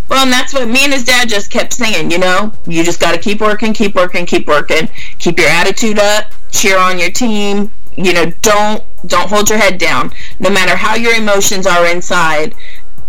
Well, 0.09 0.25
and 0.25 0.33
that's 0.33 0.53
what 0.53 0.67
me 0.69 0.85
and 0.85 0.93
his 0.93 1.05
dad 1.05 1.29
just 1.29 1.53
kept 1.53 1.73
saying, 1.73 2.11
you 2.11 2.19
know, 2.19 2.53
you 2.67 2.83
just 2.83 2.99
got 3.01 3.15
to 3.15 3.21
keep 3.21 3.41
working, 3.41 3.73
keep 3.73 3.95
working, 3.95 4.27
keep 4.27 4.49
working, 4.49 4.89
keep 5.19 5.39
your 5.39 5.49
attitude 5.49 6.01
up, 6.01 6.33
cheer 6.51 6.77
on 6.77 6.99
your 6.99 7.13
team, 7.13 7.71
you 7.97 8.13
know, 8.13 8.33
don't 8.43 8.83
don't 9.07 9.29
hold 9.29 9.49
your 9.49 9.59
head 9.59 9.79
down. 9.79 10.13
No 10.39 10.51
matter 10.51 10.77
how 10.77 10.95
your 10.97 11.15
emotions 11.15 11.67
are 11.67 11.87
inside, 11.87 12.55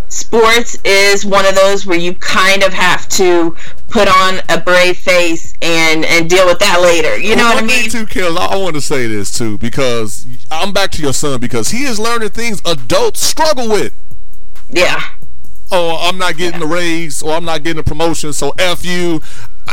sports 0.09 0.77
is 0.83 1.25
one 1.25 1.45
of 1.45 1.55
those 1.55 1.85
where 1.85 1.97
you 1.97 2.13
kind 2.15 2.63
of 2.63 2.73
have 2.73 3.07
to 3.09 3.55
put 3.91 4.07
on 4.07 4.39
a 4.49 4.59
brave 4.59 4.97
face 4.97 5.53
and 5.61 6.05
and 6.05 6.29
deal 6.29 6.45
with 6.45 6.59
that 6.59 6.79
later. 6.81 7.17
You 7.17 7.35
know 7.35 7.43
Well, 7.43 7.55
what 7.55 7.63
I 7.63 7.67
mean? 7.67 7.89
Too, 7.89 8.05
Kelly, 8.05 8.37
I 8.39 8.55
want 8.57 8.75
to 8.75 8.81
say 8.81 9.07
this 9.07 9.37
too 9.37 9.57
because 9.57 10.25
I'm 10.49 10.71
back 10.73 10.91
to 10.91 11.01
your 11.01 11.13
son 11.13 11.39
because 11.39 11.69
he 11.69 11.83
is 11.83 11.99
learning 11.99 12.29
things 12.29 12.61
adults 12.65 13.19
struggle 13.21 13.69
with. 13.69 13.93
Yeah. 14.69 15.01
oh, 15.71 15.97
I'm 16.01 16.17
not 16.17 16.37
getting 16.37 16.59
the 16.59 16.65
raise 16.67 17.21
or 17.21 17.33
I'm 17.33 17.45
not 17.45 17.63
getting 17.63 17.79
a 17.79 17.83
promotion, 17.83 18.33
so 18.33 18.53
F 18.57 18.85
you. 18.85 19.21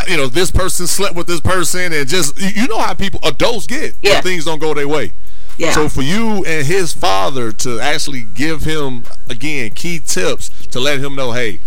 You 0.06 0.16
know, 0.16 0.26
this 0.28 0.50
person 0.50 0.86
slept 0.86 1.16
with 1.16 1.26
this 1.26 1.40
person 1.40 1.92
and 1.92 2.06
just, 2.08 2.38
you- 2.38 2.62
you 2.62 2.68
know 2.68 2.78
how 2.78 2.94
people, 2.94 3.18
adults 3.24 3.66
get 3.66 3.94
Yeah. 4.02 4.14
when 4.14 4.22
things 4.22 4.44
don't 4.44 4.58
go 4.60 4.72
their 4.74 4.86
way. 4.86 5.12
Yeah. 5.56 5.72
So 5.72 5.88
for 5.88 6.02
you 6.02 6.44
and 6.44 6.64
his 6.66 6.92
father 6.92 7.50
to 7.52 7.80
actually 7.80 8.22
give 8.34 8.62
him, 8.62 9.02
again, 9.28 9.70
key 9.70 9.98
tips 9.98 10.50
to 10.70 10.78
let 10.78 11.00
him 11.00 11.16
know, 11.16 11.32
hey, 11.32 11.58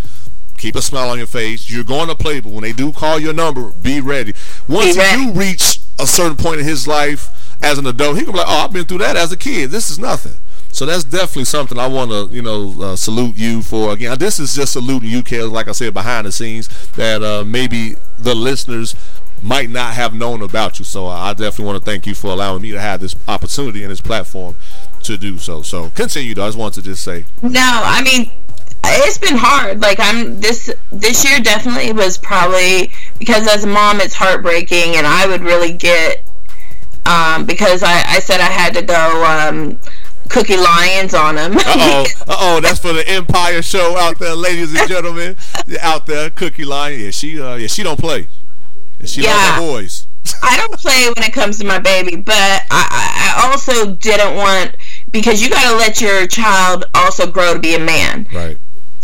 keep 0.62 0.76
a 0.76 0.82
smile 0.82 1.10
on 1.10 1.18
your 1.18 1.28
face. 1.28 1.70
You're 1.70 1.84
going 1.84 2.08
to 2.08 2.16
play, 2.16 2.40
but 2.40 2.52
when 2.52 2.62
they 2.64 2.72
do 2.74 2.92
call 2.92 3.20
your 3.20 3.34
number, 3.34 3.72
be 3.72 4.00
ready. 4.00 4.34
Once 4.68 4.94
Be 4.96 5.00
ready. 5.00 5.24
you 5.24 5.32
reach 5.34 5.80
a 6.00 6.06
certain 6.08 6.38
point 6.38 6.60
in 6.62 6.66
his 6.66 6.88
life 6.88 7.30
as 7.64 7.78
an 7.78 7.86
adult, 7.88 8.18
he 8.18 8.24
can 8.24 8.32
be 8.34 8.38
like, 8.40 8.48
oh, 8.48 8.66
I've 8.66 8.74
been 8.74 8.86
through 8.86 9.00
that 9.00 9.18
as 9.18 9.32
a 9.32 9.38
kid. 9.38 9.72
This 9.72 9.90
is 9.90 10.00
nothing. 10.00 10.34
So 10.72 10.86
that's 10.86 11.04
definitely 11.04 11.46
something 11.46 11.78
I 11.78 11.88
want 11.88 12.12
to, 12.12 12.34
you 12.34 12.42
know, 12.42 12.74
uh, 12.82 12.96
salute 12.96 13.36
you 13.38 13.62
for. 13.62 13.92
Again, 13.92 14.18
this 14.20 14.40
is 14.40 14.56
just 14.56 14.74
saluting 14.74 15.10
you, 15.10 15.22
Kelly, 15.22 15.50
like 15.50 15.68
I 15.68 15.74
said, 15.74 15.94
behind 15.94 16.26
the 16.26 16.32
scenes, 16.32 16.70
that 16.94 17.22
uh, 17.22 17.44
maybe 17.44 17.96
the 18.18 18.34
listeners 18.34 18.96
might 19.44 19.70
not 19.70 19.94
have 19.96 20.14
known 20.14 20.42
about 20.42 20.80
you. 20.80 20.86
So 20.86 21.08
I 21.08 21.34
definitely 21.34 21.66
want 21.66 21.84
to 21.84 21.92
thank 21.92 22.08
you 22.08 22.14
for 22.16 22.28
allowing 22.28 22.62
me 22.62 22.72
to 22.72 22.80
have 22.80 23.02
this 23.02 23.16
opportunity 23.28 23.84
and 23.84 23.92
this 23.92 24.00
platform 24.00 24.56
to 25.04 25.18
do 25.18 25.38
so. 25.38 25.62
So 25.62 25.90
continue, 25.90 26.34
though. 26.36 26.44
I 26.46 26.48
just 26.48 26.58
wanted 26.58 26.84
to 26.84 26.90
just 26.90 27.04
say, 27.04 27.26
No, 27.42 27.60
I 27.84 28.02
mean 28.04 28.32
it's 28.84 29.18
been 29.18 29.38
hard. 29.38 29.82
Like 29.82 30.00
I'm 30.00 30.40
this 30.40 30.70
this 30.92 31.24
year 31.30 31.40
definitely 31.40 31.94
was 31.94 32.18
probably 32.18 32.92
because 33.20 33.48
as 33.48 33.64
a 33.64 33.68
mom 33.68 34.02
it's 34.02 34.14
heartbreaking 34.14 34.96
and 34.96 35.06
I 35.08 35.28
would 35.28 35.42
really 35.42 35.74
get 35.74 36.24
um, 37.06 37.46
because 37.46 37.84
I, 37.84 38.04
I 38.08 38.20
said 38.20 38.40
I 38.42 38.46
had 38.46 38.74
to 38.76 38.82
go 38.82 39.26
um, 39.26 39.80
Cookie 40.30 40.58
Lyons 40.58 41.14
on 41.14 41.38
him. 41.38 41.58
Uh 41.58 41.62
oh, 41.66 42.06
uh 42.28 42.36
oh, 42.40 42.60
that's 42.62 42.80
for 42.80 42.94
the 42.94 43.08
Empire 43.08 43.62
show 43.62 43.98
out 43.98 44.20
there, 44.20 44.36
ladies 44.36 44.74
and 44.78 44.88
gentlemen, 44.88 45.36
out 45.82 46.06
there. 46.06 46.30
Cookie 46.30 46.64
Lyon, 46.66 47.00
yeah, 47.00 47.12
she, 47.12 47.42
uh, 47.42 47.56
yeah, 47.56 47.68
she 47.68 47.84
don't 47.84 48.00
play, 48.00 48.28
and 49.00 49.10
she 49.10 49.24
Yeah. 49.24 49.58
don't 49.58 49.68
boys. 49.68 50.08
I 50.44 50.56
don't 50.58 50.80
play 50.80 51.08
when 51.16 51.26
it 51.28 51.34
comes 51.34 51.58
to 51.60 51.66
my 51.66 51.80
baby, 51.80 52.16
but 52.16 52.36
I, 52.38 52.62
I, 52.70 53.44
I 53.48 53.52
also 53.52 53.96
didn't 53.96 54.36
want 54.36 54.76
because 55.12 55.42
you 55.42 55.50
got 55.50 55.70
to 55.72 55.76
let 55.78 56.00
your 56.00 56.28
child 56.28 56.86
also 56.94 57.30
grow 57.30 57.56
to 57.56 57.60
be 57.60 57.74
a 57.74 57.80
man. 57.80 58.28
Right. 58.32 58.58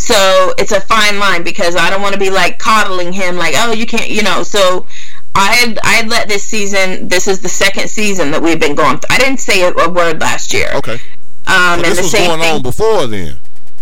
So 0.07 0.53
it's 0.57 0.71
a 0.71 0.79
fine 0.79 1.19
line 1.19 1.43
because 1.43 1.75
I 1.75 1.89
don't 1.89 2.01
want 2.01 2.13
to 2.13 2.19
be 2.19 2.29
like 2.29 2.59
coddling 2.59 3.11
him, 3.11 3.35
like, 3.35 3.53
oh, 3.57 3.73
you 3.73 3.85
can't, 3.85 4.09
you 4.09 4.23
know. 4.23 4.41
So 4.43 4.87
I 5.35 5.53
had 5.53 5.79
I 5.83 5.93
had 5.95 6.07
let 6.09 6.29
this 6.29 6.43
season. 6.45 7.09
This 7.09 7.27
is 7.27 7.41
the 7.41 7.49
second 7.49 7.89
season 7.89 8.31
that 8.31 8.41
we've 8.41 8.59
been 8.59 8.73
going. 8.75 8.99
Through. 8.99 9.15
I 9.15 9.17
didn't 9.19 9.39
say 9.39 9.63
a, 9.63 9.71
a 9.73 9.89
word 9.89 10.21
last 10.21 10.53
year. 10.53 10.69
Okay. 10.75 10.93
Um, 10.93 10.99
So 11.47 11.73
and 11.73 11.83
this 11.83 11.97
the 11.97 12.01
was 12.03 12.11
same 12.11 12.27
going 12.29 12.39
thing. 12.39 12.55
on 12.55 12.61
before 12.61 13.05
then. 13.07 13.37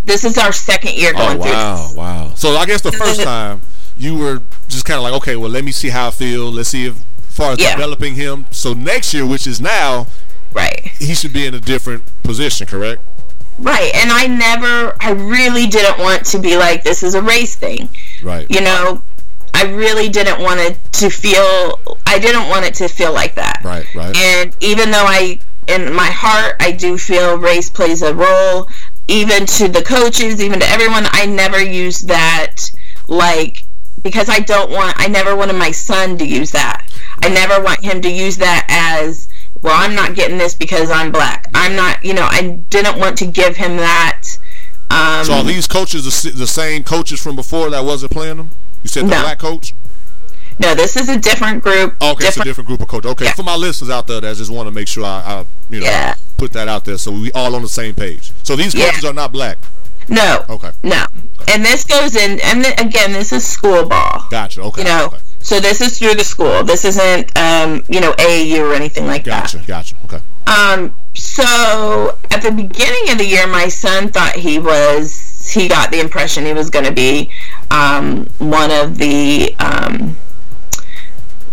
This 0.06 0.24
is 0.24 0.38
our 0.38 0.52
second 0.52 0.94
year 0.96 1.14
Oh 1.16 1.28
going 1.28 1.42
through. 1.42 1.52
wow, 1.52 1.92
wow. 1.96 2.32
So 2.36 2.56
I 2.58 2.66
guess 2.66 2.82
the 2.82 2.92
first 2.92 3.22
time 3.22 3.62
you 3.98 4.16
were 4.18 4.42
just 4.68 4.86
kind 4.86 4.98
of 4.98 5.04
like, 5.04 5.14
okay, 5.14 5.36
well, 5.36 5.50
let 5.52 5.64
me 5.64 5.72
see 5.72 5.90
how 5.90 6.08
I 6.08 6.12
feel. 6.12 6.52
Let's 6.52 6.70
see 6.70 6.86
if, 6.88 6.96
as 7.30 7.36
far 7.38 7.52
as 7.54 7.60
Yeah. 7.60 7.76
developing 7.76 8.16
him. 8.16 8.46
So 8.52 8.74
next 8.74 9.14
year, 9.14 9.26
which 9.26 9.48
is 9.48 9.62
now, 9.62 10.08
Right. 10.54 10.92
he 11.00 11.14
should 11.16 11.34
be 11.34 11.46
in 11.46 11.54
a 11.54 11.60
different 11.60 12.04
position, 12.24 12.66
correct? 12.68 13.02
Right. 13.58 13.94
And 13.96 14.12
I 14.12 14.28
never, 14.28 14.96
I 15.00 15.12
really 15.12 15.68
didn't 15.68 16.00
want 16.00 16.26
to 16.28 16.40
be 16.40 16.58
like, 16.58 16.84
this 16.84 17.04
is 17.04 17.16
a 17.16 17.22
race 17.22 17.56
thing. 17.56 17.90
Right. 18.22 18.46
You 18.50 18.62
know, 18.62 19.02
I 19.54 19.64
really 19.64 20.10
didn't 20.10 20.42
want 20.42 20.60
it 20.60 20.78
to 20.94 21.10
feel, 21.10 21.80
I 22.06 22.20
didn't 22.20 22.50
want 22.50 22.66
it 22.66 22.74
to 22.76 22.88
feel 22.88 23.14
like 23.14 23.36
that. 23.36 23.62
Right. 23.64 23.86
Right. 23.96 24.16
And 24.16 24.56
even 24.60 24.92
though 24.92 25.06
I, 25.06 25.40
in 25.68 25.94
my 25.94 26.10
heart, 26.12 26.58
I 26.60 26.72
do 26.72 26.98
feel 26.98 27.38
race 27.38 27.70
plays 27.70 28.02
a 28.02 28.14
role, 28.14 28.70
even 29.08 29.46
to 29.46 29.68
the 29.68 29.82
coaches, 29.82 30.42
even 30.42 30.60
to 30.60 30.70
everyone, 30.70 31.06
I 31.12 31.26
never 31.26 31.64
use 31.64 32.02
that 32.02 32.72
like, 33.08 33.64
because 34.02 34.30
I 34.30 34.40
don't 34.40 34.72
want, 34.72 34.96
I 35.00 35.08
never 35.08 35.36
wanted 35.36 35.56
my 35.56 35.72
son 35.72 36.18
to 36.18 36.26
use 36.26 36.52
that. 36.52 36.86
I 37.24 37.30
never 37.30 37.64
want 37.64 37.84
him 37.84 38.02
to 38.02 38.10
use 38.10 38.38
that 38.38 38.66
as, 38.70 39.30
well, 39.66 39.76
I'm 39.76 39.96
not 39.96 40.16
getting 40.16 40.38
this 40.38 40.54
because 40.54 40.90
I'm 40.92 41.12
black. 41.12 41.48
I'm 41.54 41.76
not, 41.76 42.04
you 42.06 42.14
know, 42.14 42.24
I 42.30 42.60
didn't 42.70 42.98
want 43.00 43.18
to 43.18 43.26
give 43.26 43.58
him 43.58 43.78
that. 43.78 44.22
Um, 44.92 45.26
so 45.26 45.34
are 45.34 45.44
these 45.44 45.68
coaches 45.68 46.06
the, 46.24 46.30
the 46.32 46.48
same 46.48 46.84
coaches 46.84 47.22
from 47.22 47.36
before 47.36 47.70
that 47.72 47.84
wasn't 47.84 48.12
playing 48.12 48.38
them? 48.38 48.52
You 48.84 48.90
said 48.90 49.06
the 49.06 49.10
No. 49.10 49.22
black 49.22 49.40
coach? 49.40 49.74
no, 50.60 50.74
this 50.74 50.96
is 50.96 51.10
a 51.10 51.20
different 51.20 51.62
group. 51.64 51.96
Okay, 52.02 52.28
it's 52.28 52.38
a 52.38 52.44
different 52.44 52.68
group 52.68 52.80
of 52.82 52.88
coaches. 52.88 53.12
Okay, 53.12 53.26
Yeah. 53.26 53.34
for 53.34 53.44
my 53.44 53.56
listeners 53.56 53.90
out 53.90 54.08
there 54.08 54.22
that 54.22 54.38
just 54.38 54.52
want 54.52 54.68
to 54.68 54.72
make 54.72 54.88
sure 54.88 55.04
I, 55.04 55.22
I 55.26 55.46
you 55.70 55.80
know, 55.82 55.86
Yeah. 55.86 56.16
put 56.38 56.54
that 56.54 56.68
out 56.70 56.86
there 56.86 56.98
so 56.98 57.12
we 57.12 57.32
all 57.34 57.56
on 57.56 57.62
the 57.62 57.68
same 57.68 57.94
page. 57.96 58.32
So 58.44 58.56
these 58.56 58.74
Yeah. 58.74 58.86
coaches 58.92 59.04
are 59.04 59.12
not 59.14 59.32
black. 59.34 59.58
No. 60.08 60.46
Okay. 60.50 60.70
No. 60.84 61.06
And 61.50 61.66
this 61.66 61.84
goes 61.84 62.16
in, 62.16 62.40
and 62.42 62.64
th- 62.64 62.80
again, 62.80 63.12
this 63.12 63.34
is 63.34 63.46
school 63.46 63.86
ball. 63.86 64.28
Gotcha. 64.30 64.62
Okay. 64.62 64.84
You 64.84 64.88
know, 64.88 65.06
Okay. 65.08 65.18
So 65.46 65.60
this 65.60 65.80
is 65.80 66.00
through 66.00 66.16
the 66.16 66.24
school. 66.24 66.64
This 66.64 66.86
isn't, 66.86 67.38
um, 67.38 67.84
you 67.88 68.02
know, 68.02 68.14
AAU 68.14 68.68
or 68.68 68.74
anything 68.74 69.06
like 69.06 69.26
that. 69.26 69.44
Gotcha. 69.44 69.64
Gotcha. 69.68 69.96
Okay. 70.06 70.20
Um, 70.48 70.96
so 71.14 72.18
at 72.32 72.42
the 72.42 72.50
beginning 72.50 73.12
of 73.12 73.20
the 73.20 73.28
year, 73.28 73.46
my 73.46 73.68
son 73.68 74.10
thought 74.10 74.36
he 74.36 74.58
was, 74.58 75.54
he 75.54 75.68
got 75.68 75.92
the 75.92 76.00
impression 76.00 76.48
he 76.48 76.54
was 76.54 76.72
going 76.72 76.86
to 76.86 76.92
be 76.92 77.30
um, 77.70 78.26
one 78.40 78.72
of 78.72 78.98
the, 78.98 79.56
um, 79.60 80.18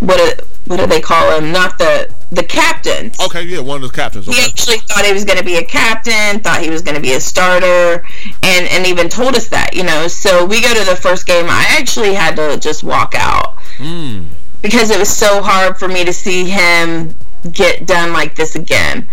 what 0.01 0.16
do, 0.16 0.43
what 0.68 0.78
do 0.78 0.86
they 0.86 1.03
call 1.03 1.38
him? 1.38 1.53
Not 1.53 1.76
the 1.76 2.11
the 2.30 2.43
captains. 2.43 3.20
Okay. 3.20 3.43
Yeah, 3.43 3.61
one 3.61 3.82
of 3.82 3.90
the 3.90 3.95
captains. 3.95 4.24
He 4.24 4.43
actually 4.43 4.78
thought 4.78 5.05
he 5.05 5.12
was 5.12 5.26
going 5.26 5.38
to 5.38 5.45
be 5.45 5.57
a 5.57 5.64
captain, 5.64 6.40
thought 6.40 6.62
he 6.62 6.70
was 6.70 6.80
going 6.80 6.95
to 6.95 7.01
be 7.03 7.12
a 7.12 7.20
starter, 7.20 8.07
and 8.43 8.66
and 8.68 8.86
even 8.86 9.11
told 9.11 9.36
us 9.36 9.49
that, 9.49 9.74
you 9.74 9.82
know. 9.82 10.09
So 10.09 10.47
we 10.47 10.62
go 10.62 10.72
to 10.72 10.84
the 10.88 10.97
first 10.97 11.26
game. 11.26 11.45
I 11.47 11.66
actually 11.78 12.14
had 12.14 12.36
to 12.36 12.57
just 12.59 12.84
walk 12.84 13.14
out 13.14 13.59
Mm. 13.78 14.26
because 14.62 14.90
it 14.90 14.98
was 14.98 15.08
so 15.08 15.42
hard 15.42 15.76
for 15.78 15.88
me 15.88 16.04
to 16.04 16.12
see 16.12 16.44
him 16.48 17.14
get 17.52 17.86
done 17.86 18.12
like 18.12 18.34
this 18.36 18.54
again. 18.54 19.08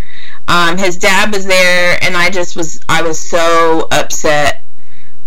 Um, 0.48 0.78
his 0.78 0.98
dad 0.98 1.34
was 1.34 1.46
there, 1.46 1.98
and 2.02 2.16
I 2.18 2.30
just 2.30 2.56
was 2.56 2.80
I 2.90 3.02
was 3.02 3.20
so 3.20 3.88
upset 3.92 4.64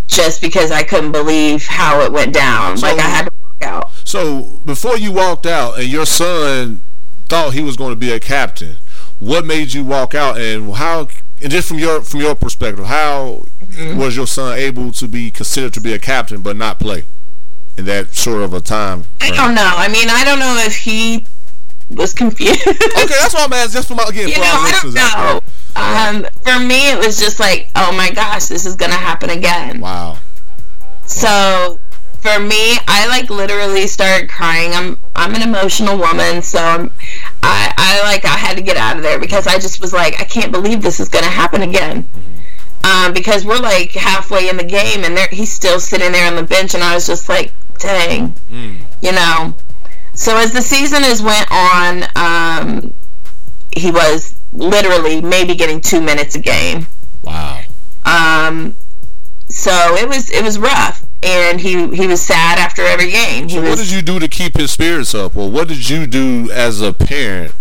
just 0.08 0.40
because 0.40 0.70
I 0.70 0.82
couldn't 0.82 1.12
believe 1.12 1.66
how 1.66 2.00
it 2.02 2.12
went 2.12 2.32
down. 2.34 2.76
So- 2.76 2.86
like 2.86 2.98
I 2.98 3.08
had 3.08 3.24
to 3.26 3.32
walk 3.42 3.62
out. 3.62 3.90
So 4.04 4.42
before 4.64 4.96
you 4.98 5.12
walked 5.12 5.46
out 5.46 5.78
and 5.78 5.88
your 5.88 6.06
son 6.06 6.82
thought 7.28 7.54
he 7.54 7.62
was 7.62 7.76
going 7.76 7.90
to 7.90 7.96
be 7.96 8.12
a 8.12 8.20
captain, 8.20 8.76
what 9.20 9.44
made 9.46 9.72
you 9.72 9.84
walk 9.84 10.14
out 10.14 10.38
and 10.38 10.74
how? 10.74 11.08
And 11.40 11.50
just 11.50 11.66
from 11.68 11.78
your 11.78 12.02
from 12.02 12.20
your 12.20 12.34
perspective, 12.34 12.84
how 12.86 13.44
Mm-hmm. 13.72 13.98
was 13.98 14.14
your 14.14 14.26
son 14.26 14.58
able 14.58 14.92
to 14.92 15.08
be 15.08 15.30
considered 15.30 15.72
to 15.72 15.80
be 15.80 15.94
a 15.94 15.98
captain 15.98 16.42
but 16.42 16.56
not 16.58 16.78
play 16.78 17.04
in 17.76 17.84
that 17.86 18.14
sort 18.14 18.42
of 18.42 18.54
a 18.54 18.60
time? 18.60 19.04
I 19.20 19.30
don't 19.30 19.54
know. 19.54 19.70
I 19.76 19.88
mean, 19.88 20.08
I 20.10 20.24
don't 20.24 20.38
know 20.38 20.56
if 20.66 20.76
he 20.76 21.26
was 21.90 22.12
confused. 22.12 22.66
Okay, 22.66 23.14
that's 23.20 23.34
why 23.34 23.44
I'm 23.44 23.52
asking. 23.52 23.72
Just 23.72 23.88
for 23.88 23.94
my 23.94 24.04
again 24.04 24.28
you 24.28 24.34
for 24.34 24.40
know, 24.40 24.46
I 24.46 24.80
don't 24.82 24.94
know. 24.94 25.40
Um, 25.74 26.26
for 26.42 26.58
me, 26.64 26.90
it 26.90 26.98
was 26.98 27.18
just 27.18 27.40
like, 27.40 27.70
oh 27.76 27.92
my 27.92 28.10
gosh, 28.10 28.46
this 28.46 28.66
is 28.66 28.76
gonna 28.76 28.94
happen 28.94 29.30
again. 29.30 29.80
Wow. 29.80 30.18
So 31.06 31.80
for 32.20 32.38
me, 32.38 32.76
I 32.86 33.06
like 33.08 33.30
literally 33.30 33.86
started 33.86 34.28
crying. 34.28 34.72
I'm 34.72 34.98
I'm 35.16 35.34
an 35.34 35.42
emotional 35.42 35.98
woman, 35.98 36.42
so 36.42 36.58
I'm, 36.58 36.90
I 37.42 37.72
I 37.76 38.02
like 38.02 38.24
I 38.24 38.36
had 38.36 38.56
to 38.56 38.62
get 38.62 38.76
out 38.76 38.96
of 38.96 39.02
there 39.02 39.18
because 39.18 39.46
I 39.46 39.54
just 39.54 39.80
was 39.80 39.92
like, 39.92 40.20
I 40.20 40.24
can't 40.24 40.52
believe 40.52 40.82
this 40.82 41.00
is 41.00 41.08
gonna 41.08 41.26
happen 41.26 41.62
again. 41.62 42.08
Um, 42.84 43.12
because 43.12 43.44
we're 43.44 43.58
like 43.60 43.92
halfway 43.92 44.48
in 44.48 44.56
the 44.56 44.64
game 44.64 45.04
and 45.04 45.16
he's 45.30 45.52
still 45.52 45.78
sitting 45.78 46.10
there 46.12 46.26
on 46.26 46.34
the 46.36 46.42
bench, 46.42 46.74
and 46.74 46.82
I 46.82 46.94
was 46.94 47.06
just 47.06 47.28
like, 47.28 47.52
dang, 47.78 48.34
Mm. 48.52 48.78
you 49.00 49.12
know. 49.12 49.54
So 50.14 50.36
as 50.36 50.52
the 50.52 50.60
season 50.62 51.02
has 51.04 51.22
went 51.22 51.46
on, 51.50 52.04
um, 52.16 52.92
he 53.74 53.90
was 53.90 54.34
literally 54.52 55.20
maybe 55.22 55.54
getting 55.54 55.80
two 55.80 56.00
minutes 56.00 56.34
a 56.34 56.40
game. 56.40 56.86
Wow. 57.22 57.60
Um, 58.04 58.74
so 59.48 59.70
it 59.96 60.08
was 60.08 60.28
it 60.30 60.42
was 60.42 60.58
rough, 60.58 61.04
and 61.22 61.60
he 61.60 61.94
he 61.94 62.06
was 62.06 62.20
sad 62.20 62.58
after 62.58 62.82
every 62.82 63.10
game. 63.10 63.48
He 63.48 63.54
So 63.56 63.62
what 63.62 63.78
did 63.78 63.90
you 63.90 64.02
do 64.02 64.18
to 64.18 64.28
keep 64.28 64.56
his 64.56 64.70
spirits 64.70 65.14
up, 65.14 65.36
or 65.36 65.50
what 65.50 65.68
did 65.68 65.88
you 65.88 66.06
do 66.06 66.50
as 66.52 66.80
a 66.80 66.92
parent 66.92 67.52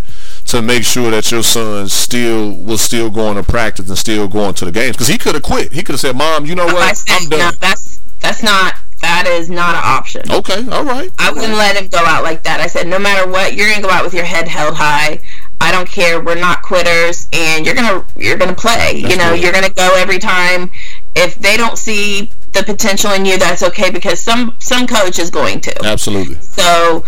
to 0.52 0.62
make 0.62 0.84
sure 0.84 1.10
that 1.12 1.32
your 1.32 1.44
son 1.44 1.88
still 1.88 2.54
was 2.54 2.82
still 2.82 3.10
going 3.10 3.38
to 3.38 3.44
practice 3.44 3.88
and 3.88 3.98
still 3.98 4.28
going 4.28 4.54
to 4.56 4.66
the 4.66 4.72
games? 4.72 4.98
Because 4.98 5.08
he 5.08 5.18
could 5.18 5.34
have 5.34 5.44
quit. 5.44 5.72
He 5.72 5.82
could 5.82 5.94
have 5.94 6.02
said, 6.02 6.16
"Mom, 6.16 6.46
you 6.46 6.56
know 6.56 6.66
what? 6.66 6.98
said 6.98 7.16
I'm 7.22 7.30
no. 7.30 7.38
done." 7.38 7.54
That's 7.62 8.00
that's 8.20 8.44
not 8.44 8.76
that 9.02 9.28
is 9.28 9.50
not 9.50 9.76
an 9.76 9.82
option. 9.84 10.30
Okay, 10.30 10.68
all 10.70 10.84
right. 10.84 11.10
I 11.18 11.32
wouldn't 11.32 11.54
let 11.54 11.78
him 11.78 11.88
go 11.88 12.00
out 12.00 12.24
like 12.24 12.44
that. 12.44 12.60
I 12.60 12.68
said 12.68 12.88
no 12.88 13.00
matter 13.00 13.30
what, 13.30 13.56
you're 13.56 13.70
gonna 13.70 13.82
go 13.82 13.90
out 13.90 14.04
with 14.04 14.14
your 14.14 14.26
head 14.26 14.48
held 14.48 14.76
high. 14.76 15.22
I 15.62 15.72
don't 15.72 15.88
care. 15.88 16.22
We're 16.22 16.36
not 16.36 16.64
quitters, 16.64 17.30
and 17.32 17.66
you're 17.66 17.76
gonna 17.76 18.06
you're 18.18 18.38
gonna 18.38 18.54
play. 18.54 19.02
That's 19.02 19.14
you 19.14 19.18
know, 19.18 19.32
good. 19.32 19.44
you're 19.44 19.54
gonna 19.54 19.74
go 19.74 19.96
every 19.96 20.20
time. 20.20 20.70
If 21.16 21.36
they 21.36 21.56
don't 21.56 21.78
see 21.78 22.30
the 22.52 22.64
potential 22.64 23.12
in 23.12 23.26
you, 23.26 23.38
that's 23.38 23.64
okay 23.64 23.90
because 23.90 24.20
some 24.20 24.54
some 24.60 24.86
coach 24.86 25.18
is 25.18 25.30
going 25.30 25.62
to. 25.62 25.86
Absolutely. 25.86 26.36
So 26.42 27.06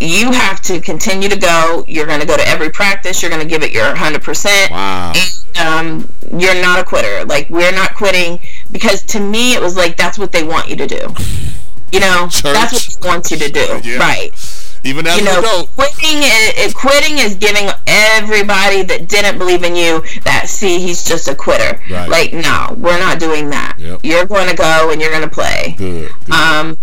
you 0.00 0.30
have 0.32 0.60
to 0.62 0.80
continue 0.80 1.28
to 1.28 1.38
go. 1.38 1.84
You're 1.88 2.06
going 2.06 2.20
to 2.20 2.26
go 2.26 2.36
to 2.36 2.46
every 2.48 2.70
practice. 2.70 3.22
You're 3.22 3.30
going 3.30 3.42
to 3.42 3.48
give 3.48 3.62
it 3.62 3.72
your 3.72 3.94
100%. 3.94 4.70
Wow. 4.70 5.12
And 5.56 6.02
um, 6.02 6.12
you're 6.38 6.60
not 6.60 6.78
a 6.80 6.84
quitter. 6.84 7.24
Like, 7.24 7.48
we're 7.50 7.72
not 7.72 7.94
quitting 7.94 8.38
because 8.72 9.02
to 9.04 9.20
me, 9.20 9.54
it 9.54 9.60
was 9.60 9.76
like, 9.76 9.96
that's 9.96 10.18
what 10.18 10.32
they 10.32 10.42
want 10.44 10.68
you 10.68 10.76
to 10.76 10.86
do. 10.86 11.08
You 11.92 12.00
know, 12.00 12.28
Church. 12.30 12.52
that's 12.52 12.72
what 12.72 12.98
they 13.02 13.08
want 13.08 13.30
you 13.30 13.36
to 13.38 13.50
do. 13.50 13.80
Yeah. 13.88 13.98
Right. 13.98 14.30
Even 14.84 15.06
as 15.06 15.14
You 15.18 15.26
an 15.26 15.32
know, 15.34 15.38
adult. 15.40 15.70
quitting 15.74 16.18
is, 16.58 16.74
quitting 16.74 17.18
is 17.18 17.34
giving 17.36 17.68
everybody 17.86 18.82
that 18.82 19.08
didn't 19.08 19.38
believe 19.38 19.64
in 19.64 19.74
you 19.74 20.02
that, 20.24 20.48
see, 20.48 20.78
he's 20.78 21.02
just 21.04 21.26
a 21.28 21.34
quitter. 21.34 21.80
Right. 21.90 22.08
Like, 22.08 22.32
no, 22.32 22.74
we're 22.76 22.98
not 22.98 23.18
doing 23.18 23.50
that. 23.50 23.76
Yep. 23.78 24.00
You're 24.02 24.26
going 24.26 24.48
to 24.48 24.54
go 24.54 24.90
and 24.92 25.00
you're 25.00 25.10
going 25.10 25.22
to 25.22 25.30
play. 25.30 25.74
Good. 25.78 26.10
good. 26.26 26.34
Um, 26.34 26.78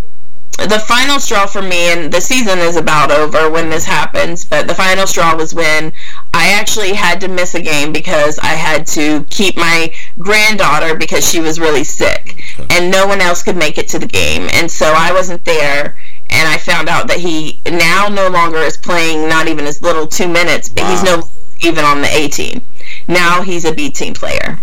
the 0.57 0.83
final 0.87 1.19
straw 1.19 1.45
for 1.45 1.61
me, 1.61 1.91
and 1.91 2.11
the 2.11 2.21
season 2.21 2.59
is 2.59 2.75
about 2.75 3.11
over 3.11 3.49
when 3.49 3.69
this 3.69 3.85
happens, 3.85 4.45
but 4.45 4.67
the 4.67 4.75
final 4.75 5.07
straw 5.07 5.35
was 5.35 5.53
when 5.53 5.91
I 6.33 6.51
actually 6.51 6.93
had 6.93 7.19
to 7.21 7.27
miss 7.27 7.55
a 7.55 7.61
game 7.61 7.91
because 7.91 8.37
I 8.39 8.53
had 8.53 8.85
to 8.87 9.23
keep 9.29 9.57
my 9.57 9.93
granddaughter 10.19 10.95
because 10.95 11.29
she 11.29 11.39
was 11.39 11.59
really 11.59 11.83
sick, 11.83 12.41
and 12.69 12.91
no 12.91 13.07
one 13.07 13.19
else 13.19 13.41
could 13.43 13.57
make 13.57 13.77
it 13.77 13.87
to 13.89 13.99
the 13.99 14.07
game, 14.07 14.47
and 14.53 14.69
so 14.69 14.93
I 14.95 15.11
wasn't 15.11 15.43
there. 15.45 15.97
And 16.29 16.47
I 16.47 16.57
found 16.57 16.89
out 16.89 17.07
that 17.09 17.19
he 17.19 17.59
now 17.69 18.07
no 18.07 18.27
longer 18.27 18.57
is 18.57 18.75
playing, 18.77 19.27
not 19.29 19.47
even 19.47 19.65
his 19.65 19.81
little 19.83 20.07
two 20.07 20.27
minutes, 20.27 20.67
but 20.69 20.83
he's 20.89 21.03
Wow. 21.03 21.17
no 21.17 21.29
even 21.61 21.85
on 21.85 22.01
the 22.01 22.09
A 22.09 22.27
team. 22.27 22.61
Now 23.07 23.41
he's 23.41 23.65
a 23.65 23.73
B 23.73 23.89
team 23.89 24.13
player, 24.13 24.59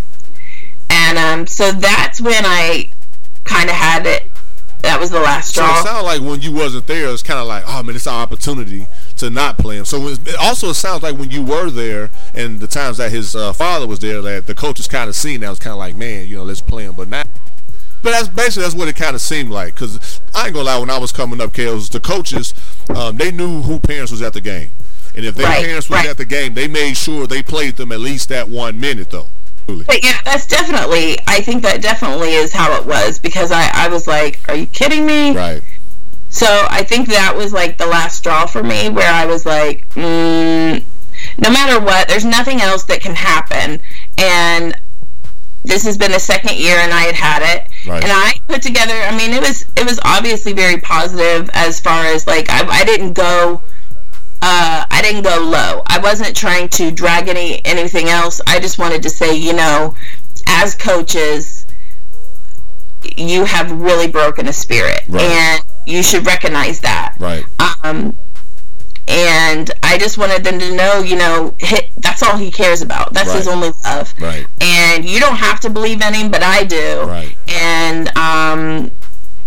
and 0.88 1.18
um, 1.18 1.46
so 1.46 1.70
that's 1.72 2.20
when 2.20 2.44
I 2.44 2.90
kind 3.44 3.68
of 3.70 3.76
had 3.76 4.06
it. 4.06 4.29
That 4.82 4.98
was 4.98 5.10
the 5.10 5.20
last 5.20 5.54
so 5.54 5.62
it 5.64 5.84
sounded 5.84 6.02
like 6.04 6.20
when 6.22 6.40
you 6.40 6.52
wasn't 6.52 6.86
there, 6.86 7.08
it's 7.08 7.22
kind 7.22 7.38
of 7.38 7.46
like, 7.46 7.64
oh 7.66 7.82
man, 7.82 7.94
it's 7.96 8.06
our 8.06 8.22
opportunity 8.22 8.86
to 9.18 9.28
not 9.28 9.58
play 9.58 9.76
him. 9.76 9.84
So 9.84 10.08
it 10.08 10.36
also 10.36 10.72
sounds 10.72 11.02
like 11.02 11.16
when 11.18 11.30
you 11.30 11.42
were 11.42 11.68
there 11.70 12.10
and 12.34 12.60
the 12.60 12.66
times 12.66 12.96
that 12.96 13.12
his 13.12 13.36
uh, 13.36 13.52
father 13.52 13.86
was 13.86 13.98
there, 14.00 14.22
that 14.22 14.46
the 14.46 14.54
coaches 14.54 14.88
kind 14.88 15.08
of 15.08 15.16
seen 15.16 15.40
that 15.40 15.50
was 15.50 15.58
kind 15.58 15.72
of 15.72 15.78
like, 15.78 15.96
man, 15.96 16.26
you 16.26 16.36
know, 16.36 16.44
let's 16.44 16.62
play 16.62 16.84
him. 16.84 16.94
But 16.94 17.08
now, 17.08 17.24
but 18.02 18.12
that's 18.12 18.28
basically 18.28 18.62
that's 18.62 18.74
what 18.74 18.88
it 18.88 18.96
kind 18.96 19.14
of 19.14 19.20
seemed 19.20 19.50
like. 19.50 19.74
Because 19.74 20.20
I 20.34 20.46
ain't 20.46 20.54
gonna 20.54 20.64
lie, 20.64 20.78
when 20.78 20.90
I 20.90 20.98
was 20.98 21.12
coming 21.12 21.40
up, 21.40 21.52
Kels, 21.52 21.90
the 21.90 22.00
coaches, 22.00 22.54
um, 22.96 23.16
they 23.16 23.30
knew 23.30 23.60
who 23.62 23.78
parents 23.78 24.10
was 24.10 24.22
at 24.22 24.32
the 24.32 24.40
game, 24.40 24.70
and 25.14 25.26
if 25.26 25.34
their 25.34 25.46
Right, 25.46 25.64
parents 25.64 25.90
was 25.90 25.98
right. 25.98 26.08
at 26.08 26.16
the 26.16 26.24
game, 26.24 26.54
they 26.54 26.68
made 26.68 26.96
sure 26.96 27.26
they 27.26 27.42
played 27.42 27.76
them 27.76 27.92
at 27.92 28.00
least 28.00 28.30
that 28.30 28.48
one 28.48 28.80
minute 28.80 29.10
though. 29.10 29.28
But 29.66 30.02
yeah, 30.04 30.18
that's 30.24 30.46
definitely. 30.46 31.18
I 31.26 31.40
think 31.40 31.62
that 31.62 31.80
definitely 31.82 32.32
is 32.32 32.52
how 32.52 32.72
it 32.80 32.84
was 32.86 33.18
because 33.18 33.52
I, 33.52 33.70
I 33.74 33.88
was 33.88 34.06
like, 34.06 34.40
"Are 34.48 34.54
you 34.54 34.66
kidding 34.66 35.06
me?" 35.06 35.32
Right. 35.34 35.62
So 36.28 36.46
I 36.70 36.82
think 36.84 37.08
that 37.08 37.34
was 37.36 37.52
like 37.52 37.78
the 37.78 37.86
last 37.86 38.18
straw 38.18 38.46
for 38.46 38.62
me, 38.62 38.88
where 38.88 39.12
I 39.12 39.26
was 39.26 39.44
like, 39.46 39.88
mm, 39.90 40.82
no 41.38 41.50
matter 41.50 41.84
what, 41.84 42.08
there's 42.08 42.24
nothing 42.24 42.60
else 42.60 42.84
that 42.84 43.00
can 43.00 43.14
happen, 43.16 43.80
and 44.16 44.76
this 45.64 45.84
has 45.84 45.98
been 45.98 46.12
the 46.12 46.20
second 46.20 46.56
year, 46.56 46.76
and 46.76 46.92
I 46.92 47.00
had 47.02 47.14
had 47.14 47.42
it, 47.56 47.68
Right. 47.86 48.02
and 48.02 48.12
I 48.12 48.34
put 48.48 48.62
together. 48.62 48.94
I 48.94 49.16
mean, 49.16 49.32
it 49.32 49.40
was 49.40 49.66
it 49.76 49.84
was 49.84 49.98
obviously 50.04 50.52
very 50.52 50.80
positive 50.80 51.50
as 51.52 51.80
far 51.80 52.06
as 52.06 52.26
like 52.26 52.48
I, 52.50 52.66
I 52.66 52.84
didn't 52.84 53.12
go. 53.14 53.62
Uh, 54.42 54.84
I 54.90 55.02
didn't 55.02 55.22
go 55.22 55.38
low. 55.38 55.82
I 55.86 55.98
wasn't 55.98 56.34
trying 56.34 56.68
to 56.70 56.90
drag 56.90 57.28
any 57.28 57.64
anything 57.66 58.08
else. 58.08 58.40
I 58.46 58.58
just 58.58 58.78
wanted 58.78 59.02
to 59.02 59.10
say, 59.10 59.34
you 59.36 59.52
know, 59.52 59.94
as 60.46 60.74
coaches, 60.74 61.66
you 63.16 63.44
have 63.44 63.70
really 63.70 64.08
broken 64.08 64.48
a 64.48 64.52
spirit, 64.52 65.02
Right. 65.08 65.22
and 65.22 65.64
you 65.86 66.02
should 66.02 66.26
recognize 66.26 66.80
that. 66.80 67.16
Right. 67.18 67.44
Um, 67.84 68.16
and 69.08 69.70
I 69.82 69.98
just 69.98 70.16
wanted 70.18 70.44
them 70.44 70.58
to 70.58 70.74
know, 70.74 71.00
you 71.00 71.16
know, 71.16 71.54
hi 71.60 71.90
that's 71.98 72.22
all 72.22 72.36
he 72.36 72.50
cares 72.50 72.80
about. 72.82 73.12
That's 73.12 73.32
his 73.32 73.48
only 73.48 73.70
love. 73.84 74.14
Right. 74.20 74.46
And 74.60 75.04
you 75.04 75.20
don't 75.20 75.36
have 75.36 75.60
to 75.60 75.70
believe 75.70 76.00
in 76.02 76.14
him, 76.14 76.30
but 76.30 76.42
I 76.42 76.64
do. 76.64 77.02
Right. 77.02 77.36
And 77.48 78.16
um, 78.16 78.90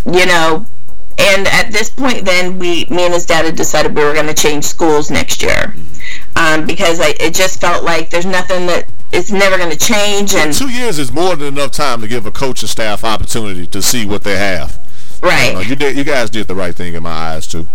you 0.05 0.25
know, 0.25 0.65
and 1.23 1.47
at 1.47 1.71
this 1.71 1.89
point, 1.89 2.25
then 2.25 2.59
we, 2.59 2.85
me 2.89 3.05
and 3.05 3.13
his 3.13 3.25
dad 3.25 3.45
had 3.45 3.55
decided 3.55 3.95
we 3.95 4.03
were 4.03 4.13
going 4.13 4.27
to 4.27 4.33
change 4.33 4.65
schools 4.65 5.09
next 5.09 5.41
year, 5.41 5.73
um, 6.35 6.65
because 6.65 6.99
I, 6.99 7.15
it 7.19 7.33
just 7.33 7.61
felt 7.61 7.83
like 7.83 8.09
there's 8.09 8.25
nothing 8.25 8.65
that 8.67 8.91
it's 9.11 9.31
never 9.31 9.57
going 9.57 9.69
to 9.69 9.77
change, 9.77 10.33
and 10.33 10.53
Two 10.53 10.69
years 10.69 10.99
is 10.99 11.11
more 11.11 11.35
than 11.35 11.53
enough 11.53 11.71
time 11.71 12.01
to 12.01 12.07
give 12.07 12.25
a 12.25 12.31
coach 12.31 12.61
and 12.61 12.69
staff 12.69 13.03
opportunity 13.03 13.65
to 13.67 13.81
see 13.81 14.05
what 14.05 14.23
they 14.23 14.37
have. 14.37 14.79
right. 15.21 15.65
You 15.67 15.75
did. 15.75 15.95
You 15.95 16.03
guys 16.03 16.29
did 16.29 16.47
the 16.47 16.55
right 16.55 16.75
thing 16.75 16.95
in 16.95 17.03
my 17.03 17.11
eyes 17.11 17.47
too. 17.47 17.67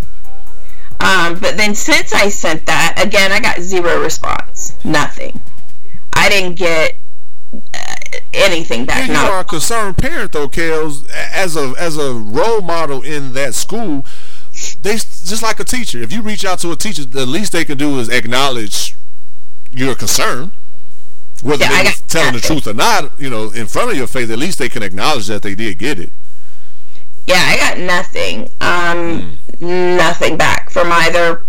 Um, 1.01 1.39
but 1.39 1.57
then 1.57 1.77
since 1.77 2.13
I 2.13 2.29
sent 2.29 2.67
that, 2.67 3.01
again, 3.03 3.31
I 3.31 3.39
got 3.39 3.61
zero 3.61 4.03
response. 4.03 4.77
Nothing. 4.85 5.41
I 6.13 6.29
didn't 6.29 6.57
get 6.57 6.97
anything 8.33 8.85
back. 8.87 9.07
you 9.09 9.13
No. 9.15 9.31
are 9.33 9.41
a 9.41 9.45
concerned 9.45 9.97
parent 9.99 10.33
though, 10.33 10.49
Kels. 10.49 11.09
As 11.11 11.57
a 11.57 11.75
as 11.79 11.97
a 11.97 12.13
role 12.15 12.61
model 12.61 13.03
in 13.03 13.33
that 13.35 13.55
school, 13.55 14.05
they 14.83 14.93
just 14.95 15.43
like 15.43 15.61
a 15.61 15.65
teacher. 15.65 16.03
If 16.03 16.13
you 16.13 16.23
reach 16.23 16.45
out 16.45 16.59
to 16.61 16.71
a 16.73 16.77
teacher, 16.77 17.05
the 17.05 17.27
least 17.27 17.53
they 17.53 17.65
can 17.65 17.79
do 17.79 17.99
is 17.99 18.09
acknowledge 18.09 18.97
your 19.73 19.95
concern. 19.95 20.53
Whether 21.43 21.65
Yeah, 21.67 21.83
they're 21.85 21.93
telling 22.09 22.35
the 22.35 22.41
truth 22.41 22.67
or 22.67 22.75
not, 22.75 23.13
you 23.21 23.31
know, 23.31 23.51
in 23.51 23.67
front 23.69 23.91
of 23.93 23.97
your 23.97 24.09
face, 24.09 24.29
at 24.29 24.39
least 24.39 24.59
they 24.59 24.69
can 24.69 24.83
acknowledge 24.83 25.29
that 25.29 25.43
they 25.43 25.55
did 25.55 25.79
get 25.79 25.99
it. 26.01 26.11
Yeah, 27.29 27.37
I 27.47 27.57
got 27.59 27.79
nothing. 27.79 28.49
Um, 28.61 29.39
nothing 29.61 30.37
back 30.37 30.71
from 30.71 30.91
either. 30.91 31.45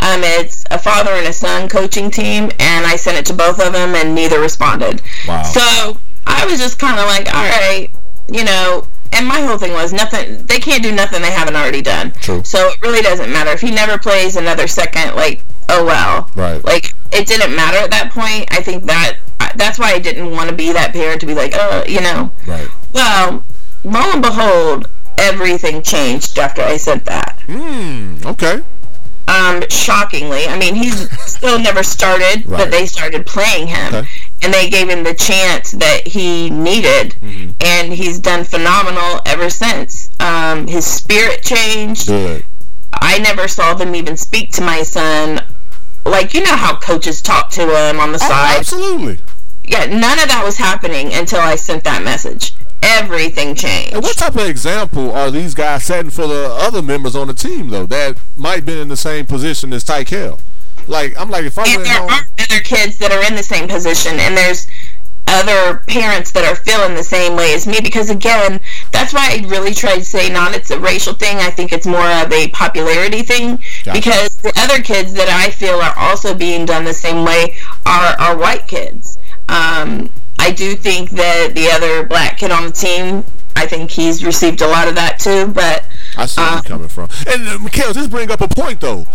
Um, 0.00 0.22
it's 0.22 0.64
a 0.70 0.78
father 0.78 1.10
and 1.12 1.26
a 1.26 1.32
son 1.32 1.68
coaching 1.68 2.10
team, 2.10 2.44
and 2.58 2.86
I 2.86 2.96
sent 2.96 3.18
it 3.18 3.26
to 3.26 3.34
both 3.34 3.60
of 3.60 3.72
them, 3.72 3.94
and 3.94 4.14
neither 4.14 4.40
responded. 4.40 5.02
Wow. 5.28 5.42
So 5.42 5.98
I 6.26 6.46
was 6.46 6.58
just 6.58 6.78
kind 6.78 6.98
of 6.98 7.06
like, 7.06 7.32
all 7.34 7.42
right, 7.42 7.88
you 8.30 8.44
know. 8.44 8.86
And 9.12 9.26
my 9.26 9.40
whole 9.40 9.58
thing 9.58 9.72
was 9.72 9.92
nothing. 9.92 10.46
They 10.46 10.60
can't 10.60 10.84
do 10.84 10.92
nothing 10.92 11.20
they 11.20 11.32
haven't 11.32 11.56
already 11.56 11.82
done. 11.82 12.12
True. 12.12 12.44
So 12.44 12.68
it 12.68 12.80
really 12.80 13.02
doesn't 13.02 13.32
matter 13.32 13.50
if 13.50 13.60
he 13.60 13.72
never 13.72 13.98
plays 13.98 14.36
another 14.36 14.68
second. 14.68 15.16
Like, 15.16 15.44
oh 15.68 15.84
well. 15.84 16.30
Right. 16.36 16.64
Like 16.64 16.94
it 17.12 17.26
didn't 17.26 17.56
matter 17.56 17.78
at 17.78 17.90
that 17.90 18.12
point. 18.12 18.46
I 18.52 18.62
think 18.62 18.84
that 18.84 19.18
that's 19.56 19.78
why 19.78 19.92
I 19.92 19.98
didn't 19.98 20.30
want 20.30 20.48
to 20.48 20.54
be 20.54 20.72
that 20.72 20.92
parent 20.92 21.20
to 21.22 21.26
be 21.26 21.34
like, 21.34 21.52
oh, 21.56 21.84
you 21.88 22.00
know. 22.00 22.30
Right. 22.46 22.68
Well, 22.92 23.44
lo 23.84 24.00
and 24.12 24.22
behold, 24.22 24.88
everything 25.18 25.82
changed 25.82 26.38
after 26.38 26.62
I 26.62 26.76
said 26.76 27.04
that. 27.06 27.40
Hmm. 27.46 28.16
Okay. 28.24 28.62
Um, 29.30 29.62
shockingly, 29.70 30.46
I 30.48 30.58
mean, 30.58 30.74
he's 30.74 31.08
still 31.30 31.58
never 31.58 31.82
started, 31.84 32.44
Right. 32.46 32.58
but 32.58 32.70
they 32.72 32.86
started 32.86 33.26
playing 33.26 33.68
him, 33.68 33.94
Okay. 33.94 34.08
and 34.42 34.52
they 34.52 34.68
gave 34.68 34.88
him 34.88 35.04
the 35.04 35.14
chance 35.14 35.70
that 35.72 36.08
he 36.08 36.50
needed, 36.50 37.14
Mm-hmm. 37.22 37.50
and 37.60 37.92
he's 37.92 38.18
done 38.18 38.42
phenomenal 38.44 39.20
ever 39.26 39.48
since. 39.48 40.10
Um, 40.18 40.66
his 40.66 40.84
spirit 40.84 41.42
changed. 41.44 42.08
Good. 42.08 42.44
I 42.92 43.18
never 43.18 43.46
saw 43.46 43.74
them 43.74 43.94
even 43.94 44.16
speak 44.16 44.50
to 44.54 44.62
my 44.62 44.82
son. 44.82 45.42
Like 46.04 46.34
you 46.34 46.42
know 46.42 46.56
how 46.56 46.76
coaches 46.76 47.22
talk 47.22 47.50
to 47.50 47.62
him 47.62 48.00
on 48.00 48.10
the 48.12 48.18
Oh, 48.22 48.28
side. 48.28 48.56
absolutely. 48.58 49.18
Yeah, 49.64 49.84
none 49.86 50.18
of 50.18 50.26
that 50.28 50.42
was 50.44 50.56
happening 50.56 51.12
until 51.12 51.38
I 51.40 51.54
sent 51.54 51.84
that 51.84 52.02
message. 52.02 52.54
Everything 52.98 53.54
changed. 53.54 53.94
And 53.94 54.02
what 54.02 54.16
type 54.16 54.34
of 54.34 54.48
example 54.48 55.12
are 55.12 55.30
these 55.30 55.54
guys 55.54 55.84
setting 55.84 56.10
for 56.10 56.26
the 56.26 56.48
other 56.50 56.82
members 56.82 57.14
on 57.14 57.28
the 57.28 57.34
team 57.34 57.68
though 57.70 57.86
that 57.86 58.18
might 58.36 58.64
been 58.64 58.78
in 58.78 58.88
the 58.88 58.96
same 58.96 59.26
position 59.26 59.72
as 59.72 59.84
Tykel? 59.84 60.40
Like 60.86 61.18
I'm 61.18 61.30
like 61.30 61.44
if 61.44 61.58
I 61.58 61.64
and 61.68 61.84
there 61.84 61.98
home, 61.98 62.10
are 62.10 62.26
other 62.38 62.60
kids 62.60 62.98
that 62.98 63.12
are 63.12 63.24
in 63.26 63.36
the 63.36 63.42
same 63.42 63.68
position, 63.68 64.18
and 64.18 64.36
there's 64.36 64.66
other 65.28 65.84
parents 65.86 66.32
that 66.32 66.44
are 66.44 66.56
feeling 66.56 66.94
the 66.94 67.04
same 67.04 67.36
way 67.36 67.54
as 67.54 67.66
me. 67.66 67.80
Because 67.80 68.10
again, 68.10 68.60
that's 68.90 69.14
why 69.14 69.38
I 69.38 69.46
really 69.48 69.72
try 69.74 69.96
to 69.96 70.04
say 70.04 70.28
not 70.28 70.54
it's 70.54 70.70
a 70.70 70.80
racial 70.80 71.14
thing. 71.14 71.36
I 71.38 71.50
think 71.50 71.72
it's 71.72 71.86
more 71.86 72.10
of 72.10 72.32
a 72.32 72.48
popularity 72.48 73.22
thing. 73.22 73.56
Gotcha. 73.84 73.92
Because 73.92 74.36
the 74.36 74.52
other 74.56 74.82
kids 74.82 75.12
that 75.14 75.28
I 75.28 75.50
feel 75.50 75.76
are 75.76 75.94
also 75.96 76.34
being 76.34 76.66
done 76.66 76.84
the 76.84 76.94
same 76.94 77.24
way 77.24 77.54
are 77.86 78.16
are 78.18 78.36
white 78.36 78.66
kids. 78.66 79.18
Um, 79.48 80.10
I 80.40 80.52
do 80.52 80.74
think 80.74 81.10
that 81.10 81.54
the 81.54 81.68
other 81.70 82.06
black 82.06 82.38
kid 82.38 82.50
on 82.50 82.64
the 82.64 82.72
team. 82.72 83.24
I 83.56 83.66
think 83.66 83.90
he's 83.90 84.24
received 84.24 84.62
a 84.62 84.66
lot 84.66 84.88
of 84.88 84.94
that 84.94 85.18
too, 85.18 85.48
but 85.48 85.84
I 86.16 86.24
see 86.24 86.40
where 86.40 86.50
uh, 86.50 86.54
you're 86.54 86.62
coming 86.62 86.88
from. 86.88 87.10
And 87.26 87.46
uh, 87.46 87.58
Mikhail, 87.58 87.92
this 87.92 88.06
bring 88.06 88.30
up 88.30 88.40
a 88.40 88.48
point 88.48 88.80
though. 88.80 89.06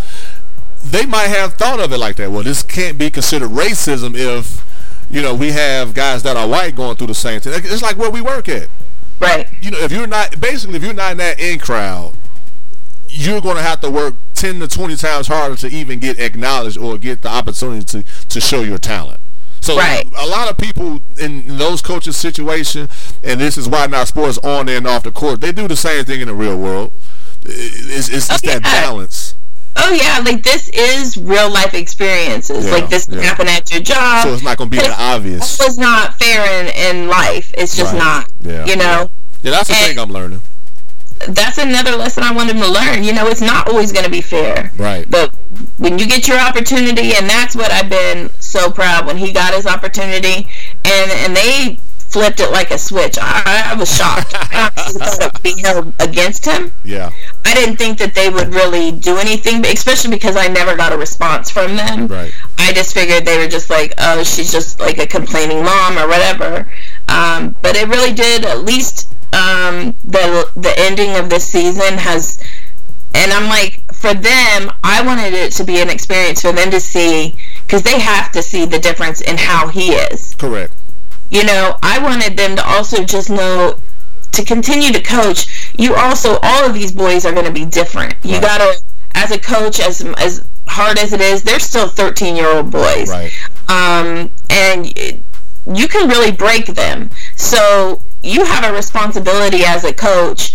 They 0.84 1.04
might 1.04 1.26
have 1.26 1.54
thought 1.54 1.80
of 1.80 1.92
it 1.92 1.98
like 1.98 2.14
that. 2.16 2.30
Well, 2.30 2.44
this 2.44 2.62
can't 2.62 2.96
be 2.96 3.10
considered 3.10 3.50
racism 3.50 4.14
if 4.14 4.64
you 5.10 5.20
know 5.20 5.34
we 5.34 5.50
have 5.50 5.94
guys 5.94 6.22
that 6.22 6.36
are 6.36 6.46
white 6.46 6.76
going 6.76 6.96
through 6.96 7.08
the 7.08 7.14
same 7.14 7.40
thing. 7.40 7.54
It's 7.56 7.82
like 7.82 7.96
where 7.96 8.10
we 8.10 8.20
work 8.20 8.48
at. 8.48 8.68
right, 9.18 9.48
you 9.60 9.72
know, 9.72 9.78
if 9.78 9.90
you're 9.90 10.06
not 10.06 10.40
basically 10.40 10.76
if 10.76 10.84
you're 10.84 10.94
not 10.94 11.12
in 11.12 11.18
that 11.18 11.40
in 11.40 11.58
crowd, 11.58 12.14
you're 13.08 13.40
going 13.40 13.56
to 13.56 13.62
have 13.62 13.80
to 13.80 13.90
work 13.90 14.14
ten 14.34 14.60
to 14.60 14.68
twenty 14.68 14.94
times 14.94 15.26
harder 15.26 15.56
to 15.56 15.68
even 15.68 15.98
get 15.98 16.20
acknowledged 16.20 16.78
or 16.78 16.98
get 16.98 17.22
the 17.22 17.28
opportunity 17.28 17.84
to 17.84 18.04
to 18.28 18.40
show 18.40 18.60
your 18.60 18.78
talent. 18.78 19.18
So 19.66 19.76
Right. 19.76 20.04
a 20.16 20.26
lot 20.26 20.48
of 20.48 20.56
people 20.58 21.00
in 21.18 21.58
those 21.58 21.82
coaches' 21.82 22.16
situation, 22.16 22.88
and 23.24 23.40
this 23.40 23.58
is 23.58 23.68
why 23.68 23.86
not 23.86 24.06
sports 24.06 24.38
on 24.38 24.68
and 24.68 24.86
off 24.86 25.02
the 25.02 25.10
court, 25.10 25.40
they 25.40 25.50
do 25.50 25.66
the 25.66 25.74
same 25.76 26.04
thing 26.04 26.20
in 26.20 26.28
the 26.28 26.34
real 26.34 26.56
world. 26.56 26.92
It's, 27.44 28.08
it's, 28.08 28.30
it's 28.30 28.30
Oh, 28.30 28.36
that 28.46 28.62
yeah. 28.62 28.82
balance. 28.86 29.34
Oh 29.78 29.92
yeah, 29.92 30.22
like 30.24 30.42
this 30.44 30.68
is 30.68 31.16
real 31.16 31.50
life 31.50 31.74
experiences. 31.74 32.64
Yeah, 32.66 32.72
like 32.72 32.88
this 32.88 33.08
yeah. 33.10 33.20
happen 33.22 33.48
at 33.48 33.70
your 33.72 33.80
job. 33.82 34.22
So 34.24 34.32
it's 34.34 34.42
not 34.44 34.56
going 34.56 34.70
to 34.70 34.76
be 34.76 34.80
that 34.82 34.96
obvious. 34.98 35.60
It's 35.60 35.76
not 35.76 36.18
fair 36.18 36.60
in, 36.64 36.68
in 37.02 37.08
life. 37.08 37.52
It's 37.58 37.76
just 37.76 37.92
Right. 37.92 37.98
not. 37.98 38.28
Yeah, 38.42 38.64
You 38.66 38.76
know, 38.76 39.10
Yeah, 39.42 39.50
that's 39.50 39.68
the 39.68 39.74
And- 39.74 39.86
thing 39.86 39.98
I'm 39.98 40.10
learning. 40.12 40.42
that's 41.28 41.58
another 41.58 41.96
lesson 41.96 42.22
I 42.22 42.30
want 42.32 42.50
to 42.50 42.56
learn. 42.68 43.02
You 43.02 43.12
know, 43.12 43.26
it's 43.26 43.40
not 43.40 43.68
always 43.68 43.90
going 43.92 44.04
to 44.04 44.10
be 44.10 44.20
fair. 44.22 44.70
Right. 44.78 45.10
But 45.10 45.34
when 45.78 45.98
you 45.98 46.06
get 46.06 46.26
your 46.28 46.38
opportunity, 46.38 47.14
and 47.14 47.28
that's 47.28 47.54
what 47.56 47.70
I've 47.72 47.88
been 47.90 48.30
so 48.56 48.70
proud 48.70 49.06
when 49.06 49.16
he 49.16 49.32
got 49.32 49.54
his 49.54 49.66
opportunity, 49.66 50.48
and 50.84 51.10
and 51.10 51.36
they 51.36 51.78
flipped 52.08 52.40
it 52.40 52.50
like 52.50 52.70
a 52.70 52.78
switch. 52.78 53.18
I, 53.20 53.72
I 53.72 53.74
was 53.74 53.94
shocked. 53.94 54.32
I 54.34 54.70
thought 54.70 55.20
it 55.20 55.32
would 55.32 55.42
be 55.42 55.60
held 55.60 55.92
against 56.00 56.46
him. 56.46 56.72
Yeah. 56.84 57.10
I 57.44 57.54
didn't 57.54 57.76
think 57.76 57.98
that 57.98 58.14
they 58.14 58.30
would 58.30 58.54
really 58.54 58.92
do 58.92 59.18
anything, 59.18 59.64
especially 59.66 60.10
because 60.10 60.36
I 60.36 60.48
never 60.48 60.76
got 60.76 60.92
a 60.92 60.96
response 60.96 61.50
from 61.50 61.76
them. 61.76 62.06
Right. 62.06 62.32
I 62.58 62.72
just 62.72 62.94
figured 62.94 63.26
they 63.26 63.38
were 63.38 63.48
just 63.48 63.68
like, 63.70 63.92
oh, 63.98 64.22
she's 64.22 64.50
just 64.50 64.80
like 64.80 64.98
a 64.98 65.06
complaining 65.06 65.62
mom 65.62 65.98
or 65.98 66.08
whatever. 66.08 66.70
Um, 67.08 67.54
but 67.60 67.76
it 67.76 67.88
really 67.88 68.14
did. 68.14 68.44
At 68.44 68.64
least 68.64 69.12
um, 69.32 69.94
the 70.04 70.48
the 70.56 70.72
ending 70.78 71.16
of 71.16 71.28
this 71.28 71.46
season 71.46 71.98
has, 71.98 72.42
and 73.14 73.32
I'm 73.32 73.48
like, 73.48 73.82
for 73.92 74.14
them, 74.14 74.72
I 74.82 75.02
wanted 75.04 75.34
it 75.34 75.52
to 75.52 75.64
be 75.64 75.80
an 75.80 75.90
experience 75.90 76.40
for 76.40 76.52
them 76.52 76.70
to 76.70 76.80
see 76.80 77.34
because 77.66 77.82
they 77.82 77.98
have 78.00 78.30
to 78.32 78.42
see 78.42 78.64
the 78.64 78.78
difference 78.78 79.20
in 79.20 79.36
how 79.36 79.68
he 79.68 79.90
is 79.92 80.34
Correct. 80.36 80.72
you 81.30 81.44
know, 81.44 81.76
I 81.82 81.98
wanted 82.02 82.36
them 82.36 82.56
to 82.56 82.64
also 82.66 83.04
just 83.04 83.28
know 83.30 83.78
to 84.32 84.44
continue 84.44 84.92
to 84.92 85.02
coach. 85.02 85.72
You 85.78 85.94
also, 85.94 86.38
all 86.42 86.64
of 86.66 86.74
these 86.74 86.92
boys 86.92 87.24
are 87.24 87.32
going 87.32 87.46
to 87.46 87.52
be 87.52 87.64
different. 87.64 88.14
You 88.22 88.34
Right. 88.34 88.42
gotta, 88.42 88.74
as 89.14 89.30
a 89.32 89.38
coach, 89.38 89.80
as 89.80 90.02
as 90.18 90.44
hard 90.68 90.98
as 90.98 91.12
it 91.14 91.20
is, 91.22 91.42
they're 91.42 91.58
still 91.58 91.88
13 91.88 92.36
year 92.36 92.46
old 92.48 92.70
boys. 92.70 93.08
Right. 93.08 93.32
Um, 93.68 94.30
and 94.50 94.92
you 95.72 95.88
can 95.88 96.08
really 96.08 96.32
break 96.32 96.66
them. 96.66 97.08
So 97.36 98.02
you 98.22 98.44
have 98.44 98.64
a 98.64 98.72
responsibility 98.74 99.64
as 99.64 99.84
a 99.84 99.92
coach 99.94 100.52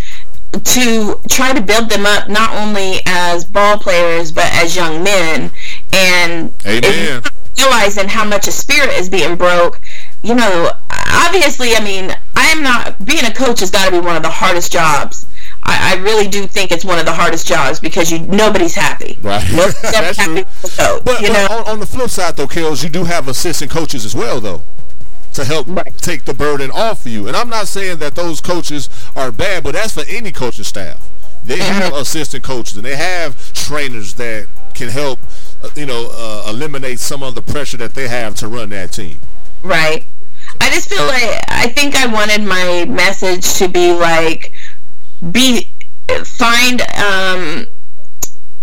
to 0.64 1.20
try 1.30 1.54
to 1.54 1.62
build 1.62 1.90
them 1.90 2.06
up 2.06 2.28
not 2.30 2.54
only 2.56 3.00
as 3.06 3.46
ball 3.46 3.78
players 3.80 4.34
but 4.34 4.44
as 4.54 4.76
young 4.76 5.02
men 5.02 5.50
and 5.94 6.54
Amen. 6.66 7.22
realizing 7.58 8.08
how 8.08 8.24
much 8.26 8.48
a 8.48 8.52
spirit 8.52 8.90
is 8.92 9.10
being 9.10 9.36
broke 9.36 9.80
you 10.24 10.34
know 10.36 10.72
obviously 11.14 11.76
i 11.76 11.84
mean 11.84 12.16
i 12.36 12.46
am 12.48 12.64
not 12.64 13.04
being 13.06 13.26
a 13.26 13.34
coach 13.34 13.60
has 13.60 13.70
got 13.72 13.86
to 13.86 13.92
be 13.92 14.00
one 14.00 14.16
of 14.16 14.24
the 14.24 14.30
hardest 14.30 14.72
jobs 14.72 15.26
I, 15.64 15.94
I 15.96 16.02
really 16.02 16.28
do 16.28 16.48
think 16.48 16.72
it's 16.72 16.84
one 16.86 16.98
of 16.98 17.06
the 17.06 17.12
hardest 17.14 17.48
jobs 17.48 17.80
because 17.80 18.12
you 18.12 18.18
nobody's 18.20 18.74
happy. 18.74 19.20
Right. 19.22 19.46
Nobody's 19.52 19.80
That's 19.84 20.18
happy 20.18 20.44
true. 20.44 20.44
coach, 20.44 21.02
But, 21.06 21.22
you 21.22 21.28
but 21.28 21.34
know? 21.50 21.58
on, 21.60 21.68
on 21.68 21.80
the 21.80 21.86
flip 21.86 22.10
side, 22.10 22.36
though, 22.36 22.48
Kels, 22.48 22.84
you 22.84 22.90
do 22.90 23.04
have 23.04 23.28
assistant 23.28 23.70
coaches 23.70 24.04
as 24.04 24.16
well, 24.16 24.42
though, 24.42 24.64
to 25.34 25.46
help 25.46 25.68
Right. 25.70 25.96
take 26.00 26.26
the 26.26 26.34
burden 26.34 26.72
off 26.72 27.06
of 27.06 27.12
you. 27.12 27.28
And 27.28 27.38
I'm 27.38 27.48
not 27.50 27.68
saying 27.68 28.00
that 28.00 28.16
those 28.16 28.42
coaches 28.42 28.90
are 29.16 29.32
bad, 29.32 29.64
but 29.64 29.74
that's 29.74 29.94
for 29.94 30.04
any 30.10 30.32
coaching 30.32 30.64
staff. 30.64 31.08
They 31.44 31.58
Mm-hmm. 31.58 31.74
have 31.82 31.94
assistant 31.94 32.44
coaches 32.44 32.76
and 32.78 32.84
they 32.86 32.96
have 32.96 33.54
trainers 33.54 34.16
that 34.16 34.48
can 34.74 34.90
help, 34.90 35.20
you 35.76 35.86
know, 35.86 36.10
uh, 36.12 36.46
eliminate 36.50 37.00
some 37.00 37.24
of 37.24 37.36
the 37.36 37.42
pressure 37.42 37.78
that 37.78 37.94
they 37.94 38.08
have 38.08 38.36
to 38.36 38.48
run 38.48 38.70
that 38.70 38.92
team. 38.92 39.20
Right. 39.64 40.06
I 40.60 40.70
just 40.70 40.90
feel 40.90 41.06
like 41.06 41.44
I 41.48 41.68
think 41.70 41.96
I 41.96 42.12
wanted 42.12 42.44
my 42.44 42.86
message 42.86 43.54
to 43.56 43.68
be 43.68 43.94
like 43.94 44.52
be 45.32 45.70
find 46.26 46.82
um 46.98 47.68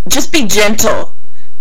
just 0.09 0.32
be 0.32 0.46
gentle. 0.46 1.14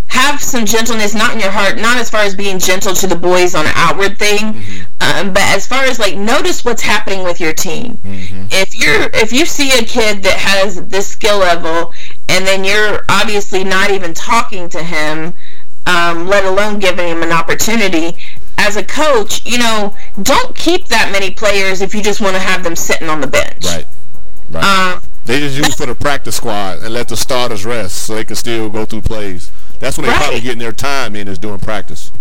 Have 0.07 0.41
some 0.41 0.65
gentleness, 0.65 1.13
not 1.13 1.33
in 1.33 1.41
your 1.41 1.51
heart, 1.51 1.77
not 1.79 1.97
as 1.97 2.09
far 2.09 2.21
as 2.21 2.33
being 2.33 2.59
gentle 2.59 2.93
to 2.93 3.07
the 3.07 3.15
boys 3.15 3.53
on 3.53 3.65
an 3.65 3.73
outward 3.75 4.17
thing, 4.17 4.63
um, 5.01 5.33
but 5.33 5.43
as 5.43 5.67
far 5.67 5.83
as 5.83 5.99
like 5.99 6.15
notice 6.15 6.63
what's 6.63 6.81
happening 6.81 7.23
with 7.23 7.41
your 7.41 7.51
team. 7.51 7.99
If 8.05 8.79
you're 8.79 9.09
if 9.13 9.33
you 9.33 9.45
see 9.45 9.77
a 9.77 9.83
kid 9.83 10.23
that 10.23 10.37
has 10.37 10.87
this 10.87 11.07
skill 11.09 11.39
level, 11.39 11.93
and 12.29 12.45
then 12.45 12.63
you're 12.63 13.01
obviously 13.09 13.63
not 13.63 13.91
even 13.91 14.13
talking 14.13 14.69
to 14.69 14.83
him, 14.83 15.33
um, 15.85 16.27
let 16.27 16.43
alone 16.45 16.79
giving 16.79 17.07
him 17.07 17.23
an 17.23 17.31
opportunity. 17.31 18.17
As 18.57 18.75
a 18.75 18.83
coach, 18.83 19.45
you 19.45 19.57
know, 19.59 19.95
don't 20.23 20.55
keep 20.55 20.87
that 20.87 21.11
many 21.11 21.31
players 21.31 21.81
if 21.81 21.93
you 21.93 22.01
just 22.01 22.19
want 22.21 22.35
to 22.35 22.39
have 22.41 22.63
them 22.63 22.75
sitting 22.75 23.07
on 23.09 23.21
the 23.21 23.27
bench. 23.27 23.63
Right. 23.65 23.85
Right. 24.49 24.63
Um, 24.95 25.01
they 25.25 25.39
just 25.39 25.57
use 25.57 25.75
for 25.75 25.85
the 25.85 25.93
practice 25.95 26.37
squad 26.37 26.79
and 26.79 26.93
let 26.93 27.07
the 27.09 27.17
starters 27.17 27.65
rest 27.65 28.05
so 28.07 28.15
they 28.15 28.23
can 28.23 28.35
still 28.35 28.69
go 28.69 28.85
through 28.85 29.01
plays. 29.01 29.51
That's 29.79 29.97
when 29.97 30.05
they're 30.05 30.15
Right. 30.15 30.23
probably 30.23 30.41
getting 30.41 30.59
their 30.59 30.71
time 30.71 31.15
in 31.15 31.27
is 31.27 31.37
doing 31.37 31.59
practice. 31.59 32.11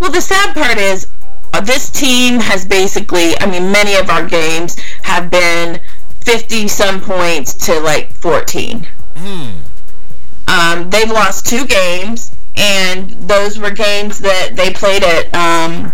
Well, 0.00 0.10
the 0.10 0.20
sad 0.20 0.54
part 0.54 0.76
is 0.78 1.06
uh, 1.54 1.60
this 1.60 1.88
team 1.90 2.40
has 2.40 2.64
basically, 2.66 3.38
I 3.40 3.46
mean, 3.46 3.70
many 3.70 3.94
of 3.94 4.10
our 4.10 4.26
games 4.26 4.76
have 5.02 5.30
been 5.30 5.80
50 6.22 6.66
some 6.68 7.00
points 7.00 7.54
to 7.66 7.78
like 7.80 8.12
14. 8.12 8.86
Um, 9.16 10.90
they've 10.90 11.10
lost 11.10 11.46
two 11.46 11.66
games, 11.66 12.32
and 12.56 13.10
those 13.10 13.58
were 13.58 13.70
games 13.70 14.18
that 14.20 14.56
they 14.56 14.72
played 14.72 15.02
at 15.02 15.34
um, 15.34 15.92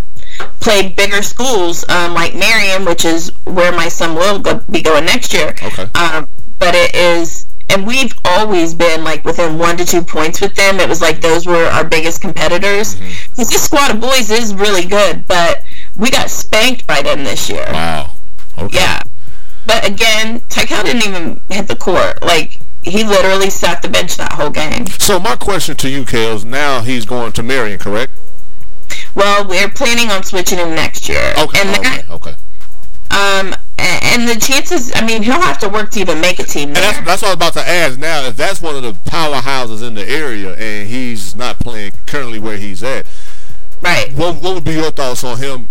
played 0.61 0.97
bigger 0.97 1.23
schools 1.23 1.89
um, 1.89 2.15
like 2.15 2.35
Marion, 2.35 2.85
which 2.85 3.05
is 3.05 3.33
where 3.45 3.73
my 3.73 3.89
son 3.89 4.15
will 4.15 4.39
go, 4.39 4.61
be 4.71 4.83
going 4.83 5.05
next 5.05 5.33
year. 5.33 5.55
Okay. 5.63 5.87
Um, 5.95 6.29
but 6.59 6.75
it 6.75 6.95
is, 6.95 7.47
and 7.71 7.87
we've 7.87 8.13
always 8.25 8.75
been 8.75 9.05
like 9.05 9.25
within 9.25 9.59
one 9.59 9.77
to 9.79 9.85
two 9.85 10.03
points 10.03 10.41
with 10.41 10.55
them. 10.55 10.81
It 10.81 10.89
was 10.89 11.01
like 11.01 11.21
those 11.21 11.47
were 11.47 11.65
our 11.67 11.85
biggest 11.85 12.21
competitors. 12.21 12.97
Because 12.97 13.51
this 13.51 13.63
squad 13.63 13.95
of 13.95 14.01
boys 14.01 14.31
is 14.31 14.55
really 14.55 14.85
good, 14.85 15.27
but 15.27 15.63
we 15.97 16.11
got 16.11 16.31
spanked 16.31 16.87
by 16.87 17.03
them 17.03 17.25
this 17.25 17.49
year. 17.49 17.67
Wow. 17.71 18.13
Okay. 18.59 18.77
Yeah. 18.77 19.03
But 19.67 19.87
again, 19.87 20.41
Tykel 20.49 20.85
didn't 20.85 21.07
even 21.07 21.41
hit 21.51 21.69
the 21.69 21.77
court. 21.77 22.23
Like, 22.23 22.60
he 22.83 23.05
literally 23.05 23.51
sat 23.51 23.83
the 23.83 23.89
bench 23.89 24.17
that 24.17 24.33
whole 24.33 24.51
game. 24.51 24.87
So 24.87 25.19
my 25.21 25.37
question 25.37 25.77
to 25.77 25.89
you, 25.89 26.05
Kels, 26.05 26.45
now 26.45 26.81
he's 26.81 27.05
going 27.05 27.33
to 27.33 27.43
Marion, 27.43 27.79
correct? 27.79 28.13
Well, 29.15 29.47
we're 29.47 29.69
planning 29.69 30.11
on 30.11 30.23
switching 30.23 30.59
him 30.59 30.75
next 30.75 31.09
year. 31.09 31.35
Okay. 31.39 31.61
And 31.61 31.71
okay. 31.71 31.83
that, 31.83 32.11
okay. 32.11 32.35
um, 33.11 33.55
and 33.79 34.29
the 34.29 34.39
chances, 34.41 34.93
I 34.95 35.05
mean, 35.05 35.23
he'll 35.23 35.41
have 35.41 35.59
to 35.59 35.69
work 35.69 35.91
to 35.93 36.01
even 36.01 36.21
make 36.21 36.39
a 36.39 36.45
team 36.45 36.69
And 36.69 36.77
that's, 36.77 37.01
that's 37.01 37.23
what 37.23 37.29
I 37.29 37.31
was 37.31 37.37
about 37.37 37.53
to 37.55 37.69
ask. 37.69 37.99
Now, 37.99 38.25
if 38.27 38.37
that's 38.37 38.61
one 38.61 38.77
of 38.77 38.83
the 38.83 38.93
powerhouses 38.93 39.87
in 39.87 39.95
the 39.95 40.09
area 40.09 40.55
and 40.55 40.89
he's 40.89 41.35
not 41.35 41.59
playing 41.59 41.93
currently 42.07 42.39
where 42.39 42.57
he's 42.57 42.83
at, 42.83 43.07
Right. 43.83 44.13
what 44.13 44.43
what 44.43 44.55
would 44.55 44.65
be 44.65 44.73
your 44.75 44.91
thoughts 44.91 45.25
on 45.25 45.39
him 45.39 45.69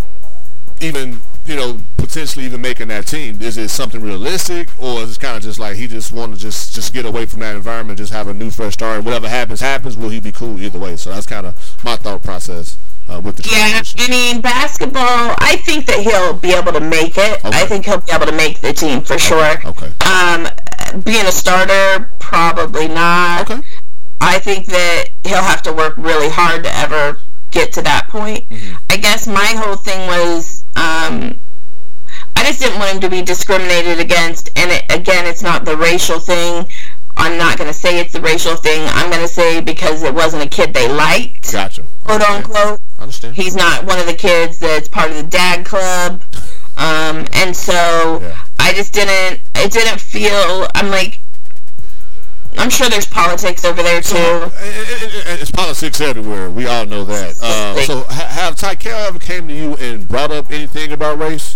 even 0.82 1.20
you 1.50 1.56
know 1.56 1.78
potentially 1.98 2.46
even 2.46 2.62
making 2.62 2.88
that 2.90 3.08
team 3.08 3.42
is 3.42 3.58
it 3.58 3.70
something 3.70 4.02
realistic 4.02 4.70
or 4.80 5.02
is 5.02 5.18
it 5.18 5.20
kind 5.20 5.36
of 5.36 5.42
just 5.44 5.60
like 5.60 5.76
he 5.76 5.88
just 5.88 6.12
want 6.12 6.34
to 6.34 6.40
just 6.40 6.74
just 6.74 6.94
get 6.94 7.06
away 7.06 7.26
from 7.26 7.40
that 7.40 7.56
environment 7.56 7.98
just 7.98 8.14
have 8.14 8.28
a 8.28 8.34
new 8.34 8.52
fresh 8.52 8.74
start 8.74 8.98
and 8.98 9.06
whatever 9.06 9.28
happens 9.28 9.60
happens 9.60 9.98
will 9.98 10.10
he 10.10 10.20
be 10.20 10.32
cool 10.32 10.60
either 10.62 10.78
way 10.80 10.96
so 10.96 11.10
that's 11.10 11.26
kind 11.26 11.46
of 11.48 11.56
my 11.84 11.96
thought 11.96 12.22
process 12.24 12.78
uh, 13.10 13.20
with 13.20 13.36
the 13.38 13.50
Yeah, 13.52 13.70
transition. 13.72 14.00
I 14.02 14.08
mean, 14.12 14.42
basketball, 14.42 15.34
I 15.40 15.60
think 15.66 15.88
that 15.88 15.98
he'll 16.02 16.34
be 16.34 16.54
able 16.54 16.72
to 16.74 16.80
make 16.80 17.18
it. 17.18 17.44
Okay. 17.44 17.50
I 17.58 17.66
think 17.66 17.86
he'll 17.86 18.02
be 18.02 18.12
able 18.12 18.28
to 18.28 18.32
make 18.38 18.62
the 18.62 18.72
team 18.72 19.02
for 19.02 19.18
sure. 19.18 19.58
okay 19.66 19.92
Um, 20.06 20.48
being 21.04 21.26
a 21.26 21.32
starter, 21.32 22.12
probably 22.20 22.88
not. 22.88 23.50
okay 23.50 23.64
I 24.22 24.38
think 24.38 24.68
that 24.68 25.06
he'll 25.26 25.42
have 25.42 25.64
to 25.64 25.74
work 25.74 25.96
really 25.98 26.30
hard 26.30 26.64
to 26.66 26.76
ever 26.78 27.20
get 27.50 27.74
to 27.74 27.82
that 27.82 28.10
point. 28.10 28.48
Mm-hmm. 28.50 28.76
I 28.92 28.98
guess 28.98 29.26
my 29.26 29.54
whole 29.58 29.76
thing 29.78 30.06
was 30.06 30.59
um, 30.76 31.38
I 32.36 32.44
just 32.46 32.60
didn't 32.60 32.80
want 32.80 32.96
him 32.96 33.02
to 33.02 33.10
be 33.10 33.22
discriminated 33.22 34.00
against. 34.00 34.50
And 34.58 34.72
it, 34.72 34.84
again, 34.92 35.26
it's 35.26 35.42
not 35.44 35.66
the 35.66 35.76
racial 35.78 36.20
thing. 36.20 36.66
I'm 37.18 37.38
not 37.38 37.58
going 37.58 37.68
to 37.68 37.74
say 37.74 38.00
it's 38.00 38.14
the 38.14 38.22
racial 38.22 38.56
thing. 38.56 38.82
I'm 38.94 39.10
going 39.10 39.22
to 39.22 39.28
say 39.28 39.60
because 39.60 40.04
it 40.04 40.14
wasn't 40.14 40.44
a 40.44 40.48
kid 40.48 40.74
they 40.74 40.88
liked, 40.88 41.52
gotcha 41.52 41.84
quote 42.04 42.22
Understand. 42.22 42.46
unquote. 42.46 42.80
understand 42.98 43.36
He's 43.36 43.56
not 43.58 43.86
one 43.86 44.00
of 44.00 44.06
the 44.06 44.14
kids 44.14 44.58
that's 44.58 44.88
part 44.88 45.10
of 45.12 45.18
the 45.18 45.24
dad 45.24 45.66
club. 45.66 46.24
Um, 46.78 47.28
and 47.34 47.54
so 47.54 48.20
Yeah. 48.22 48.38
I 48.58 48.72
just 48.72 48.94
didn't, 48.94 49.42
it 49.56 49.70
didn't 49.70 50.00
feel, 50.00 50.66
I'm 50.76 50.90
like, 50.90 51.20
I'm 52.58 52.70
sure 52.70 52.90
there's 52.90 53.06
politics 53.08 53.64
over 53.64 53.82
there 53.82 54.02
too. 54.02 54.16
And- 54.16 54.54
and- 54.54 55.14
and 55.28 55.40
It's 55.42 55.52
politics 55.52 56.02
everywhere. 56.02 56.50
We 56.50 56.68
all 56.68 56.86
know 56.86 57.06
that. 57.06 57.36
Uh, 57.42 57.82
so, 57.86 58.04
ha- 58.10 58.28
have 58.28 58.56
Tykel 58.56 59.08
ever 59.08 59.20
came 59.20 59.48
to 59.48 59.54
you 59.54 59.76
and 59.76 60.08
brought 60.08 60.32
up 60.32 60.52
anything 60.52 60.92
about 60.92 61.20
race? 61.20 61.56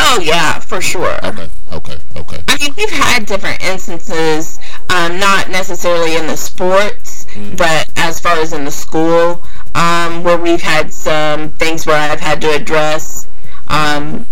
Oh 0.00 0.20
yeah, 0.22 0.60
for 0.60 0.80
sure. 0.80 1.18
Okay, 1.24 1.48
okay, 1.72 1.96
okay. 2.16 2.42
I 2.46 2.56
mean, 2.60 2.72
we've 2.76 2.88
had 2.90 3.26
different 3.26 3.60
instances, 3.62 4.58
um, 4.90 5.18
not 5.18 5.50
necessarily 5.50 6.14
in 6.16 6.26
the 6.28 6.36
sports, 6.36 7.26
but 7.56 7.88
as 7.96 8.20
far 8.20 8.36
as 8.38 8.52
in 8.52 8.64
the 8.64 8.70
school, 8.70 9.42
um, 9.74 10.22
where 10.22 10.36
we've 10.38 10.62
had 10.62 10.92
some 10.94 11.50
things 11.50 11.84
where 11.84 11.96
I've 11.98 12.20
had 12.20 12.40
to 12.42 12.50
address. 12.52 13.26
Um, 13.66 14.26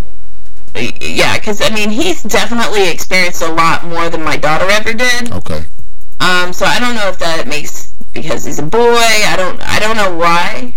yeah, 1.01 1.39
because 1.39 1.61
I 1.63 1.71
mean, 1.75 1.91
he's 1.91 2.23
definitely 2.23 2.89
experienced 2.89 3.43
a 3.43 3.53
lot 3.53 3.85
more 3.85 4.09
than 4.09 4.23
my 4.23 4.37
daughter 4.37 4.67
ever 4.71 4.93
did. 4.93 5.33
Okay. 5.33 5.63
Um, 6.21 6.53
so 6.53 6.65
I 6.67 6.79
don't 6.81 6.95
know 6.95 7.09
if 7.09 7.19
that 7.19 7.47
makes 7.47 7.95
because 8.13 8.45
he's 8.45 8.59
a 8.59 8.67
boy. 8.67 8.81
I 8.81 9.35
don't. 9.37 9.61
I 9.63 9.79
don't 9.79 9.97
know 9.97 10.17
why. 10.17 10.75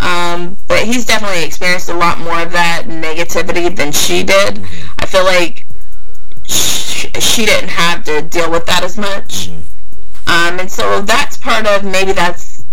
Um, 0.00 0.56
but 0.68 0.84
he's 0.84 1.06
definitely 1.06 1.44
experienced 1.44 1.88
a 1.88 1.94
lot 1.94 2.18
more 2.18 2.42
of 2.42 2.52
that 2.52 2.84
negativity 2.86 3.74
than 3.74 3.92
she 3.92 4.22
did. 4.22 4.60
I 4.98 5.06
feel 5.06 5.24
like 5.24 5.66
she, 6.46 7.08
she 7.20 7.46
didn't 7.46 7.70
have 7.70 8.04
to 8.04 8.22
deal 8.22 8.50
with 8.50 8.66
that 8.66 8.82
as 8.82 8.98
much. 8.98 9.48
Um, 10.26 10.58
and 10.58 10.70
so 10.70 11.00
that's 11.00 11.36
part 11.36 11.66
of 11.66 11.84
maybe 11.84 12.12
that's 12.12 12.64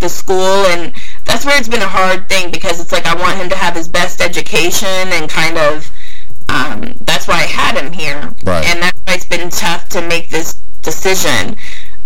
the 0.00 0.08
school 0.08 0.66
and 0.66 0.92
that's 1.24 1.44
where 1.44 1.58
it's 1.58 1.68
been 1.68 1.82
a 1.82 1.88
hard 1.88 2.28
thing 2.28 2.50
because 2.50 2.80
it's 2.80 2.92
like 2.92 3.06
I 3.06 3.14
want 3.14 3.38
him 3.38 3.48
to 3.48 3.56
have 3.56 3.74
his 3.74 3.88
best 3.88 4.20
education 4.20 4.88
and 4.88 5.28
kind 5.30 5.56
of 5.56 5.90
um, 6.48 6.94
that's 7.00 7.26
why 7.28 7.34
I 7.34 7.46
had 7.46 7.76
him 7.76 7.92
here. 7.92 8.34
Right. 8.44 8.64
And 8.66 8.82
that's 8.82 8.98
why 9.06 9.14
it's 9.14 9.24
been 9.26 9.50
tough 9.50 9.88
to 9.90 10.02
make 10.06 10.30
this 10.30 10.54
decision. 10.82 11.56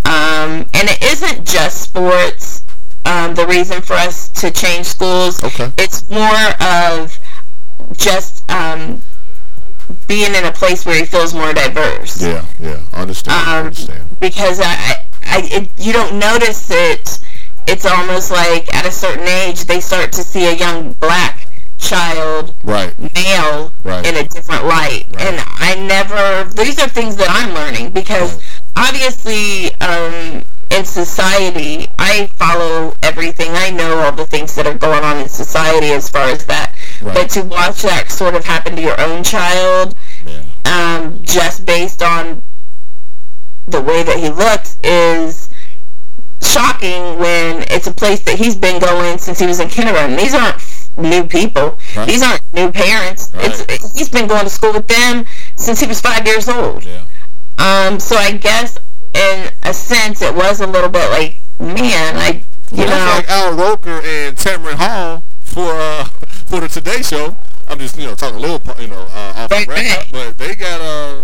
Um, 0.06 0.66
and 0.74 0.88
it 0.88 1.02
isn't 1.02 1.46
just 1.46 1.82
sports. 1.82 2.64
Um, 3.06 3.34
the 3.34 3.46
reason 3.46 3.80
for 3.80 3.94
us 3.94 4.28
to 4.40 4.50
change 4.50 4.86
schools. 4.86 5.42
Okay. 5.42 5.70
It's 5.78 6.08
more 6.10 6.52
of 6.60 7.18
just 7.96 8.48
um, 8.50 9.02
being 10.06 10.34
in 10.34 10.44
a 10.44 10.52
place 10.52 10.84
where 10.84 10.96
he 10.96 11.04
feels 11.04 11.32
more 11.34 11.52
diverse 11.52 12.22
Yeah, 12.22 12.44
yeah. 12.60 12.80
Understand. 12.92 13.48
um, 13.48 13.66
understand. 13.66 14.20
because 14.20 14.60
I, 14.60 15.06
I 15.24 15.40
it, 15.50 15.70
you 15.78 15.92
don't 15.92 16.18
notice 16.18 16.70
it. 16.70 17.18
It's 17.66 17.86
almost 17.86 18.30
like 18.30 18.72
at 18.74 18.86
a 18.86 18.92
certain 18.92 19.26
age 19.26 19.64
they 19.64 19.80
start 19.80 20.12
to 20.12 20.22
see 20.22 20.46
a 20.46 20.54
young 20.54 20.92
black 20.94 21.39
child, 21.80 22.54
Right. 22.62 22.94
male, 23.14 23.72
Right. 23.82 24.06
in 24.06 24.16
a 24.16 24.24
different 24.24 24.64
light. 24.66 25.06
Right. 25.12 25.26
And 25.26 25.44
I 25.58 25.74
never. 25.76 26.44
These 26.54 26.78
are 26.78 26.88
things 26.88 27.16
that 27.16 27.28
I'm 27.30 27.54
learning 27.54 27.90
because 27.90 28.38
obviously, 28.76 29.74
um, 29.80 30.42
in 30.70 30.84
society, 30.84 31.88
I 31.98 32.28
follow 32.36 32.94
everything. 33.02 33.50
I 33.54 33.70
know 33.70 34.00
all 34.00 34.12
the 34.12 34.26
things 34.26 34.54
that 34.54 34.66
are 34.66 34.74
going 34.74 35.02
on 35.02 35.16
in 35.18 35.28
society 35.28 35.88
as 35.92 36.08
far 36.08 36.28
as 36.28 36.44
that. 36.46 36.72
But 37.02 37.28
to 37.30 37.42
watch 37.42 37.82
that 37.82 38.12
sort 38.12 38.34
of 38.34 38.44
happen 38.44 38.76
to 38.76 38.82
your 38.82 39.00
own 39.00 39.24
child, 39.24 39.94
Yeah. 40.24 40.42
um, 40.66 41.18
just 41.22 41.64
based 41.66 42.02
on 42.02 42.42
the 43.66 43.80
way 43.80 44.02
that 44.04 44.18
he 44.18 44.28
looks, 44.28 44.76
is 44.84 45.48
shocking 46.42 47.18
when 47.18 47.64
it's 47.70 47.86
a 47.86 47.92
place 47.92 48.20
that 48.20 48.36
he's 48.36 48.54
been 48.56 48.78
going 48.80 49.18
since 49.18 49.38
he 49.38 49.46
was 49.46 49.60
in 49.60 49.68
kindergarten. 49.68 50.16
These 50.16 50.34
aren't 50.34 50.60
new 50.96 51.24
people. 51.24 51.78
Right. 51.96 52.06
These 52.08 52.22
aren't 52.22 52.42
new 52.52 52.70
parents. 52.72 53.32
Right. 53.34 53.46
It's, 53.68 53.98
he's 53.98 54.08
been 54.08 54.26
going 54.28 54.44
to 54.44 54.50
school 54.50 54.72
with 54.72 54.86
them 54.86 55.24
since 55.56 55.80
he 55.80 55.86
was 55.86 56.00
five 56.00 56.26
years 56.26 56.48
old. 56.48 56.84
Yeah. 56.84 57.04
Um, 57.58 58.00
so 58.00 58.16
I 58.16 58.32
guess 58.32 58.78
in 59.14 59.50
a 59.64 59.74
sense 59.74 60.22
it 60.22 60.34
was 60.34 60.60
a 60.60 60.66
little 60.66 60.88
bit 60.90 61.08
like, 61.10 61.36
man, 61.58 62.16
I, 62.16 62.42
you 62.72 62.84
Well, 62.84 62.88
know, 63.06 63.16
like 63.16 63.28
Al 63.28 63.54
Roker 63.54 64.00
and 64.02 64.36
Tamron 64.36 64.74
Hall 64.74 65.22
for 65.40 65.72
uh, 65.74 66.04
for 66.46 66.60
the 66.60 66.68
Today 66.68 67.02
Show. 67.02 67.36
I'm 67.68 67.78
just 67.78 67.96
you 67.98 68.04
know 68.06 68.14
talking 68.14 68.38
a 68.38 68.40
little 68.40 68.60
you 68.80 68.88
know 68.88 69.06
uh, 69.10 69.32
off 69.36 69.50
Right, 69.50 69.66
record, 69.68 69.84
right. 69.96 70.08
but 70.12 70.38
they 70.38 70.54
got 70.54 70.80
uh, 70.80 71.22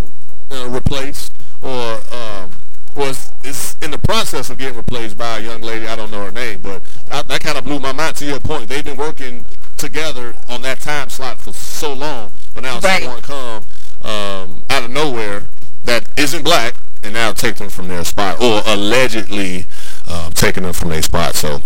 uh, 0.55 0.69
replaced 0.69 1.33
or 1.63 2.01
um, 2.13 2.51
was 2.95 3.31
is 3.45 3.77
in 3.83 3.91
the 3.91 3.99
process 3.99 4.51
of 4.51 4.59
getting 4.59 4.77
replaced 4.77 5.17
by 5.19 5.39
a 5.39 5.41
young 5.41 5.61
lady. 5.63 5.87
I 5.87 5.97
don't 5.97 6.11
know 6.11 6.25
her 6.25 6.31
name, 6.33 6.61
but 6.61 6.83
I, 7.11 7.23
that 7.23 7.41
kind 7.41 7.57
of 7.59 7.65
blew 7.65 7.79
my 7.79 7.93
mind. 7.93 8.17
To 8.17 8.25
your 8.27 8.41
point, 8.41 8.69
they've 8.69 8.85
been 8.85 8.97
working 8.97 9.45
together 9.77 10.35
on 10.49 10.63
that 10.63 10.81
time 10.81 11.09
slot 11.11 11.39
for 11.41 11.53
so 11.53 11.93
long, 11.93 12.33
but 12.55 12.63
now 12.63 12.81
Right. 12.81 13.03
someone 13.03 13.23
come 13.23 13.63
um, 14.03 14.63
out 14.71 14.85
of 14.85 14.91
nowhere 14.91 15.49
that 15.85 16.09
isn't 16.19 16.43
black 16.45 16.75
and 17.03 17.13
now 17.15 17.33
take 17.33 17.57
them 17.57 17.69
from 17.69 17.89
their 17.89 18.05
spot 18.05 18.41
or 18.41 18.63
allegedly 18.67 19.67
um, 20.11 20.33
taking 20.33 20.63
them 20.65 20.73
from 20.73 20.89
their 20.91 21.03
spot. 21.03 21.35
So, 21.35 21.61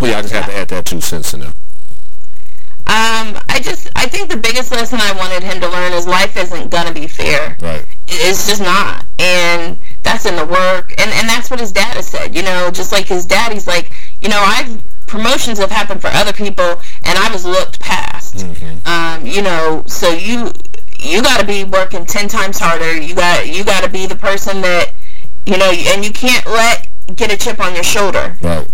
well, 0.00 0.10
yeah, 0.10 0.18
I 0.18 0.22
just 0.22 0.34
have 0.34 0.46
to 0.46 0.54
add 0.54 0.68
that 0.68 0.84
two 0.84 1.00
cents 1.00 1.32
in 1.32 1.40
there. 1.40 1.48
um, 2.86 3.38
I 3.48 3.60
just, 3.62 3.88
I 3.96 4.06
think 4.06 4.30
the 4.30 4.36
biggest 4.36 4.70
lesson 4.72 4.98
I 5.00 5.12
wanted 5.12 5.42
him 5.42 5.60
to 5.60 5.68
learn 5.68 5.92
is 5.92 6.06
life 6.06 6.36
isn't 6.36 6.70
gonna 6.70 6.92
be 6.92 7.06
fair. 7.06 7.56
Right. 7.60 7.84
It's 8.06 8.46
just 8.46 8.62
not. 8.62 9.04
And 9.18 9.78
that's 10.08 10.24
in 10.24 10.36
the 10.36 10.46
work. 10.46 10.92
And, 10.98 11.10
and 11.12 11.28
that's 11.28 11.50
what 11.50 11.60
his 11.60 11.72
dad 11.72 11.94
has 11.96 12.08
said. 12.08 12.34
You 12.34 12.42
know, 12.42 12.70
just 12.70 12.92
like 12.92 13.06
his 13.06 13.26
daddy's 13.26 13.66
like, 13.66 13.92
you 14.22 14.28
know, 14.28 14.40
I've, 14.40 14.82
promotions 15.06 15.58
have 15.58 15.70
happened 15.70 16.00
for 16.00 16.08
other 16.08 16.32
people 16.32 16.80
and 17.04 17.18
I 17.18 17.30
was 17.32 17.44
looked 17.44 17.78
past. 17.80 18.44
Um, 18.86 19.26
you 19.26 19.42
know, 19.42 19.84
so 19.86 20.10
you, 20.10 20.52
you 20.98 21.22
gotta 21.22 21.46
be 21.46 21.64
working 21.64 22.06
10 22.06 22.28
times 22.28 22.58
harder. 22.58 23.00
You 23.00 23.14
got, 23.14 23.48
you 23.48 23.64
gotta 23.64 23.88
be 23.88 24.06
the 24.06 24.16
person 24.16 24.60
that, 24.62 24.92
you 25.46 25.58
know, 25.58 25.70
and 25.70 26.04
you 26.04 26.12
can't 26.12 26.46
let, 26.46 26.88
get 27.14 27.32
a 27.32 27.36
chip 27.36 27.60
on 27.60 27.74
your 27.74 27.84
shoulder. 27.84 28.36
Right. 28.42 28.68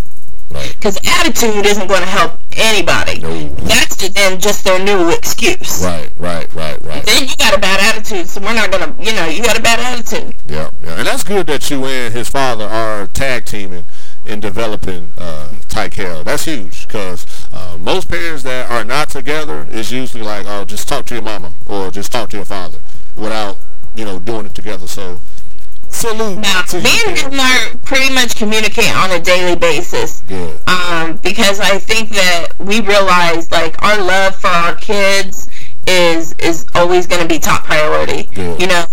Right. 0.55 0.73
Because 0.75 0.99
attitude 1.05 1.67
isn't 1.67 1.89
going 1.89 2.01
to 2.01 2.07
help 2.07 2.39
anybody. 2.57 3.19
No. 3.19 3.49
That's 3.67 3.97
just, 3.97 4.15
then 4.15 4.41
just 4.41 4.65
their 4.65 4.83
new 4.83 5.11
excuse. 5.11 5.83
Right. 5.85 6.13
Right. 6.17 6.53
Right. 6.55 6.83
Right. 6.85 7.05
Then 7.05 7.29
you 7.29 7.37
got 7.37 7.57
a 7.57 7.61
bad 7.61 7.81
attitude, 7.81 8.29
so 8.29 8.41
we're 8.41 8.55
not 8.55 8.71
going 8.71 8.95
to, 8.95 9.05
you 9.05 9.15
know, 9.17 9.27
you 9.27 9.43
got 9.43 9.59
a 9.59 9.63
bad 9.63 9.81
attitude. 9.81 10.37
Yeah. 10.47 10.71
Yeah. 10.83 10.99
And 10.99 11.07
that's 11.07 11.25
good 11.25 11.49
that 11.49 11.69
you 11.71 11.85
and 11.85 12.15
his 12.15 12.29
father 12.29 12.65
are 12.65 13.09
tag 13.09 13.47
teaming 13.47 13.85
in 14.25 14.41
developing 14.41 15.11
uh, 15.19 15.49
Tykel. 15.69 16.25
That's 16.25 16.45
huge 16.45 16.87
because 16.87 17.27
uh, 17.53 17.77
most 17.79 18.09
parents 18.09 18.45
that 18.45 18.71
are 18.71 18.85
not 18.85 19.11
together 19.11 19.67
is 19.71 19.91
usually 19.93 20.23
like, 20.23 20.47
oh, 20.49 20.65
just 20.65 20.89
talk 20.89 21.07
to 21.07 21.15
your 21.15 21.25
mama 21.25 21.53
or 21.69 21.91
just 21.91 22.13
talk 22.13 22.31
to 22.31 22.37
your 22.37 22.47
father 22.47 22.79
without, 23.17 23.59
you 23.95 24.05
know, 24.05 24.19
doing 24.19 24.47
it 24.47 24.55
together. 24.55 24.87
So, 24.87 25.21
salute 26.05 26.39
Now, 26.39 26.63
to 26.63 26.81
me 26.81 26.91
you. 26.91 27.09
and 27.09 27.19
him 27.19 27.41
are 27.41 27.77
pretty 27.85 28.13
much 28.13 28.37
communicate 28.37 28.95
on 28.95 29.11
a 29.11 29.21
daily 29.21 29.57
basis. 29.57 30.21
Good. 30.21 30.61
Um, 30.69 31.17
because 31.23 31.61
I 31.61 31.79
think 31.79 32.11
that 32.11 32.49
we 32.59 32.81
realize, 32.81 33.51
like, 33.51 33.81
our 33.83 33.99
love 34.03 34.37
for 34.37 34.49
our 34.49 34.75
kids 34.77 35.49
is 35.87 36.35
is 36.39 36.67
always 36.75 37.07
going 37.07 37.21
to 37.23 37.29
be 37.29 37.39
top 37.39 37.65
priority. 37.65 38.25
Good. 38.35 38.61
You 38.61 38.67
know, 38.69 38.85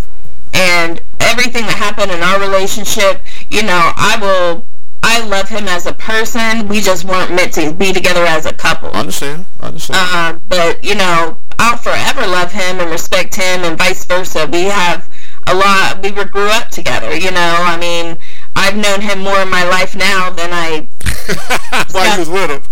and 0.54 1.00
everything 1.20 1.62
that 1.66 1.76
happened 1.76 2.10
in 2.10 2.20
our 2.20 2.40
relationship, 2.40 3.22
you 3.50 3.62
know, 3.62 3.92
I 3.96 4.18
will. 4.20 4.66
I 5.04 5.18
love 5.26 5.48
him 5.48 5.66
as 5.66 5.86
a 5.86 5.92
person. 5.94 6.68
We 6.68 6.80
just 6.80 7.04
weren't 7.04 7.34
meant 7.34 7.52
to 7.54 7.74
be 7.74 7.92
together 7.92 8.24
as 8.24 8.46
a 8.46 8.52
couple. 8.52 8.88
I 8.94 9.00
understand. 9.00 9.46
I 9.60 9.66
understand. 9.66 9.98
Um, 9.98 10.42
but 10.48 10.84
you 10.84 10.94
know, 10.94 11.38
I'll 11.58 11.76
forever 11.76 12.20
love 12.20 12.52
him 12.52 12.78
and 12.78 12.88
respect 12.88 13.34
him, 13.34 13.64
and 13.64 13.76
vice 13.76 14.04
versa. 14.04 14.48
We 14.52 14.62
have 14.64 15.08
a 15.48 15.54
lot. 15.54 15.91
We 16.02 16.10
were 16.10 16.24
grew 16.24 16.48
up 16.48 16.68
together. 16.68 17.14
You 17.14 17.30
know, 17.30 17.54
I 17.60 17.78
mean, 17.78 18.18
I've 18.56 18.76
known 18.76 19.00
him 19.00 19.20
more 19.20 19.40
in 19.40 19.48
my 19.48 19.64
life 19.64 19.94
now 19.94 20.30
than 20.30 20.50
I. 20.52 20.88
While 21.92 22.12
you 22.12 22.18
was 22.18 22.28
with 22.28 22.50
him. 22.50 22.62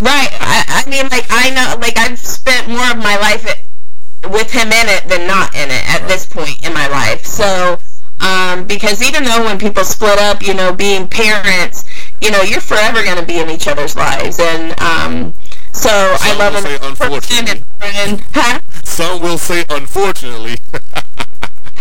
Right. 0.00 0.30
I, 0.40 0.84
I 0.84 0.90
mean, 0.90 1.08
like 1.10 1.26
I 1.30 1.50
know, 1.50 1.78
like 1.80 1.96
I've 1.96 2.18
spent 2.18 2.68
more 2.68 2.90
of 2.90 2.98
my 2.98 3.16
life 3.18 3.46
it, 3.46 4.30
with 4.30 4.50
him 4.50 4.68
in 4.68 4.88
it 4.88 5.08
than 5.08 5.26
not 5.26 5.54
in 5.54 5.70
it 5.70 5.88
at 5.88 6.06
this 6.08 6.26
point 6.26 6.66
in 6.66 6.72
my 6.74 6.88
life. 6.88 7.24
So. 7.24 7.78
Um, 8.22 8.66
because 8.66 9.02
even 9.02 9.24
though 9.24 9.42
when 9.44 9.58
people 9.58 9.82
split 9.82 10.18
up, 10.18 10.42
you 10.42 10.52
know, 10.52 10.74
being 10.74 11.08
parents, 11.08 11.86
you 12.20 12.30
know, 12.30 12.42
you're 12.42 12.60
forever 12.60 13.02
going 13.02 13.16
to 13.16 13.24
be 13.24 13.38
in 13.38 13.48
each 13.48 13.66
other's 13.66 13.96
lives, 13.96 14.38
and 14.38 14.78
um, 14.78 15.32
so 15.72 15.88
I 15.88 16.36
love 16.36 16.52
will 16.52 16.60
him 16.60 16.78
say 16.78 16.86
Unfortunately, 16.86 17.62
friend, 17.78 18.22
huh? 18.34 18.60
Some 18.84 19.22
will 19.22 19.38
say, 19.38 19.64
unfortunately. 19.70 20.58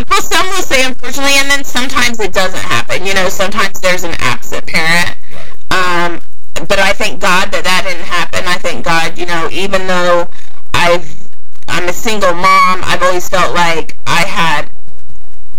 Well, 0.09 0.21
some 0.21 0.45
will 0.47 0.61
say 0.61 0.85
unfortunately, 0.85 1.35
and 1.37 1.49
then 1.49 1.63
sometimes 1.63 2.19
it 2.19 2.33
doesn't 2.33 2.61
happen. 2.61 3.05
You 3.05 3.13
know, 3.13 3.29
sometimes 3.29 3.81
there's 3.81 4.03
an 4.03 4.15
absent 4.19 4.65
parent. 4.67 5.17
Um, 5.71 6.19
but 6.67 6.79
I 6.79 6.93
thank 6.93 7.21
God 7.21 7.51
that 7.51 7.63
that 7.63 7.83
didn't 7.85 8.05
happen. 8.05 8.45
I 8.47 8.55
thank 8.55 8.85
God, 8.85 9.17
you 9.17 9.25
know, 9.25 9.49
even 9.51 9.87
though 9.87 10.29
I've 10.73 11.29
I'm 11.67 11.87
a 11.87 11.93
single 11.93 12.33
mom, 12.33 12.81
I've 12.83 13.01
always 13.03 13.29
felt 13.29 13.53
like 13.53 13.97
I 14.07 14.25
had 14.25 14.71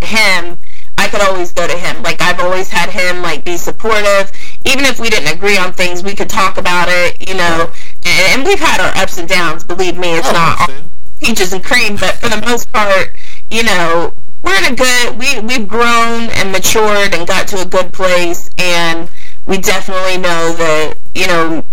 him. 0.02 0.58
I 0.98 1.08
could 1.08 1.22
always 1.22 1.52
go 1.52 1.66
to 1.66 1.76
him. 1.76 2.02
Like 2.02 2.20
I've 2.20 2.40
always 2.40 2.68
had 2.68 2.90
him 2.90 3.22
like 3.22 3.44
be 3.44 3.56
supportive. 3.56 4.30
Even 4.64 4.84
if 4.84 4.98
we 5.00 5.08
didn't 5.08 5.34
agree 5.34 5.56
on 5.56 5.72
things, 5.72 6.02
we 6.02 6.14
could 6.14 6.28
talk 6.28 6.58
about 6.58 6.88
it. 6.90 7.28
You 7.28 7.36
know, 7.36 7.70
and, 8.04 8.38
and 8.40 8.46
we've 8.46 8.60
had 8.60 8.80
our 8.80 8.92
ups 9.02 9.18
and 9.18 9.28
downs. 9.28 9.64
Believe 9.64 9.96
me, 9.96 10.14
it's 10.16 10.28
Oh, 10.28 10.32
not 10.32 10.68
all 10.68 10.76
peaches 11.20 11.52
and 11.52 11.62
cream, 11.62 11.96
but 11.96 12.14
for 12.16 12.28
the 12.28 12.40
most 12.46 12.72
part, 12.72 13.14
you 13.50 13.62
know, 13.62 14.14
we're 14.42 14.56
in 14.56 14.72
a 14.72 14.76
good, 14.76 15.18
we, 15.18 15.40
we've 15.40 15.68
grown 15.68 16.30
and 16.30 16.52
matured 16.52 17.14
and 17.14 17.26
got 17.26 17.48
to 17.48 17.60
a 17.62 17.66
good 17.66 17.92
place, 17.92 18.50
and 18.58 19.08
we 19.46 19.58
definitely 19.58 20.18
know 20.18 20.52
that, 20.52 20.94
you 21.14 21.26
know, 21.26 21.64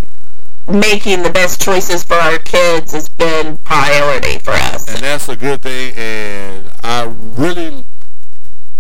making 0.68 1.24
the 1.24 1.30
best 1.30 1.62
choices 1.62 2.04
for 2.04 2.16
our 2.16 2.38
kids 2.40 2.92
has 2.92 3.08
been 3.08 3.58
priority 3.60 4.38
for 4.40 4.52
us. 4.52 4.88
and 4.90 4.98
that's 4.98 5.30
a 5.30 5.36
good 5.36 5.62
thing. 5.62 5.94
And 5.96 6.70
I 6.84 7.04
really, 7.06 7.86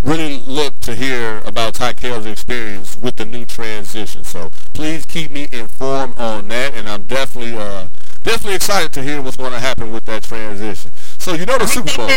really 0.03 0.39
look 0.45 0.79
to 0.81 0.95
hear 0.95 1.41
about 1.45 1.75
Tykel's 1.75 2.25
experience 2.25 2.97
with 2.97 3.15
the 3.15 3.25
new 3.25 3.45
transition. 3.45 4.23
So 4.25 4.51
please 4.73 5.05
keep 5.05 5.31
me 5.31 5.47
informed 5.51 6.17
on 6.17 6.49
that. 6.49 6.73
And 6.73 6.89
I'm 6.89 7.03
definitely, 7.03 7.57
uh, 7.57 7.87
definitely 8.23 8.55
excited 8.55 8.91
to 8.93 9.03
hear 9.03 9.21
what's 9.21 9.37
going 9.37 9.53
to 9.53 9.59
happen 9.59 9.93
with 9.93 10.05
that 10.05 10.23
transition. 10.23 10.91
So 11.27 11.33
you 11.33 11.45
know 11.45 11.57
the 11.57 11.67
Super 11.67 11.93
Bowl. 11.97 12.07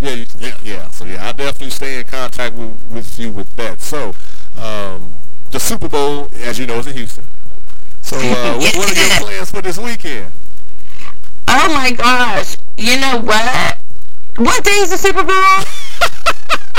Yeah, 0.00 0.14
you- 0.14 0.26
yeah, 0.40 0.56
yeah. 0.64 0.90
So 0.90 1.04
yeah, 1.04 1.28
I 1.28 1.30
definitely 1.30 1.70
stay 1.70 2.00
in 2.00 2.04
contact 2.04 2.56
with, 2.56 2.74
with 2.90 3.16
you 3.16 3.30
with 3.30 3.48
that. 3.54 3.80
So 3.80 4.14
um, 4.56 5.14
the 5.52 5.60
Super 5.60 5.88
Bowl, 5.88 6.28
as 6.42 6.58
you 6.58 6.66
know, 6.66 6.74
is 6.78 6.88
in 6.88 6.94
Houston. 6.94 7.22
So 8.00 8.16
uh, 8.16 8.58
what, 8.58 8.74
what 8.74 8.90
are 8.90 9.00
your 9.00 9.20
plans 9.20 9.52
for 9.52 9.62
this 9.62 9.78
weekend? 9.78 10.32
Oh 11.46 11.72
my 11.72 11.92
gosh. 11.92 12.56
You 12.76 12.98
know 12.98 13.20
what? 13.20 13.78
What 14.38 14.64
day 14.64 14.72
is 14.72 14.90
the 14.90 14.96
Super 14.96 15.22
Bowl? 15.22 15.36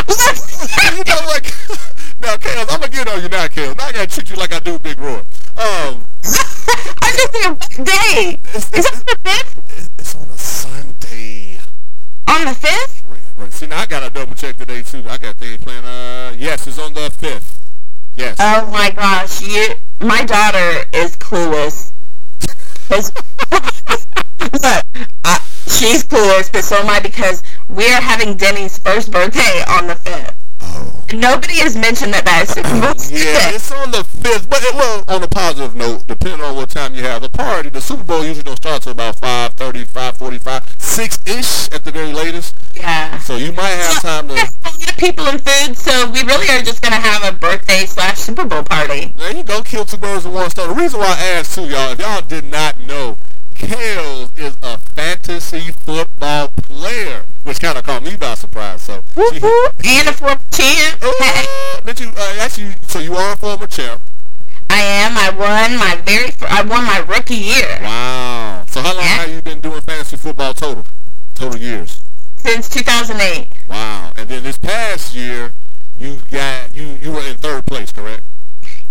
you 0.98 1.04
know, 1.06 1.28
like, 1.28 1.46
now, 2.20 2.36
Kels, 2.36 2.74
I'm 2.74 2.82
gonna 2.82 2.90
get 2.90 3.08
on 3.08 3.24
you 3.24 3.30
now, 3.30 3.48
Kels. 3.48 3.78
Now 3.78 3.86
I 3.86 3.94
gotta 3.94 4.08
treat 4.08 4.30
you 4.30 4.36
like 4.36 4.54
I 4.54 4.60
do 4.60 4.78
Big 4.80 5.00
Roy. 5.00 5.20
Um, 5.56 6.04
I 6.26 7.14
just 7.16 7.32
said 7.32 7.52
what 7.52 7.86
day? 7.86 8.38
it's, 8.54 8.56
Is 8.56 8.70
it's, 8.74 8.92
that 8.92 9.06
the 9.06 9.16
5th? 9.30 9.64
on 12.46 12.54
the 12.54 12.60
5th? 12.60 13.04
Right, 13.10 13.22
right. 13.38 13.54
See, 13.54 13.68
now 13.68 13.80
I 13.80 13.86
got 13.86 14.02
to 14.02 14.10
double 14.10 14.36
check 14.36 14.58
today, 14.58 14.84
too. 14.84 15.04
I 15.08 15.18
got 15.18 15.38
things 15.38 15.64
planned. 15.64 15.86
Uh, 15.86 16.36
yes, 16.38 16.68
it's 16.68 16.78
on 16.80 16.94
the 16.94 17.10
5th. 17.10 17.60
Yes. 18.16 18.36
Oh, 18.40 18.70
my 18.72 18.92
gosh. 18.92 19.42
You, 19.42 19.76
my 20.02 20.24
daughter 20.26 20.84
is 20.94 21.16
clueless. 21.16 21.94
Look, 22.92 24.84
she's 25.68 26.04
clueless, 26.04 26.52
but 26.52 26.64
so 26.64 26.78
am 26.78 26.90
I 26.90 27.00
because 27.00 27.42
we're 27.70 28.02
having 28.02 28.36
Denny's 28.36 28.78
first 28.78 29.12
birthday 29.12 29.64
on 29.70 29.88
the 29.88 29.96
5th. 29.96 30.36
Nobody 31.14 31.62
has 31.62 31.78
mentioned 31.78 32.14
that 32.14 32.26
that 32.26 32.44
is 32.44 32.50
Super 32.50 32.74
Bowl 32.82 32.98
Yeah, 33.14 33.54
it's 33.54 33.72
on 33.72 33.92
the 33.92 34.04
fifth. 34.04 34.50
But 34.50 34.64
uh, 34.64 34.68
it, 34.68 34.76
well, 34.76 35.04
on 35.08 35.24
a 35.24 35.28
positive 35.28 35.76
note, 35.76 36.08
depending 36.08 36.42
on 36.42 36.56
what 36.56 36.70
time 36.70 36.96
you 36.96 37.04
have 37.04 37.22
the 37.22 37.30
party, 37.30 37.70
the 37.70 37.82
Super 37.82 38.04
Bowl 38.04 38.26
usually 38.26 38.44
don't 38.44 38.58
start 38.58 38.82
till 38.82 38.94
about 38.94 39.18
5.30, 39.18 39.86
5.45, 39.88 40.40
6-ish 40.80 41.72
at 41.72 41.84
the 41.86 41.92
very 41.92 42.14
latest. 42.14 42.56
Yeah. 42.74 43.20
So 43.20 43.36
you 43.36 43.52
might 43.52 43.78
have 43.78 44.02
time 44.02 44.28
to... 44.30 44.34
There's 44.34 44.56
a 44.66 44.70
lot 44.70 44.90
of 44.90 44.98
people 44.98 45.26
and 45.28 45.40
food, 45.40 45.78
so 45.78 46.10
we 46.10 46.24
really 46.24 46.50
are 46.50 46.62
just 46.62 46.82
gonna 46.82 46.96
have 46.96 47.24
a 47.24 47.38
birthday 47.38 47.86
slash 47.86 48.18
Super 48.18 48.46
Bowl 48.46 48.64
party. 48.64 49.14
There 49.18 49.36
you 49.36 49.44
go, 49.44 49.62
kill 49.62 49.86
two 49.86 49.98
birds 49.98 50.26
with 50.26 50.34
one 50.34 50.50
stone. 50.50 50.70
The 50.70 50.76
reason 50.76 51.00
why 51.00 51.16
I 51.18 51.26
asked 51.38 51.54
too, 51.54 51.66
y'all, 51.66 51.92
if 51.92 52.00
y'all 52.00 52.22
did 52.22 52.46
not 52.46 52.80
know, 52.80 53.18
Kels 53.68 54.38
is 54.38 54.58
a 54.62 54.78
fantasy 54.78 55.72
football 55.72 56.50
player, 56.64 57.26
which 57.44 57.60
kind 57.60 57.78
of 57.78 57.84
caught 57.84 58.04
me 58.04 58.16
by 58.16 58.34
surprise. 58.36 58.82
So, 58.82 59.02
Whoop 59.16 59.34
she- 59.34 59.40
whoop. 59.40 59.76
And 59.86 60.08
a 60.10 60.14
former 60.14 60.40
champ. 60.52 61.02
Hey, 61.20 61.46
did 61.86 62.00
you 62.00 62.12
uh, 62.16 62.36
actually? 62.40 62.74
So 62.88 63.00
you 63.00 63.16
are 63.16 63.34
a 63.34 63.38
former 63.38 63.68
champ. 63.68 64.02
I 64.70 64.82
am. 64.82 65.18
I 65.18 65.30
won 65.30 65.78
my 65.78 66.02
very. 66.06 66.32
Fir- 66.32 66.48
I 66.50 66.62
won 66.62 66.84
my 66.86 67.00
rookie 67.08 67.36
year 67.36 67.80
Wow. 67.82 68.66
So 68.68 68.82
how 68.82 68.94
long 68.94 69.04
Yeah. 69.04 69.18
have 69.20 69.30
you 69.30 69.42
been 69.42 69.60
doing 69.62 69.82
fantasy 69.82 70.18
football 70.18 70.54
total? 70.54 70.86
Total 71.36 71.60
years. 71.60 72.02
since 72.38 72.68
2008. 72.70 73.54
Wow. 73.70 74.12
And 74.18 74.28
then 74.30 74.44
this 74.44 74.58
past 74.58 75.14
year, 75.16 75.52
you 75.98 76.18
got 76.32 76.76
you 76.76 76.98
you 77.02 77.12
were 77.12 77.22
in 77.22 77.38
third 77.38 77.66
place, 77.66 77.92
correct? 77.92 78.24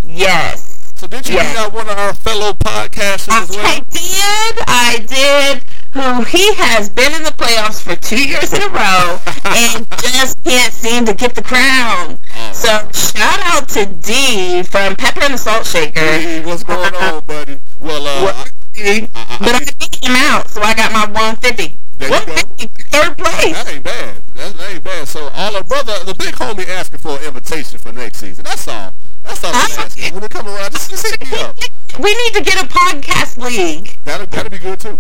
Yes. 0.05 0.72
So 1.03 1.09
did 1.09 1.29
you 1.29 1.35
Yeah. 1.35 1.65
beat 1.65 1.73
one 1.75 1.89
of 1.89 1.99
our 1.99 2.15
fellow 2.15 2.53
podcasters 2.53 3.43
as 3.43 3.51
well? 3.51 3.67
I 3.67 3.81
did. 3.91 4.65
I 4.69 4.99
did. 5.05 5.65
Who 5.95 6.23
he 6.23 6.55
has 6.55 6.89
been 6.91 7.13
in 7.13 7.25
the 7.25 7.33
playoffs 7.33 7.83
for 7.83 7.97
two 7.97 8.23
years 8.23 8.53
in 8.53 8.63
a 8.63 8.69
row 8.69 9.19
and 9.45 9.85
just 9.99 10.45
can't 10.45 10.73
seem 10.73 11.05
to 11.07 11.13
get 11.13 11.35
the 11.35 11.43
crown. 11.43 12.21
Oh. 12.39 12.53
So 12.53 12.69
shout 12.95 13.41
out 13.43 13.69
to 13.71 13.87
D 13.87 14.63
from 14.63 14.95
Pepper 14.95 15.25
and 15.25 15.35
the 15.35 15.39
Salt 15.39 15.67
Shaker. 15.67 15.99
Hey, 15.99 16.41
what's 16.45 16.63
going 16.63 16.95
on, 16.95 17.25
buddy? 17.25 17.59
Well, 17.81 18.07
uh, 18.07 18.45
Well, 18.83 19.09
I- 19.15 19.27
I- 19.35 19.39
but 19.39 19.55
I 19.55 19.59
beat 19.79 20.05
him 20.05 20.17
out, 20.17 20.51
so 20.51 20.63
I 20.63 20.75
got 20.75 20.93
my 20.93 21.07
150. 21.07 21.79
There 21.99 22.11
150, 22.11 22.67
third 22.91 23.17
place. 23.19 23.53
That 23.55 23.69
ain't 23.73 23.85
bad. 23.85 24.17
That, 24.35 24.57
that 24.57 24.71
ain't 24.73 24.83
bad. 24.85 25.07
So 25.09 25.29
all 25.35 25.53
the 25.53 25.63
brother, 25.65 25.93
the 26.05 26.15
big 26.15 26.35
homie 26.35 26.69
asking 26.69 26.99
for 26.99 27.19
an 27.19 27.25
invitation 27.25 27.79
for 27.79 27.93
next 27.93 28.19
season. 28.19 28.45
That's 28.45 28.67
all. 28.67 28.93
That's 29.23 29.45
all 29.45 29.53
I'm 29.55 29.85
asking. 29.85 30.13
When 30.13 30.21
they 30.23 30.29
come 30.29 30.49
around, 30.49 30.73
just, 30.73 30.91
just 30.91 31.07
hit 31.07 31.31
me 31.31 31.39
up. 31.39 31.57
We 32.01 32.09
need 32.15 32.33
to 32.37 32.43
get 32.43 32.55
a 32.57 32.67
podcast 32.67 33.37
league. 33.37 33.99
That'll, 34.07 34.27
that'll 34.27 34.49
be 34.51 34.57
good 34.59 34.81
too. 34.81 34.99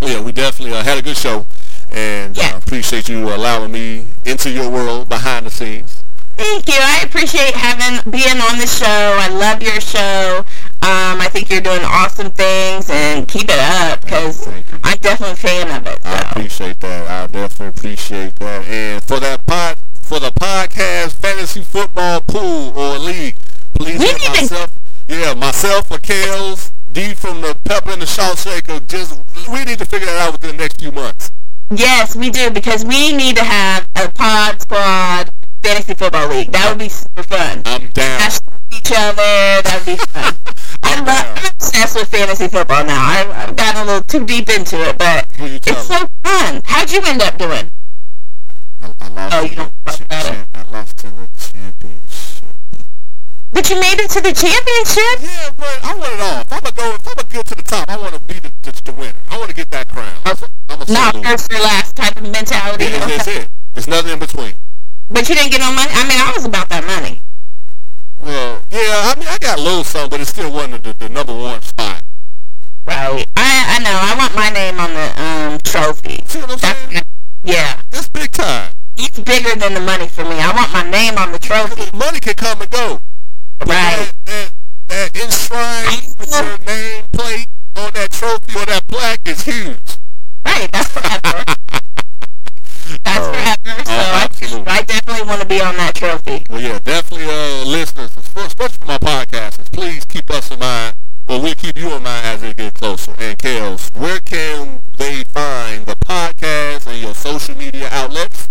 Yeah, 0.00 0.22
we 0.22 0.30
definitely 0.30 0.72
uh, 0.78 0.84
had 0.84 0.96
a 0.96 1.02
good 1.02 1.16
show. 1.16 1.48
And 1.90 2.36
Yeah. 2.36 2.54
uh, 2.54 2.58
appreciate 2.58 3.08
you 3.08 3.26
allowing 3.34 3.72
me 3.72 4.06
into 4.24 4.48
your 4.48 4.70
world 4.70 5.08
behind 5.08 5.46
the 5.46 5.50
scenes. 5.50 6.04
Thank 6.36 6.68
you. 6.68 6.78
I 6.78 7.00
appreciate 7.02 7.54
having 7.56 8.08
being 8.12 8.38
on 8.38 8.58
the 8.58 8.68
show. 8.68 8.86
I 8.86 9.26
love 9.34 9.60
your 9.60 9.80
show. 9.80 9.98
I 11.38 11.42
think 11.42 11.50
you're 11.52 11.60
doing 11.60 11.84
awesome 11.84 12.32
things, 12.32 12.90
and 12.90 13.28
keep 13.28 13.44
it 13.44 13.60
up 13.60 14.00
because 14.00 14.44
you. 14.48 14.64
I'm 14.82 14.98
definitely 14.98 15.34
a 15.34 15.36
fan 15.36 15.80
of 15.80 15.86
it. 15.86 16.00
I 16.04 16.22
appreciate 16.22 16.80
that. 16.80 17.08
I 17.08 17.28
definitely 17.28 17.68
appreciate 17.68 18.34
that. 18.40 18.66
And 18.66 19.00
for 19.04 19.20
that 19.20 19.46
pod, 19.46 19.78
for 20.02 20.18
the 20.18 20.32
podcast 20.32 21.12
fantasy 21.12 21.62
football 21.62 22.22
pool 22.22 22.76
or 22.76 22.98
league, 22.98 23.36
please 23.78 24.00
We 24.00 24.06
to- 24.08 24.28
myself. 24.30 24.72
Yeah, 25.06 25.34
myself 25.34 25.92
or 25.92 25.98
Kels, 25.98 26.72
D 26.90 27.14
from 27.14 27.40
the 27.42 27.56
Pepper 27.64 27.90
and 27.92 28.02
the 28.02 28.06
Salt 28.08 28.38
Shaker. 28.40 28.80
Just 28.80 29.22
we 29.48 29.62
need 29.62 29.78
to 29.78 29.84
figure 29.84 30.06
that 30.06 30.18
out 30.26 30.32
within 30.32 30.56
the 30.56 30.62
next 30.64 30.80
few 30.80 30.90
months. 30.90 31.30
Yes, 31.70 32.16
we 32.16 32.30
do 32.30 32.50
because 32.50 32.84
we 32.84 33.16
need 33.16 33.36
to 33.36 33.44
have 33.44 33.86
a 33.94 34.10
pod 34.12 34.60
squad 34.60 35.30
fantasy 35.62 35.94
football 35.94 36.30
league. 36.30 36.50
That 36.50 36.68
would 36.68 36.80
be 36.80 36.88
super 36.88 37.22
fun. 37.22 37.62
I'm 37.64 37.86
down. 37.90 38.18
Smash 38.28 38.40
each 38.72 38.90
other. 38.90 39.62
That 39.62 39.82
would 39.86 39.96
be 39.98 40.04
fun. 40.04 40.22
Down. 40.34 40.34
I'm 40.82 41.04
obsessed 41.68 41.96
with 41.96 42.08
fantasy 42.08 42.48
football 42.48 42.84
now. 42.84 43.02
I've, 43.04 43.30
I've 43.30 43.56
gotten 43.56 43.82
a 43.82 43.84
little 43.84 44.04
too 44.04 44.24
deep 44.24 44.48
into 44.48 44.76
it, 44.88 44.98
but 44.98 45.26
it's 45.38 45.86
so 45.86 46.06
fun. 46.24 46.60
How'd 46.64 46.90
you 46.90 47.00
end 47.04 47.22
up 47.22 47.36
doing? 47.38 47.70
I, 48.80 48.92
I 49.00 49.08
lost. 49.08 49.34
Oh, 49.34 49.42
you 49.42 49.56
don't 49.56 49.72
the 49.84 49.90
talk 49.90 50.00
about 50.00 50.24
cha- 50.24 50.44
I 50.54 50.62
lost 50.70 50.96
to 50.98 51.10
the 51.10 51.28
championship. 51.36 52.56
But 53.50 53.70
you 53.70 53.80
made 53.80 53.98
it 54.00 54.10
to 54.10 54.20
the 54.20 54.32
championship. 54.32 55.16
Yeah, 55.20 55.50
but 55.56 55.78
I 55.82 55.94
want 55.94 56.12
it 56.12 56.20
all. 56.20 56.40
If 56.40 56.52
I'm 56.52 56.60
gonna 56.60 56.74
go, 56.74 56.94
if 56.94 57.08
I'm 57.08 57.14
gonna 57.14 57.28
get 57.28 57.46
to 57.46 57.54
the 57.54 57.62
top, 57.62 57.84
I 57.88 57.96
want 57.96 58.14
to 58.14 58.20
be 58.22 58.38
the, 58.38 58.52
the, 58.62 58.80
the 58.84 58.92
winner. 58.92 59.20
I 59.28 59.38
want 59.38 59.50
to 59.50 59.56
get 59.56 59.70
that 59.70 59.88
crown. 59.88 60.14
I'm 60.24 60.82
a 60.82 60.92
Not 60.92 61.24
first 61.24 61.52
or 61.52 61.58
last 61.58 61.96
type 61.96 62.16
of 62.16 62.22
mentality. 62.22 62.84
Yeah, 62.84 63.06
that's 63.06 63.26
it. 63.26 63.48
There's 63.74 63.88
nothing 63.88 64.12
in 64.12 64.18
between. 64.18 64.54
But 65.10 65.28
you 65.28 65.34
didn't 65.34 65.50
get 65.50 65.60
no 65.60 65.72
money. 65.72 65.90
I 65.92 66.06
mean, 66.08 66.18
I 66.20 66.32
was 66.34 66.44
about 66.44 66.68
that 66.68 66.84
money. 66.84 67.20
Well, 68.20 68.62
yeah, 68.70 69.12
I 69.12 69.14
mean, 69.18 69.28
I 69.28 69.38
got 69.38 69.58
a 69.58 69.62
little 69.62 69.84
something, 69.84 70.10
but 70.10 70.20
it 70.20 70.26
still 70.26 70.52
wasn't 70.52 70.84
the, 70.84 70.94
the 70.98 71.08
number 71.08 71.34
one 71.34 71.62
spot. 71.62 72.02
Right. 72.86 73.24
I 73.36 73.76
I 73.76 73.78
know. 73.80 73.92
I 73.92 74.14
want 74.16 74.34
my 74.34 74.50
name 74.50 74.80
on 74.80 74.94
the 74.94 75.22
um 75.22 75.58
trophy. 75.64 76.22
See 76.26 76.40
what 76.40 76.50
I'm 76.52 76.58
That's 76.58 76.80
saying? 76.90 77.02
yeah. 77.44 77.80
That's 77.90 78.08
big 78.08 78.30
time. 78.32 78.72
It's 78.96 79.18
bigger 79.20 79.54
than 79.54 79.74
the 79.74 79.80
money 79.80 80.08
for 80.08 80.24
me. 80.24 80.40
I 80.40 80.52
want 80.54 80.72
my 80.72 80.88
name 80.90 81.18
on 81.18 81.32
the 81.32 81.38
trophy. 81.38 81.84
Money 81.96 82.18
can 82.20 82.34
come 82.34 82.60
and 82.60 82.70
go. 82.70 82.98
Right. 83.66 84.10
That, 84.24 84.50
that, 84.88 85.12
that 85.12 85.16
enshrined 85.22 86.16
your 86.32 86.58
name 86.66 87.04
plate 87.12 87.46
on 87.76 87.90
that 87.94 88.10
trophy 88.10 88.58
or 88.58 88.66
that 88.66 88.88
plaque 88.88 89.20
is 89.26 89.42
huge. 89.42 89.98
Right. 90.44 90.68
That's 90.72 90.88
forever. 90.88 91.34
want 95.28 95.42
to 95.42 95.46
be 95.46 95.60
on 95.60 95.76
that 95.76 95.94
trophy. 95.94 96.42
Well, 96.48 96.60
yeah, 96.60 96.78
definitely, 96.82 97.26
uh, 97.28 97.64
listeners, 97.66 98.10
especially 98.16 98.78
for 98.78 98.86
my 98.86 98.98
podcasters, 98.98 99.70
please 99.70 100.04
keep 100.06 100.30
us 100.30 100.50
in 100.50 100.58
mind. 100.58 100.94
Well, 101.28 101.42
we'll 101.42 101.54
keep 101.54 101.76
you 101.76 101.92
in 101.92 102.02
mind 102.02 102.26
as 102.26 102.42
we 102.42 102.54
get 102.54 102.72
closer. 102.72 103.14
And 103.18 103.36
Kels, 103.36 103.94
where 103.94 104.20
can 104.20 104.80
they 104.96 105.24
find 105.24 105.84
the 105.84 105.96
podcast 105.96 106.86
and 106.86 107.02
your 107.02 107.14
social 107.14 107.54
media 107.54 107.88
outlets? 107.92 108.48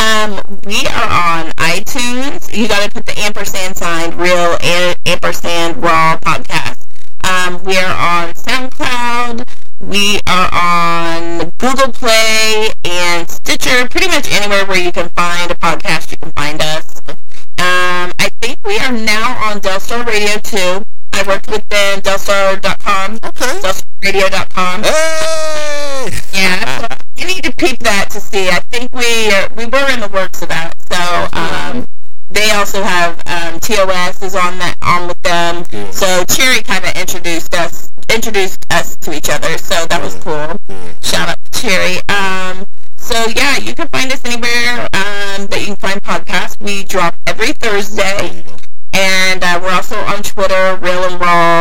Um, 0.00 0.42
we 0.66 0.86
are 0.86 1.08
on 1.08 1.50
iTunes. 1.52 2.54
You 2.54 2.68
got 2.68 2.84
to 2.84 2.90
put 2.90 3.06
the 3.06 3.18
ampersand 3.18 3.76
sign, 3.76 4.14
real 4.18 4.58
ampersand 5.06 5.82
raw 5.82 6.18
podcast. 6.18 6.84
Um, 7.24 7.64
we 7.64 7.78
are 7.78 8.26
on 8.26 8.34
SoundCloud. 8.34 9.59
We 9.80 10.20
are 10.26 10.48
on 10.52 11.50
Google 11.56 11.90
Play 11.92 12.68
and 12.84 13.28
Stitcher. 13.30 13.88
Pretty 13.88 14.08
much 14.08 14.30
anywhere 14.30 14.66
where 14.66 14.78
you 14.78 14.92
can 14.92 15.08
find 15.10 15.50
a 15.50 15.54
podcast, 15.54 16.12
you 16.12 16.18
can 16.18 16.32
find 16.32 16.60
us. 16.60 17.00
Um, 17.08 18.12
I 18.18 18.30
think 18.42 18.58
we 18.64 18.78
are 18.78 18.92
now 18.92 19.38
on 19.50 19.60
Delstar 19.60 20.04
Radio 20.06 20.36
too. 20.38 20.82
I 21.14 21.24
worked 21.26 21.50
with 21.50 21.66
them, 21.70 22.00
Delstar.com, 22.02 23.18
Okay. 23.24 23.60
DelstarRadio.com. 23.60 24.82
Hey! 24.82 26.10
Yeah, 26.34 26.86
so 26.86 26.96
you 27.16 27.26
need 27.26 27.44
to 27.44 27.52
peep 27.56 27.78
that 27.80 28.10
to 28.10 28.20
see. 28.20 28.48
I 28.50 28.60
think 28.70 28.94
we 28.94 29.32
are, 29.32 29.48
we 29.56 29.64
were 29.64 29.90
in 29.90 30.00
the 30.00 30.10
works 30.12 30.42
of 30.42 30.48
that. 30.50 30.74
So 30.92 31.38
um, 31.38 31.86
they 32.28 32.50
also 32.50 32.82
have 32.82 33.20
um, 33.26 33.58
TOS 33.60 34.22
is 34.22 34.34
on 34.36 34.58
that 34.58 34.76
on 34.82 35.08
with 35.08 35.20
them. 35.22 35.62
Good. 35.64 35.94
So 35.94 36.22
Cherry 36.28 36.62
kind 36.62 36.84
of 36.84 36.92
introduced 36.96 37.54
us 37.54 37.90
introduced 38.12 38.59
us 38.70 38.96
to 38.98 39.12
each 39.12 39.28
other. 39.28 39.58
So 39.58 39.86
that 39.86 40.00
was 40.02 40.14
cool. 40.16 40.56
Shout 41.02 41.28
out 41.28 41.38
to 41.44 41.60
Cherry. 41.60 41.98
Um, 42.08 42.64
so 42.96 43.16
yeah, 43.34 43.56
you 43.58 43.74
can 43.74 43.88
find 43.88 44.12
us 44.12 44.24
anywhere 44.24 44.80
um, 44.92 45.46
that 45.48 45.58
you 45.60 45.66
can 45.66 45.76
find 45.76 46.02
podcasts. 46.02 46.60
We 46.62 46.84
drop 46.84 47.16
every 47.26 47.52
Thursday. 47.52 48.44
And 48.92 49.42
uh, 49.42 49.60
we're 49.62 49.70
also 49.70 49.96
on 49.96 50.22
Twitter, 50.22 50.78
Real 50.82 51.04
and 51.04 51.20
Raw. 51.20 51.59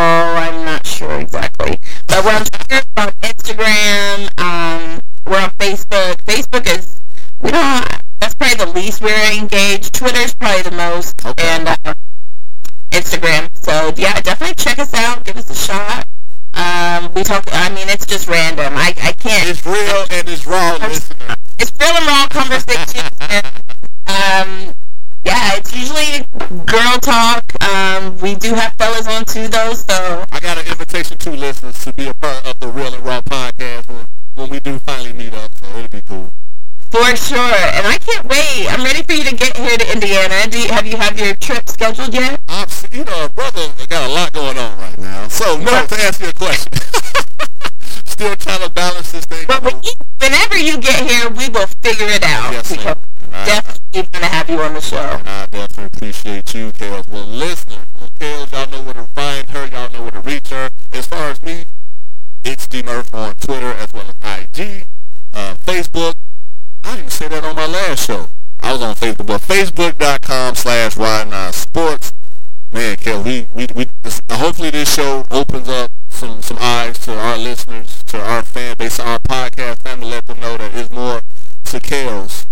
sales, 82.10 82.47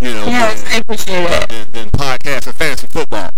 you 0.00 0.12
know, 0.12 0.26
yeah, 0.26 0.54
than, 0.54 1.48
than, 1.48 1.72
than 1.72 1.90
podcasts 1.90 2.46
and 2.46 2.56
fantasy 2.56 2.86
football. 2.86 3.30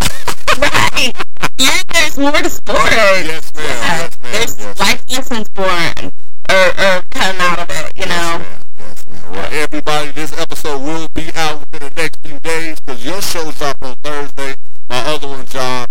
right. 0.58 1.12
Yeah, 1.58 1.80
there's 1.92 2.18
more 2.18 2.32
to 2.32 2.50
sports. 2.50 2.90
Yes, 2.90 3.52
ma'am. 3.54 3.64
Yeah. 3.64 3.98
Yes, 3.98 4.18
ma'am. 4.22 4.32
There's 4.32 4.58
yes, 4.58 4.78
life 4.80 5.04
lessons 5.10 5.48
born 5.50 6.10
or, 6.50 6.68
or 6.68 7.02
come 7.10 7.36
out 7.40 7.58
of 7.60 7.70
it, 7.70 7.92
you 7.96 8.04
yes, 8.06 8.08
know. 8.08 8.38
Ma'am. 8.38 8.62
Yes. 8.78 9.04
Well, 9.30 9.48
everybody, 9.52 10.10
this 10.12 10.38
episode 10.38 10.78
will 10.78 11.08
be 11.14 11.30
out 11.34 11.60
within 11.60 11.88
the 11.88 12.02
next 12.02 12.26
few 12.26 12.38
days 12.40 12.80
because 12.80 13.04
your 13.04 13.22
show's 13.22 13.60
up 13.62 13.76
on 13.82 13.94
Thursday. 14.02 14.54
My 14.88 14.98
other 15.06 15.28
one, 15.28 15.46
John. 15.46 15.85